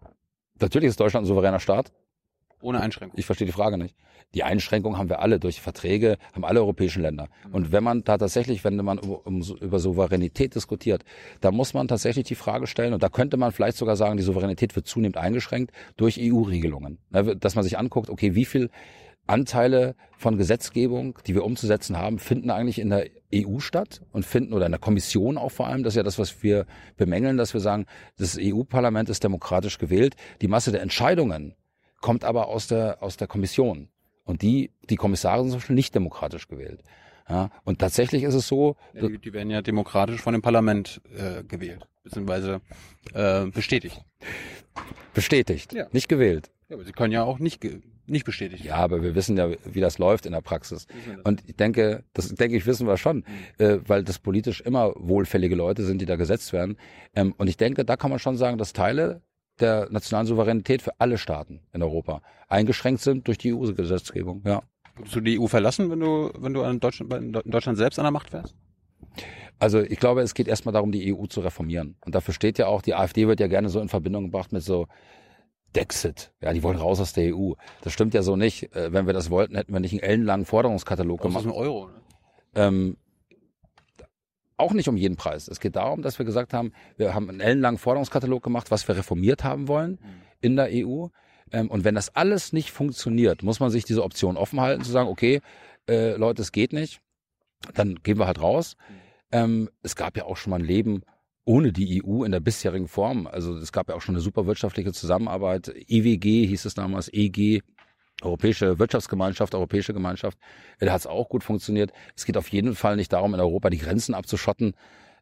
[0.60, 1.92] Natürlich ist Deutschland ein souveräner Staat.
[2.62, 3.18] Ohne Einschränkung.
[3.18, 3.96] Ich verstehe die Frage nicht.
[4.36, 7.30] Die Einschränkung haben wir alle durch Verträge, haben alle europäischen Länder.
[7.52, 11.04] Und wenn man da tatsächlich, wenn man über Souveränität diskutiert,
[11.42, 14.24] da muss man tatsächlich die Frage stellen, und da könnte man vielleicht sogar sagen, die
[14.24, 17.00] Souveränität wird zunehmend eingeschränkt durch EU-Regelungen.
[17.10, 18.70] Dass man sich anguckt, okay, wie viel
[19.26, 24.54] Anteile von Gesetzgebung, die wir umzusetzen haben, finden eigentlich in der EU statt und finden
[24.54, 25.84] oder in der Kommission auch vor allem.
[25.84, 26.66] Das ist ja das, was wir
[26.98, 27.86] bemängeln, dass wir sagen,
[28.18, 30.16] das EU-Parlament ist demokratisch gewählt.
[30.42, 31.54] Die Masse der Entscheidungen
[32.02, 33.90] kommt aber aus der, aus der Kommission.
[34.24, 36.84] Und die, die Kommissare sind zum Beispiel nicht demokratisch gewählt.
[37.28, 38.76] Ja, und tatsächlich ist es so.
[38.94, 42.62] Ja, die, die, werden ja demokratisch von dem Parlament äh, gewählt, beziehungsweise
[43.14, 44.04] äh, bestätigt.
[45.14, 45.88] Bestätigt, ja.
[45.92, 46.50] nicht gewählt.
[46.70, 47.64] Ja, aber sie können ja auch nicht,
[48.08, 48.64] nicht bestätigt.
[48.64, 50.88] Ja, aber wir wissen ja, wie das läuft in der Praxis.
[51.24, 53.64] Und ich denke, das denke ich, wissen wir schon, mhm.
[53.64, 56.78] äh, weil das politisch immer wohlfällige Leute sind, die da gesetzt werden.
[57.16, 59.22] Ähm, und ich denke, da kann man schon sagen, dass Teile
[59.62, 64.42] der nationalen Souveränität für alle Staaten in Europa eingeschränkt sind durch die EU-Gesetzgebung.
[64.46, 64.64] Ja.
[64.96, 68.04] Würdest du die EU verlassen, wenn du, wenn du in Deutschland, in Deutschland selbst an
[68.04, 68.56] der Macht wärst?
[69.60, 71.96] Also ich glaube, es geht erstmal darum, die EU zu reformieren.
[72.06, 74.64] Und dafür steht ja auch, die AfD wird ja gerne so in Verbindung gebracht mit
[74.64, 74.88] so
[75.76, 76.32] Dexit.
[76.42, 77.54] Ja, die wollen raus aus der EU.
[77.82, 78.76] Das stimmt ja so nicht.
[78.76, 81.36] Äh, wenn wir das wollten, hätten wir nicht einen ellenlangen Forderungskatalog gemacht.
[81.38, 81.88] Das ist ein Euro.
[81.88, 81.94] Ne?
[82.56, 82.98] Ähm,
[84.60, 85.48] auch nicht um jeden Preis.
[85.48, 88.98] Es geht darum, dass wir gesagt haben, wir haben einen ellenlangen Forderungskatalog gemacht, was wir
[88.98, 90.22] reformiert haben wollen mhm.
[90.42, 91.08] in der EU.
[91.52, 94.92] Ähm, und wenn das alles nicht funktioniert, muss man sich diese Option offen halten, zu
[94.92, 95.42] sagen, okay,
[95.88, 97.02] äh, Leute, es geht nicht,
[97.74, 98.76] dann gehen wir halt raus.
[98.90, 98.96] Mhm.
[99.32, 101.04] Ähm, es gab ja auch schon mal ein Leben
[101.46, 103.26] ohne die EU in der bisherigen Form.
[103.26, 105.74] Also es gab ja auch schon eine super wirtschaftliche Zusammenarbeit.
[105.88, 107.62] EWG hieß es damals, EG,
[108.22, 110.38] Europäische Wirtschaftsgemeinschaft, Europäische Gemeinschaft.
[110.80, 111.92] Da hat es auch gut funktioniert.
[112.16, 114.74] Es geht auf jeden Fall nicht darum, in Europa die Grenzen abzuschotten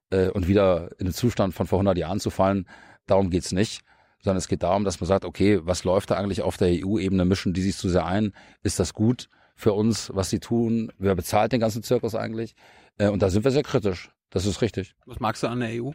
[0.09, 2.67] äh, und wieder in den Zustand von vor 100 Jahren zu fallen.
[3.05, 3.83] Darum geht's nicht
[4.27, 7.23] sondern es geht darum, dass man sagt, okay, was läuft da eigentlich auf der EU-Ebene?
[7.23, 8.33] Mischen die sich zu sehr ein?
[8.61, 10.91] Ist das gut für uns, was sie tun?
[10.97, 12.53] Wer bezahlt den ganzen Zirkus eigentlich?
[12.97, 14.11] Äh, und da sind wir sehr kritisch.
[14.29, 14.95] Das ist richtig.
[15.05, 15.91] Was magst du an der EU?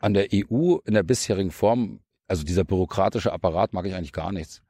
[0.00, 4.32] An der EU in der bisherigen Form, also dieser bürokratische Apparat mag ich eigentlich gar
[4.32, 4.63] nichts.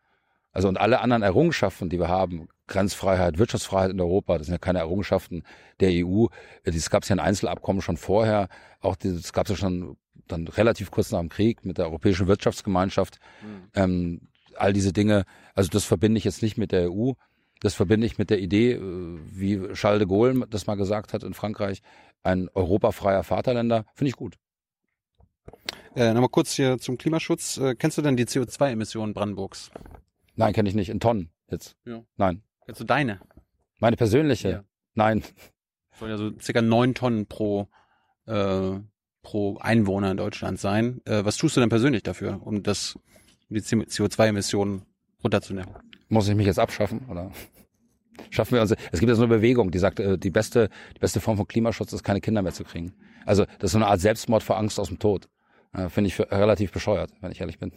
[0.55, 4.59] Also und alle anderen Errungenschaften, die wir haben, Grenzfreiheit, Wirtschaftsfreiheit in Europa, das sind ja
[4.59, 5.43] keine Errungenschaften
[5.81, 6.27] der EU.
[6.63, 8.49] Es gab ja ein Einzelabkommen schon vorher,
[8.81, 9.97] auch das gab es ja schon
[10.29, 13.19] dann relativ kurz nach dem Krieg mit der Europäischen Wirtschaftsgemeinschaft.
[13.43, 13.71] Mhm.
[13.75, 14.21] Ähm,
[14.57, 15.25] all diese Dinge,
[15.55, 17.13] also das verbinde ich jetzt nicht mit der EU.
[17.61, 21.25] Das verbinde ich mit der Idee, äh, wie Charles de Gaulle das mal gesagt hat
[21.25, 21.83] in Frankreich,
[22.23, 24.37] ein europafreier Vaterländer, finde ich gut.
[25.95, 27.59] Äh, Nochmal kurz hier zum Klimaschutz.
[27.59, 29.71] Äh, kennst du denn die CO2-Emissionen Brandenburgs?
[30.37, 30.89] Nein, kenne ich nicht.
[30.89, 31.77] In Tonnen jetzt.
[31.85, 32.03] Ja.
[32.17, 32.43] Nein.
[32.67, 33.21] Kennst du deine?
[33.79, 34.51] Meine persönliche?
[34.51, 34.65] Ja.
[34.95, 35.23] Nein.
[35.99, 37.69] Sollen ja so circa neun Tonnen pro
[38.27, 38.79] äh,
[39.25, 41.01] pro Einwohner in Deutschland sein.
[41.07, 42.97] Äh, was tust du denn persönlich dafür, um das
[43.49, 44.83] um die CO2-Emissionen
[45.23, 45.75] runterzunehmen?
[46.09, 47.33] Muss ich mich jetzt abschaffen oder?
[48.31, 48.73] Schaffen wir uns.
[48.93, 51.49] Es gibt ja so eine Bewegung, die sagt, äh, die beste, die beste Form von
[51.49, 52.95] Klimaschutz ist, keine Kinder mehr zu kriegen.
[53.27, 55.29] Also das ist so eine Art Selbstmord vor Angst aus dem Tod.
[55.73, 57.73] Äh, Finde ich für, relativ bescheuert, wenn ich ehrlich bin.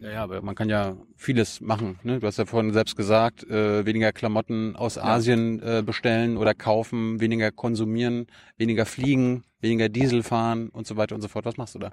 [0.00, 1.98] Ja, ja, aber man kann ja vieles machen.
[2.02, 2.20] Ne?
[2.20, 4.96] Du hast ja vorhin selbst gesagt, äh, weniger Klamotten aus.
[4.96, 8.26] Asien äh, bestellen oder kaufen, weniger konsumieren,
[8.56, 11.44] weniger fliegen, weniger Diesel fahren und so weiter und so fort.
[11.44, 11.90] Was machst du da?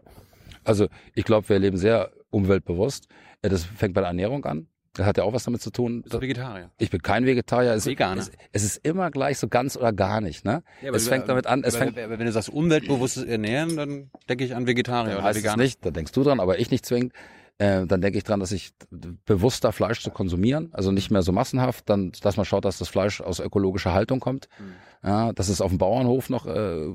[0.63, 3.07] Also ich glaube, wir leben sehr umweltbewusst.
[3.41, 4.67] Das fängt bei der Ernährung an.
[4.93, 6.01] Das hat ja auch was damit zu tun.
[6.01, 6.71] Bist du Vegetarier?
[6.79, 7.73] Ich bin kein Vegetarier.
[7.73, 8.21] Es, Veganer.
[8.21, 10.43] Es, es, ist immer gleich so ganz oder gar nicht.
[10.43, 10.63] Ne?
[10.81, 11.63] Ja, es fängt damit an.
[11.63, 15.61] Es aber, fängt, wenn du sagst umweltbewusstes Ernähren, dann denke ich an Vegetarier oder Veganer.
[15.61, 17.13] nicht, da denkst du dran, aber ich nicht zwingend.
[17.59, 18.71] Äh, dann denke ich dran, dass ich
[19.25, 22.87] bewusster Fleisch zu konsumieren, also nicht mehr so massenhaft, dann, dass man schaut, dass das
[22.87, 25.07] Fleisch aus ökologischer Haltung kommt, mhm.
[25.07, 26.93] ja, dass es auf dem Bauernhof noch äh,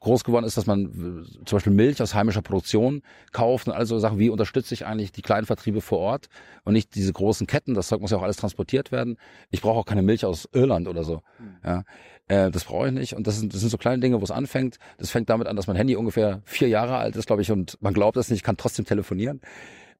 [0.00, 3.02] groß geworden ist, dass man äh, zum Beispiel Milch aus heimischer Produktion
[3.32, 6.26] kauft und all so Sachen, wie unterstütze ich eigentlich die kleinen Vertriebe vor Ort
[6.64, 9.16] und nicht diese großen Ketten, das Zeug muss ja auch alles transportiert werden.
[9.50, 11.22] Ich brauche auch keine Milch aus Irland oder so.
[11.38, 11.56] Mhm.
[11.64, 11.82] Ja.
[12.28, 13.14] Äh, das brauche ich nicht.
[13.14, 14.78] Und das sind, das sind so kleine Dinge, wo es anfängt.
[14.98, 17.78] Das fängt damit an, dass mein Handy ungefähr vier Jahre alt ist, glaube ich, und
[17.80, 19.40] man glaubt es nicht, kann trotzdem telefonieren.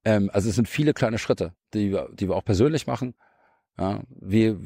[0.03, 3.13] Ähm, also es sind viele kleine Schritte, die wir, die wir auch persönlich machen.
[3.79, 4.57] Ja, wir,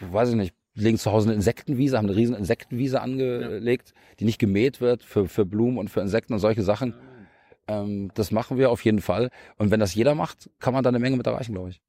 [0.00, 4.14] weiß ich nicht, legen zu Hause eine Insektenwiese, haben eine riesen Insektenwiese angelegt, ja.
[4.20, 6.94] die nicht gemäht wird für, für Blumen und für Insekten und solche Sachen.
[7.68, 9.30] Ähm, das machen wir auf jeden Fall.
[9.58, 11.80] Und wenn das jeder macht, kann man da eine Menge mit erreichen, glaube ich.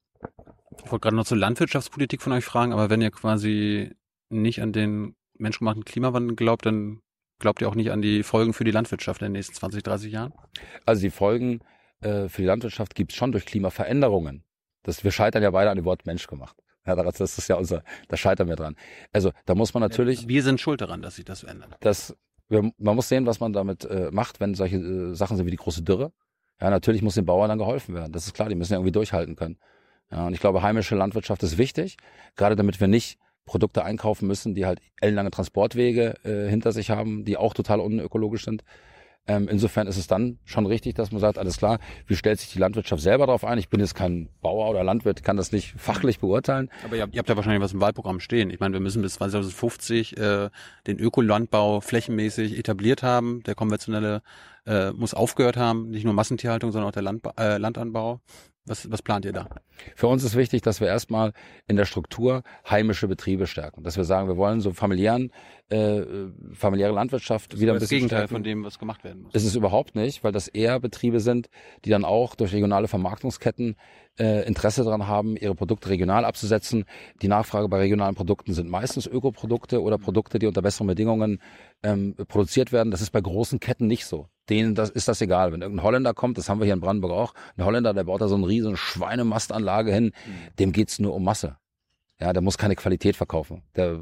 [0.84, 3.96] Ich wollte gerade noch zur Landwirtschaftspolitik von euch fragen, aber wenn ihr quasi
[4.30, 7.02] nicht an den menschgemachten Klimawandel glaubt, dann
[7.40, 10.12] glaubt ihr auch nicht an die Folgen für die Landwirtschaft in den nächsten 20, 30
[10.12, 10.34] Jahren?
[10.86, 11.60] Also die Folgen
[12.02, 14.44] äh, für die Landwirtschaft gibt es schon durch Klimaveränderungen.
[14.84, 16.56] Das, wir scheitern ja beide an dem Wort Mensch gemacht.
[16.86, 18.76] Ja, das ist ja unser, da scheitern wir dran.
[19.14, 20.28] Also da muss man natürlich.
[20.28, 21.78] Wir sind schuld daran, dass sich das verändert.
[21.80, 22.16] Das,
[22.50, 25.52] wir, man muss sehen, was man damit äh, macht, wenn solche äh, Sachen sind wie
[25.52, 26.12] die große Dürre.
[26.60, 28.12] Ja, natürlich muss den Bauern dann geholfen werden.
[28.12, 29.58] Das ist klar, die müssen ja irgendwie durchhalten können.
[30.12, 31.98] Ja, und ich glaube, heimische Landwirtschaft ist wichtig,
[32.36, 37.26] gerade damit wir nicht Produkte einkaufen müssen, die halt ellenlange Transportwege äh, hinter sich haben,
[37.26, 38.64] die auch total unökologisch sind.
[39.26, 42.52] Ähm, insofern ist es dann schon richtig, dass man sagt, alles klar, wie stellt sich
[42.52, 43.58] die Landwirtschaft selber darauf ein?
[43.58, 46.70] Ich bin jetzt kein Bauer oder Landwirt, kann das nicht fachlich beurteilen.
[46.84, 48.50] Aber ihr habt, ihr habt ja wahrscheinlich was im Wahlprogramm stehen.
[48.50, 50.50] Ich meine, wir müssen bis 2050 äh,
[50.88, 53.44] den Ökolandbau flächenmäßig etabliert haben.
[53.44, 54.24] Der konventionelle
[54.66, 58.20] äh, muss aufgehört haben, nicht nur Massentierhaltung, sondern auch der Landba äh, Landanbau.
[58.66, 59.50] Was, was plant ihr da?
[59.96, 61.34] Für uns ist wichtig, dass wir erstmal
[61.68, 63.84] in der Struktur heimische Betriebe stärken.
[63.84, 65.32] Dass wir sagen, wir wollen so familiären,
[65.68, 66.02] äh,
[66.54, 68.36] familiäre Landwirtschaft das wieder ein bisschen Das Gegenteil stärken.
[68.36, 69.34] von dem, was gemacht werden muss.
[69.34, 71.50] Ist es überhaupt nicht, weil das eher Betriebe sind,
[71.84, 73.76] die dann auch durch regionale Vermarktungsketten
[74.20, 76.86] äh, Interesse daran haben, ihre Produkte regional abzusetzen.
[77.22, 81.42] Die Nachfrage bei regionalen Produkten sind meistens Ökoprodukte oder Produkte, die unter besseren Bedingungen
[81.82, 82.92] ähm, produziert werden.
[82.92, 84.28] Das ist bei großen Ketten nicht so.
[84.50, 85.52] Denen das, ist das egal.
[85.52, 88.22] Wenn irgendein Holländer kommt, das haben wir hier in Brandenburg auch, ein Holländer, der baut
[88.22, 90.56] da so eine riesen Schweinemastanlage hin, mhm.
[90.60, 91.58] dem geht's nur um Masse.
[92.20, 93.64] Ja, der muss keine Qualität verkaufen.
[93.76, 94.00] Der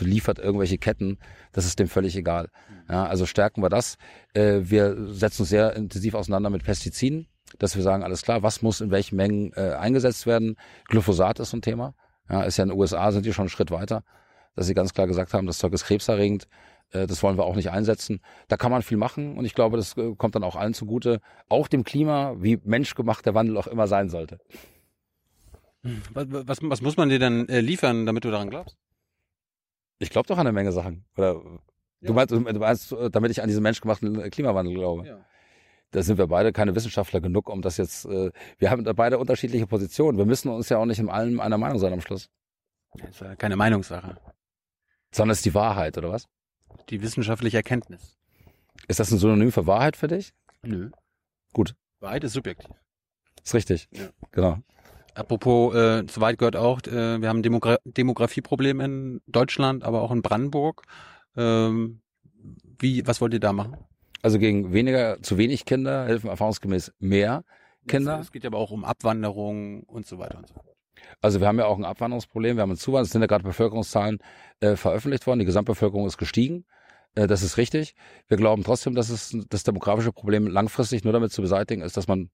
[0.00, 1.18] liefert irgendwelche Ketten,
[1.52, 2.48] das ist dem völlig egal.
[2.68, 2.92] Mhm.
[2.92, 3.96] Ja, also stärken wir das.
[4.32, 7.28] Äh, wir setzen uns sehr intensiv auseinander mit Pestiziden
[7.58, 10.56] dass wir sagen, alles klar, was muss in welchen Mengen äh, eingesetzt werden.
[10.88, 11.94] Glyphosat ist so ein Thema.
[12.28, 14.02] Ja, ist ja in den USA, sind die schon einen Schritt weiter,
[14.56, 16.48] dass sie ganz klar gesagt haben, das Zeug ist krebserregend.
[16.90, 18.20] Äh, das wollen wir auch nicht einsetzen.
[18.48, 21.20] Da kann man viel machen und ich glaube, das äh, kommt dann auch allen zugute,
[21.48, 24.38] auch dem Klima, wie menschgemacht der Wandel auch immer sein sollte.
[26.14, 28.78] Was, was, was muss man dir dann äh, liefern, damit du daran glaubst?
[29.98, 31.04] Ich glaube doch an eine Menge Sachen.
[31.16, 31.40] Oder
[32.04, 35.06] Du meinst, du meinst, damit ich an diesen menschgemachten Klimawandel glaube.
[35.06, 35.24] Ja.
[35.94, 38.04] Da sind wir beide keine Wissenschaftler genug, um das jetzt.
[38.06, 40.18] Äh, wir haben da beide unterschiedliche Positionen.
[40.18, 42.30] Wir müssen uns ja auch nicht in allem einer Meinung sein am Schluss.
[42.94, 44.16] Das ist ja keine Meinungssache.
[45.12, 46.26] Sondern es ist die Wahrheit, oder was?
[46.90, 48.18] Die wissenschaftliche Erkenntnis.
[48.88, 50.34] Ist das ein Synonym für Wahrheit für dich?
[50.62, 50.90] Nö.
[51.52, 51.76] Gut.
[52.00, 52.72] Wahrheit ist subjektiv.
[53.44, 53.88] Ist richtig.
[53.92, 54.08] Ja.
[54.32, 54.58] Genau.
[55.14, 60.22] Apropos, äh, soweit gehört auch, äh, wir haben Demogra Demografieproblem in Deutschland, aber auch in
[60.22, 60.82] Brandenburg.
[61.36, 62.00] Ähm,
[62.80, 63.76] wie, was wollt ihr da machen?
[64.24, 67.44] Also gegen weniger, zu wenig Kinder helfen erfahrungsgemäß mehr
[67.86, 68.20] Kinder.
[68.20, 70.64] Es geht aber auch um Abwanderung und so weiter und so fort.
[71.20, 73.44] Also wir haben ja auch ein Abwanderungsproblem, wir haben ein Zuwanderung, es sind ja gerade
[73.44, 74.20] Bevölkerungszahlen
[74.60, 76.64] äh, veröffentlicht worden, die Gesamtbevölkerung ist gestiegen.
[77.14, 77.96] Äh, das ist richtig.
[78.26, 82.08] Wir glauben trotzdem, dass es das demografische Problem langfristig nur damit zu beseitigen ist, dass
[82.08, 82.30] man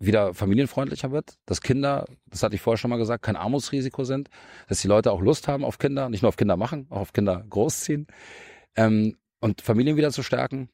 [0.00, 4.30] wieder familienfreundlicher wird, dass Kinder, das hatte ich vorher schon mal gesagt, kein Armutsrisiko sind,
[4.66, 7.12] dass die Leute auch Lust haben auf Kinder, nicht nur auf Kinder machen, auch auf
[7.12, 8.08] Kinder großziehen
[8.74, 10.70] ähm, und Familien wieder zu stärken,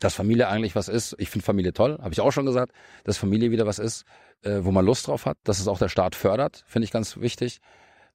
[0.00, 1.14] dass Familie eigentlich was ist.
[1.18, 2.72] Ich finde Familie toll, habe ich auch schon gesagt,
[3.04, 4.04] dass Familie wieder was ist,
[4.42, 7.16] äh, wo man Lust drauf hat, dass es auch der Staat fördert, finde ich ganz
[7.18, 7.60] wichtig.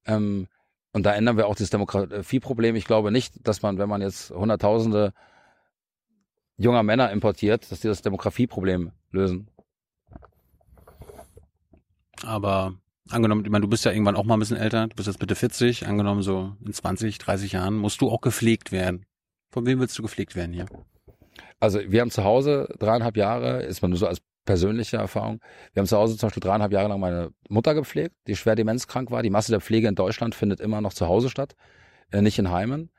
[0.06, 0.48] Ähm,
[0.92, 2.76] und da ändern wir auch das Demografieproblem.
[2.76, 5.14] Ich glaube nicht, dass man, wenn man jetzt Hunderttausende
[6.58, 9.50] junger Männer importiert, dass die das Demografieproblem lösen.
[12.24, 12.74] Aber
[13.10, 15.20] angenommen, ich meine, du bist ja irgendwann auch mal ein bisschen älter, du bist jetzt
[15.20, 19.06] bitte 40, angenommen so in 20, 30 Jahren, musst du auch gepflegt werden.
[19.52, 20.66] Von wem willst du gepflegt werden hier?
[21.60, 25.42] Also wir haben zu Hause dreieinhalb Jahre, ist man nur so als persönliche Erfahrung.
[25.74, 29.12] Wir haben zu Hause zum Beispiel dreieinhalb Jahre lang meine Mutter gepflegt, die schwer demenzkrank
[29.12, 29.22] war.
[29.22, 31.56] Die Masse der Pflege in Deutschland findet immer noch zu Hause statt,
[32.12, 32.90] äh, nicht in Heimen.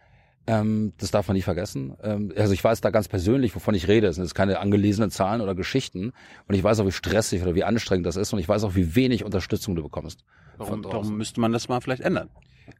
[0.47, 1.97] Ähm, das darf man nie vergessen.
[2.03, 4.07] Ähm, also ich weiß da ganz persönlich, wovon ich rede.
[4.07, 6.13] Es sind jetzt keine angelesenen Zahlen oder Geschichten.
[6.47, 8.33] Und ich weiß auch, wie stressig oder wie anstrengend das ist.
[8.33, 10.25] Und ich weiß auch, wie wenig Unterstützung du bekommst.
[10.57, 12.31] Warum, warum müsste man das mal vielleicht ändern?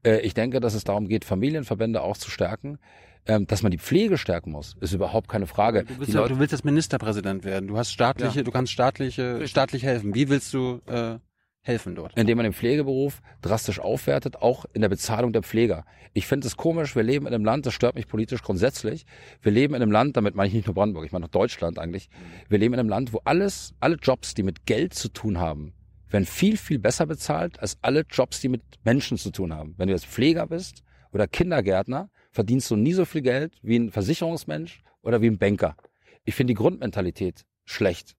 [0.05, 2.79] Äh, ich denke, dass es darum geht, Familienverbände auch zu stärken.
[3.27, 5.85] Ähm, dass man die Pflege stärken muss, ist überhaupt keine Frage.
[5.85, 7.69] Du ja, Leute- du willst jetzt Ministerpräsident werden.
[7.69, 10.15] Du hast staatliche, du kannst staatliche, staatlich helfen.
[10.15, 11.19] Wie willst du äh,
[11.61, 12.17] helfen dort?
[12.17, 15.85] indem man den Pflegeberuf drastisch aufwertet, auch in der Bezahlung der Pfleger.
[16.15, 19.05] Ich finde es komisch, wir leben in einem Land, das stört mich politisch grundsätzlich.
[19.43, 21.79] Wir leben in einem Land, damit meine ich nicht nur Brandenburg, ich meine auch Deutschland
[21.79, 22.09] eigentlich.
[22.49, 25.75] Wir leben in einem Land, wo alles, alle Jobs, die mit Geld zu tun haben,
[26.13, 29.75] werden viel, viel besser bezahlt als alle Jobs, die mit Menschen zu tun haben.
[29.77, 30.83] Wenn du jetzt Pfleger bist
[31.13, 35.77] oder Kindergärtner, verdienst du nie so viel Geld wie ein Versicherungsmensch oder wie ein Banker.
[36.25, 38.17] Ich finde die Grundmentalität schlecht.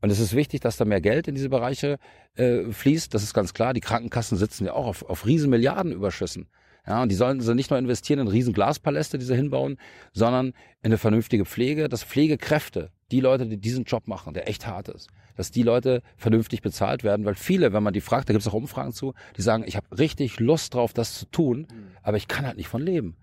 [0.00, 1.98] Und es ist wichtig, dass da mehr Geld in diese Bereiche
[2.34, 3.12] äh, fließt.
[3.14, 3.74] Das ist ganz klar.
[3.74, 6.48] Die Krankenkassen sitzen ja auch auf, auf riesen Milliardenüberschüssen.
[6.86, 9.78] Ja, und die sollen sie nicht nur investieren in riesen Glaspaläste, die sie hinbauen,
[10.12, 14.66] sondern in eine vernünftige Pflege, dass Pflegekräfte, die Leute, die diesen Job machen, der echt
[14.66, 15.08] hart ist,
[15.38, 18.48] dass die Leute vernünftig bezahlt werden, weil viele, wenn man die fragt, da gibt es
[18.48, 21.68] auch Umfragen zu, die sagen, ich habe richtig Lust drauf, das zu tun,
[22.02, 23.16] aber ich kann halt nicht von leben.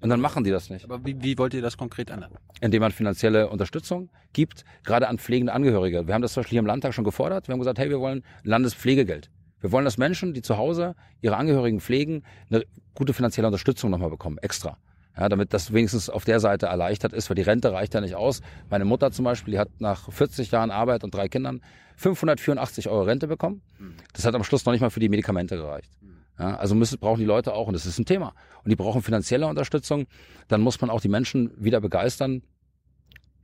[0.00, 2.32] Und dann machen die das nicht Aber wie, wie wollt ihr das konkret ändern?
[2.60, 6.06] indem man finanzielle Unterstützung gibt, gerade an pflegende Angehörige.
[6.06, 7.46] Wir haben das zum Beispiel hier im Landtag schon gefordert.
[7.46, 9.30] Wir haben gesagt, hey, wir wollen Landespflegegeld.
[9.60, 12.64] Wir wollen, dass Menschen, die zu Hause ihre Angehörigen pflegen, eine
[12.94, 14.78] gute finanzielle Unterstützung nochmal bekommen, extra.
[15.16, 18.16] Ja, damit das wenigstens auf der Seite erleichtert ist, weil die Rente reicht ja nicht
[18.16, 18.40] aus.
[18.68, 21.60] Meine Mutter zum Beispiel, die hat nach 40 Jahren Arbeit und drei Kindern
[21.96, 23.62] 584 Euro Rente bekommen.
[24.12, 25.92] Das hat am Schluss noch nicht mal für die Medikamente gereicht.
[26.38, 28.34] Ja, also müssen, brauchen die Leute auch, und das ist ein Thema.
[28.64, 30.06] Und die brauchen finanzielle Unterstützung.
[30.48, 32.42] Dann muss man auch die Menschen wieder begeistern,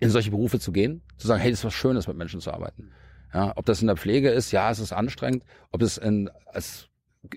[0.00, 2.52] in solche Berufe zu gehen, zu sagen, hey, das ist was Schönes, mit Menschen zu
[2.52, 2.90] arbeiten.
[3.32, 5.44] Ja, ob das in der Pflege ist, ja, es ist anstrengend.
[5.70, 6.88] Ob es in, als,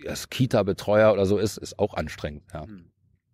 [0.07, 2.43] als Kita-Betreuer oder so ist, ist auch anstrengend.
[2.51, 2.65] Ja.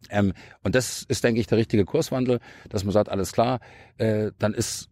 [0.09, 0.33] Ähm,
[0.63, 2.39] und das ist, denke ich, der richtige Kurswandel,
[2.69, 3.59] dass man sagt, alles klar,
[3.97, 4.89] äh, dann ist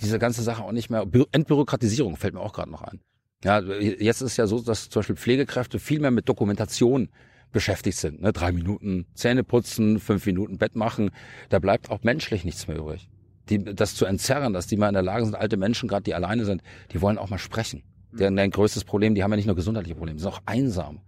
[0.00, 3.00] diese ganze Sache auch nicht mehr, Bü Entbürokratisierung fällt mir auch gerade noch ein.
[3.44, 7.10] Ja, jetzt ist ja so, dass zum Beispiel Pflegekräfte viel mehr mit Dokumentation
[7.52, 8.22] beschäftigt sind.
[8.22, 8.32] Ne?
[8.32, 11.10] Drei Minuten Zähne putzen, fünf Minuten Bett machen.
[11.50, 13.08] Da bleibt auch menschlich nichts mehr übrig.
[13.50, 16.14] Die, das zu entzerren, dass die mal in der Lage sind, alte Menschen, gerade die
[16.14, 16.62] alleine sind,
[16.92, 17.82] die wollen auch mal sprechen.
[18.12, 21.00] Deren dein größtes Problem, die haben ja nicht nur gesundheitliche Probleme, die sind auch einsam.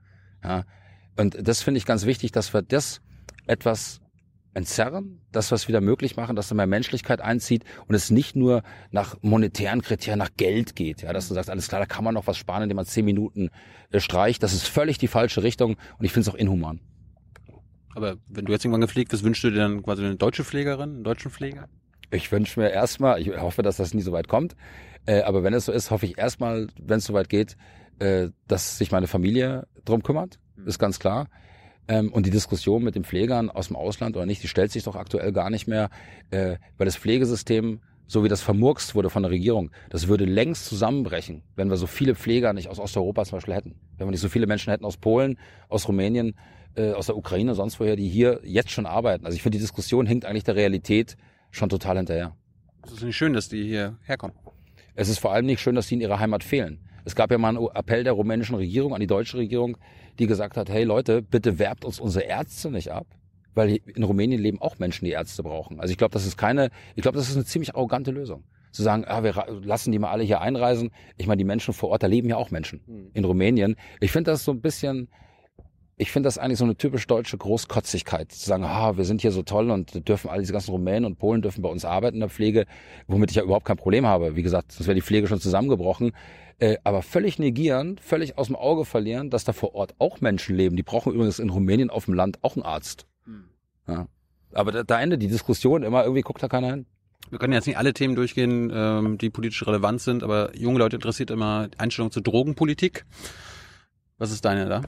[0.45, 0.65] Ja?
[1.17, 3.01] Und das finde ich ganz wichtig, dass wir das
[3.47, 4.01] etwas
[4.57, 8.63] entzerren, das was wieder möglich machen, dass da mehr Menschlichkeit einzieht und es nicht nur
[8.91, 11.03] nach monetären Kriterien, nach Geld geht.
[11.03, 13.05] Ja, dass du sagst, alles klar, da kann man noch was sparen, indem man zehn
[13.05, 13.51] Minuten
[13.91, 14.43] äh, streicht.
[14.43, 16.81] Das ist völlig die falsche Richtung und ich finde es auch inhuman.
[17.95, 20.91] Aber wenn du jetzt irgendwann gepflegt wirst, wünschst du dir dann quasi eine deutsche Pflegerin,
[20.91, 21.69] einen deutschen Pfleger?
[22.11, 24.57] Ich wünsche mir erstmal, ich hoffe, dass das nie so weit kommt,
[25.05, 27.57] äh, aber wenn es so ist, hoffe ich erstmal, wenn es so weit geht,
[27.99, 31.29] äh, dass sich meine Familie drum kümmert, ist ganz klar.
[31.89, 34.85] Ähm, und die Diskussion mit den Pflegern aus dem Ausland oder nicht, die stellt sich
[34.85, 35.91] doch aktuell gar nicht mehr,
[36.31, 40.67] äh, weil das Pflegesystem so wie das vermurkst wurde von der Regierung, das würde längst
[40.67, 43.75] zusammenbrechen, wenn wir so viele Pfleger nicht aus Osteuropa zum Beispiel hätten.
[43.99, 45.39] Wenn wir nicht so viele Menschen hätten aus Polen,
[45.69, 46.35] aus Rumänien,
[46.77, 49.27] äh, aus der Ukraine, sonst woher, die hier jetzt schon arbeiten.
[49.27, 51.17] Also ich finde, die Diskussion hinkt eigentlich der Realität
[51.51, 52.37] schon total hinterher.
[52.85, 54.37] Es ist nicht schön, dass die hier herkommen.
[54.95, 56.81] Es ist vor allem nicht schön, dass die in ihrer Heimat fehlen.
[57.05, 59.77] Es gab ja mal einen Appell der rumänischen Regierung an die deutsche Regierung,
[60.19, 63.07] die gesagt hat, hey Leute, bitte werbt uns unsere Ärzte nicht ab,
[63.55, 65.81] weil in Rumänien leben auch Menschen, die Ärzte brauchen.
[65.81, 68.45] Also ich glaube, das ist keine, ich glaube, das ist eine ziemlich arrogante Lösung.
[68.73, 69.33] Zu sagen, ah, wir
[69.63, 70.91] lassen die mal alle hier einreisen.
[71.17, 73.11] Ich meine, die Menschen vor Ort, da leben ja auch Menschen hm.
[73.15, 73.77] in Rumänien.
[74.01, 75.09] Ich finde das so ein bisschen,
[75.99, 79.33] ich finde das eigentlich so eine typisch deutsche Großkotzigkeit, zu sagen, ah, wir sind hier
[79.33, 82.21] so toll und dürfen all diese ganzen Rumänen und Polen dürfen bei uns arbeiten in
[82.21, 82.67] der Pflege,
[83.07, 84.37] womit ich ja überhaupt kein Problem habe.
[84.37, 86.13] Wie gesagt, sonst wäre die Pflege schon zusammengebrochen.
[86.59, 90.57] Äh, aber völlig negieren, völlig aus dem Auge verlieren, dass da vor Ort auch Menschen
[90.57, 90.77] leben.
[90.77, 93.07] Die brauchen übrigens in Rumänien auf dem Land auch einen Arzt.
[93.25, 93.45] Hm.
[93.87, 94.07] Ja.
[94.53, 96.87] Aber da, da endet die Diskussion immer, irgendwie guckt da keiner hin.
[97.31, 100.97] Wir können jetzt nicht alle Themen durchgehen, ähm, die politisch relevant sind, aber junge Leute
[100.97, 103.05] interessiert immer Einstellung zur Drogenpolitik.
[104.19, 104.83] Was ist deine da?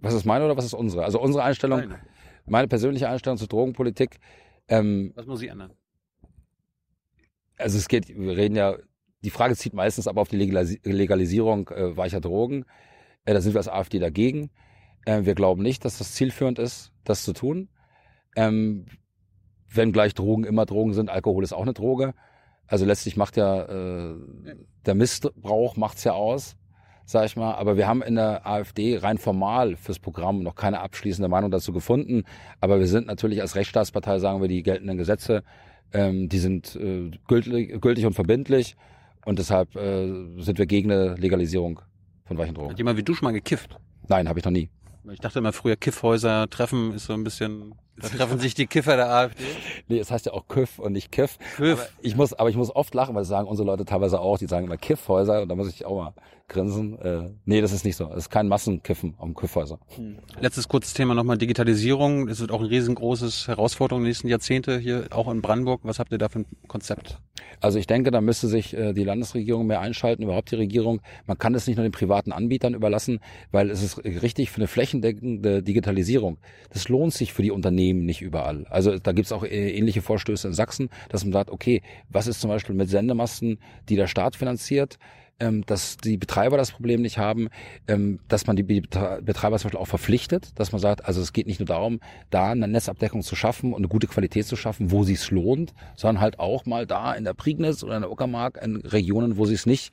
[0.00, 1.04] Was ist meine oder was ist unsere?
[1.04, 1.98] Also unsere Einstellung, Nein.
[2.46, 4.18] meine persönliche Einstellung zur Drogenpolitik.
[4.68, 5.72] Ähm, was muss sie ändern?
[7.56, 8.76] Also es geht, wir reden ja,
[9.24, 12.64] die Frage zieht meistens aber auf die Legalis Legalisierung äh, weicher Drogen.
[13.24, 14.50] Äh, da sind wir als AfD dagegen.
[15.04, 17.68] Äh, wir glauben nicht, dass das zielführend ist, das zu tun.
[18.36, 18.86] Ähm,
[19.68, 22.14] wenn gleich Drogen immer Drogen sind, Alkohol ist auch eine Droge.
[22.66, 24.16] Also letztlich macht ja äh,
[24.86, 26.56] der Missbrauch macht's ja aus
[27.08, 27.54] sag ich mal.
[27.54, 31.72] Aber wir haben in der AfD rein formal fürs Programm noch keine abschließende Meinung dazu
[31.72, 32.24] gefunden.
[32.60, 35.42] Aber wir sind natürlich als Rechtsstaatspartei, sagen wir, die geltenden Gesetze,
[35.92, 38.76] ähm, die sind äh, gültig, gültig und verbindlich.
[39.24, 40.06] Und deshalb äh,
[40.38, 41.80] sind wir gegen eine Legalisierung
[42.26, 42.70] von weichen Drogen.
[42.70, 43.78] Hat jemand wie du schon mal gekifft?
[44.06, 44.68] Nein, habe ich noch nie.
[45.10, 48.96] Ich dachte immer früher Kiffhäuser treffen ist so ein bisschen da treffen sich die Kiffer
[48.96, 49.42] der AfD.
[49.88, 51.38] Nee, es heißt ja auch Kiff und nicht Kiff.
[51.56, 51.92] Kiff.
[52.00, 54.46] ich muss, aber ich muss oft lachen, weil das sagen unsere Leute teilweise auch, die
[54.46, 56.14] sagen immer Kiffhäuser und da muss ich auch mal
[56.48, 56.98] grinsen.
[56.98, 58.10] Äh, nee, das ist nicht so.
[58.10, 59.78] Es ist kein Massenkiffen am Kiffhäuser.
[59.96, 60.18] Hm.
[60.40, 62.28] Letztes kurzes Thema nochmal Digitalisierung.
[62.28, 65.80] Es wird auch ein riesengroßes Herausforderung in den nächsten Jahrzehnte hier auch in Brandenburg.
[65.84, 67.18] Was habt ihr da für ein Konzept?
[67.60, 71.00] Also ich denke, da müsste sich äh, die Landesregierung mehr einschalten, überhaupt die Regierung.
[71.26, 73.20] Man kann es nicht nur den privaten Anbietern überlassen,
[73.50, 76.38] weil es ist richtig für eine flächendeckende Digitalisierung.
[76.70, 78.66] Das lohnt sich für die Unternehmen nicht überall.
[78.68, 82.40] Also da gibt's auch äh, ähnliche Vorstöße in Sachsen, dass man sagt, okay, was ist
[82.40, 83.58] zum Beispiel mit Sendemasten,
[83.88, 84.98] die der Staat finanziert?
[85.40, 87.48] Ähm, dass die Betreiber das Problem nicht haben,
[87.86, 91.46] ähm, dass man die Betreiber zum Beispiel auch verpflichtet, dass man sagt, also es geht
[91.46, 92.00] nicht nur darum,
[92.30, 96.20] da eine Netzabdeckung zu schaffen und eine gute Qualität zu schaffen, wo sich's lohnt, sondern
[96.20, 99.66] halt auch mal da in der Prignitz oder in der Uckermark in Regionen, wo sich's
[99.66, 99.92] nicht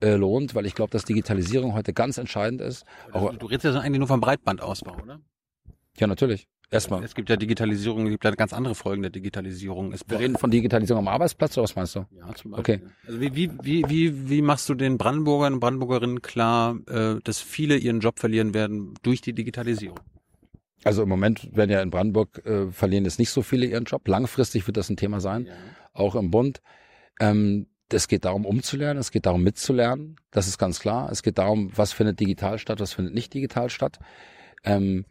[0.00, 2.84] äh, lohnt, weil ich glaube, dass Digitalisierung heute ganz entscheidend ist.
[3.12, 5.20] Auch, du redest ja eigentlich nur vom Breitbandausbau, oder?
[5.98, 6.48] Ja, natürlich.
[6.72, 7.04] Erstmal.
[7.04, 9.92] Es gibt ja Digitalisierung, es gibt ja ganz andere Folgen der Digitalisierung.
[9.92, 12.06] Es Wir reden von Digitalisierung am Arbeitsplatz oder was meinst du?
[12.16, 12.76] Ja, zum Beispiel.
[12.76, 12.86] Okay.
[13.06, 17.40] Also wie, wie, wie, wie, wie machst du den Brandenburgern und Brandenburgerinnen klar, äh, dass
[17.40, 20.00] viele ihren Job verlieren werden durch die Digitalisierung?
[20.82, 24.08] Also im Moment werden ja in Brandenburg äh, verlieren jetzt nicht so viele ihren Job.
[24.08, 25.52] Langfristig wird das ein Thema sein, ja.
[25.92, 26.62] auch im Bund.
[27.20, 30.16] Ähm, es geht darum, umzulernen, es geht darum, mitzulernen.
[30.30, 31.12] Das ist ganz klar.
[31.12, 33.98] Es geht darum, was findet digital statt, was findet nicht digital statt.
[34.64, 35.04] Ähm,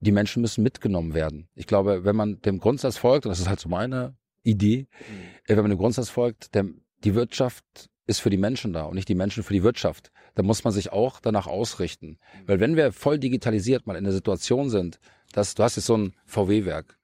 [0.00, 1.48] die Menschen müssen mitgenommen werden.
[1.54, 5.14] Ich glaube, wenn man dem Grundsatz folgt, und das ist halt so meine Idee, mhm.
[5.44, 6.66] Äh, wenn man dem Grundsatz folgt, der,
[7.04, 7.64] die Wirtschaft
[8.06, 10.72] ist für die Menschen da und nicht die Menschen für die Wirtschaft, dann muss man
[10.72, 12.18] sich auch danach ausrichten.
[12.18, 12.48] Mhm.
[12.48, 15.00] Weil wenn wir voll digitalisiert mal in der Situation sind,
[15.32, 16.98] dass du hast jetzt so ein VW-Werk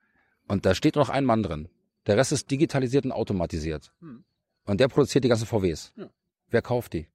[0.46, 1.68] und da steht nur noch ein Mann drin.
[2.06, 3.92] Der Rest ist digitalisiert und automatisiert.
[4.00, 4.24] Mhm.
[4.66, 5.92] Und der produziert die ganzen VWs.
[5.96, 6.10] Ja.
[6.48, 7.08] Wer kauft die?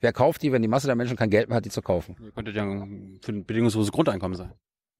[0.00, 2.16] Wer kauft die, wenn die Masse der Menschen kein Geld mehr hat, die zu kaufen?
[2.20, 4.52] Ihr könntet ja für ein bedingungsloses Grundeinkommen sein.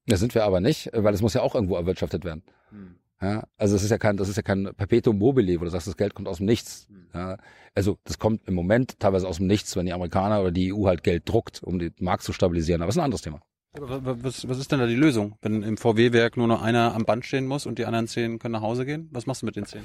[0.07, 2.43] Das sind wir aber nicht, weil es muss ja auch irgendwo erwirtschaftet werden.
[2.69, 2.95] Hm.
[3.21, 5.87] Ja, also es ist ja kein, das ist ja kein Perpetuum mobile, wo du sagst,
[5.87, 6.87] das Geld kommt aus dem Nichts.
[6.89, 7.07] Hm.
[7.13, 7.37] Ja,
[7.73, 10.85] also das kommt im Moment teilweise aus dem Nichts, wenn die Amerikaner oder die EU
[10.87, 12.81] halt Geld druckt, um den Markt zu stabilisieren.
[12.81, 13.41] Aber es ist ein anderes Thema.
[13.77, 17.25] Was, was ist denn da die Lösung, wenn im VW-Werk nur noch einer am Band
[17.25, 19.09] stehen muss und die anderen zehn können nach Hause gehen?
[19.11, 19.81] Was machst du mit den zehn?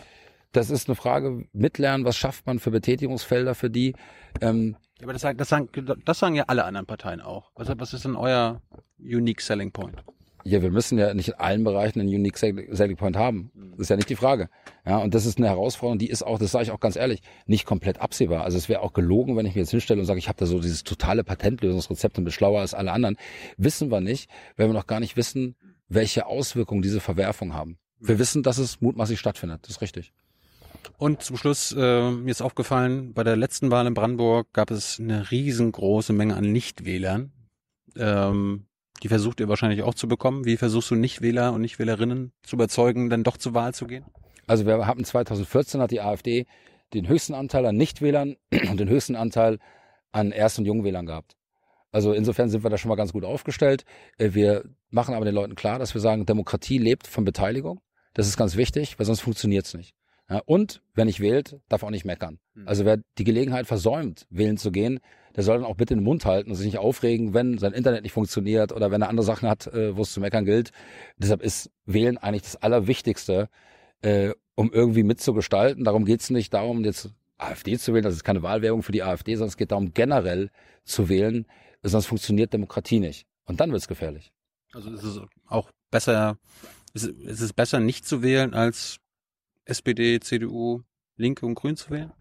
[0.52, 3.94] Das ist eine Frage, mitlernen, was schafft man für Betätigungsfelder für die?
[4.40, 5.68] Ähm, ja, aber das sagen, das, sagen,
[6.05, 7.51] das sagen ja alle anderen Parteien auch.
[7.55, 8.60] Was, was ist denn euer
[8.98, 10.02] Unique Selling Point?
[10.44, 13.51] Ja, wir müssen ja nicht in allen Bereichen einen Unique Selling Point haben.
[13.72, 14.48] Das ist ja nicht die Frage.
[14.86, 17.20] Ja, und das ist eine Herausforderung, die ist auch, das sage ich auch ganz ehrlich,
[17.47, 18.44] nicht komplett absehbar.
[18.44, 20.47] Also es wäre auch gelogen, wenn ich mir jetzt hinstelle und sage, ich habe da
[20.47, 23.16] so dieses totale Patentlösungsrezept und bin schlauer als alle anderen.
[23.59, 25.56] Wissen wir nicht, weil wir noch gar nicht wissen,
[25.89, 27.78] welche Auswirkungen diese Verwerfungen haben.
[27.98, 29.60] Wir wissen, dass es mutmaßlich stattfindet.
[29.64, 30.12] Das ist richtig.
[30.98, 35.01] Und zum Schluss, äh, mir ist aufgefallen, bei der letzten Wahl in Brandenburg gab es
[35.01, 37.32] eine riesengroße Menge an Nichtwählern.
[37.97, 38.66] Ähm,
[39.02, 40.44] die versucht ihr wahrscheinlich auch zu bekommen.
[40.44, 44.05] Wie versuchst du Nichtwähler und Nichtwählerinnen zu überzeugen, dann doch zur Wahl zu gehen?
[44.47, 46.47] Also wir hatten 2014 hat die AfD
[46.93, 48.36] den höchsten Anteil an Nichtwählern
[48.69, 49.59] und den höchsten Anteil
[50.12, 51.36] an Erst- und Jungwählern gehabt.
[51.93, 53.85] Also insofern sind wir da schon mal ganz gut aufgestellt.
[54.19, 57.81] Äh, wir machen aber den Leuten klar, dass wir sagen, Demokratie lebt von Beteiligung.
[58.15, 59.94] Das ist ganz wichtig, weil sonst funktioniert's nicht.
[60.31, 62.39] Ja, und wer nicht wählt, darf auch nicht meckern.
[62.55, 62.69] Mhm.
[62.69, 65.01] Also wer die Gelegenheit versäumt, wählen zu gehen,
[65.35, 68.05] der soll dann auch bitte den Mund halten und sich nicht aufregen, wenn sein Internet
[68.05, 70.70] nicht funktioniert oder wenn er andere Sachen hat, äh, wo es zu meckern gilt.
[71.19, 73.48] Deshalb ist Wählen eigentlich das Allerwichtigste,
[74.02, 75.82] äh, um irgendwie mitzugestalten.
[75.85, 79.35] Darum geht's nicht darum, jetzt AfD zu wählen, das ist keine Wahlwerbung für die AfD,
[79.35, 80.51] sondern es geht darum, generell
[80.85, 81.47] zu wählen,
[81.82, 83.27] sonst funktioniert Demokratie nicht.
[83.47, 84.32] Und dann wird's gefährlich.
[84.73, 86.39] Also ist es auch besser,
[86.94, 88.99] ist es- ist es besser nicht zu wählen, als
[89.70, 90.82] SPD, CDU,
[91.16, 92.12] Linke und Grün zu wählen?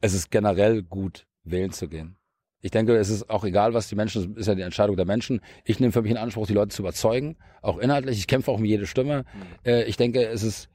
[0.00, 2.16] es ist generell gut, wählen zu gehen.
[2.60, 5.40] Ich denke, es ist auch egal, was die Menschen, ist ja die Entscheidung der Menschen.
[5.64, 8.18] Ich nehme für mich in Anspruch, die Leute zu überzeugen, auch inhaltlich.
[8.18, 9.24] Ich kämpfe auch um jede Stimme.
[9.64, 10.68] Äh, ich denke, es ist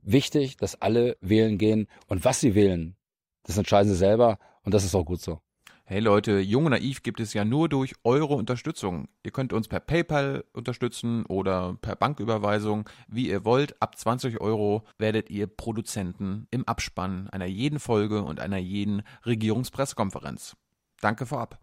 [0.00, 1.88] wichtig, dass alle wählen gehen.
[2.06, 2.96] Und was sie wählen,
[3.42, 4.38] das entscheiden sie selber.
[4.62, 5.40] Und das ist auch gut so.
[5.88, 9.06] Hey Leute, Jung und Naiv gibt es ja nur durch eure Unterstützung.
[9.22, 13.80] Ihr könnt uns per PayPal unterstützen oder per Banküberweisung, wie ihr wollt.
[13.80, 20.56] Ab 20 Euro werdet ihr Produzenten im Abspann einer jeden Folge und einer jeden Regierungspressekonferenz.
[21.00, 21.60] Danke vorab.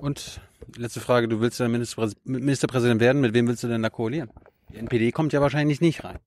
[0.00, 0.40] Und
[0.76, 4.30] letzte Frage, du willst ja Ministerpräs Ministerpräsident werden, mit wem willst du denn da koalieren?
[4.70, 6.20] Die NPD kommt ja wahrscheinlich nicht rein.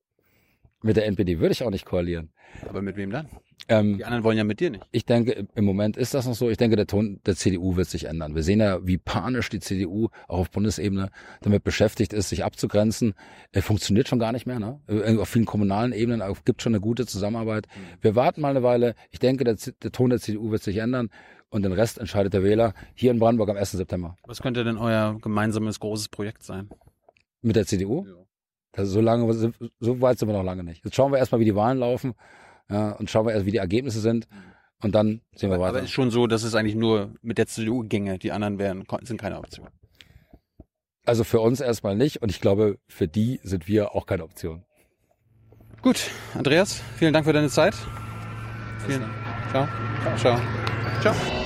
[0.81, 2.29] Mit der NPD würde ich auch nicht koalieren.
[2.67, 3.27] Aber mit wem dann?
[3.67, 4.83] Ähm, Die anderen wollen ja mit dir nicht.
[4.91, 6.49] Ich denke, im- Moment ist das noch so.
[6.49, 8.33] Ich denke, der Ton der CDU wird sich ändern.
[8.33, 11.09] Wir sehen ja, wie panisch die CDU auch auf Bundesebene
[11.41, 13.13] damit beschäftigt ist, sich abzugrenzen.
[13.51, 14.59] Er funktioniert schon gar nicht mehr.
[14.59, 14.79] Ne?
[15.19, 17.67] Auf vielen kommunalen Ebenen gibt schon eine gute Zusammenarbeit.
[18.01, 18.95] Wir warten mal eine Weile.
[19.11, 21.09] Ich denke, der, der Ton der CDU wird sich ändern
[21.49, 23.71] und den Rest entscheidet der Wähler hier in Brandenburg am 1.
[23.73, 24.15] September.
[24.25, 26.69] Was könnte denn euer gemeinsames großes Projekt sein?
[27.41, 28.05] Mit der CDU?
[28.07, 28.13] Ja.
[28.79, 30.85] Also so lange, so weit sind wir noch lange nicht.
[30.85, 32.13] Jetzt schauen wir erstmal, wie die Wahlen laufen
[32.69, 34.27] ja, und schauen wir erst, wie die Ergebnisse sind
[34.81, 35.77] und dann sehen wir Aber, weiter.
[35.77, 38.17] aber ist schon so, dass es eigentlich nur mit der CDU ginge.
[38.17, 39.67] Die anderen wären, sind keine Option.
[41.05, 44.63] Also für uns erstmal nicht und ich glaube, für die sind wir auch keine Option.
[45.81, 47.75] Gut, Andreas, vielen Dank für deine Zeit.
[48.85, 49.03] Vielen
[49.51, 49.67] Ciao.
[50.17, 50.39] Ciao.
[51.01, 51.38] Ciao.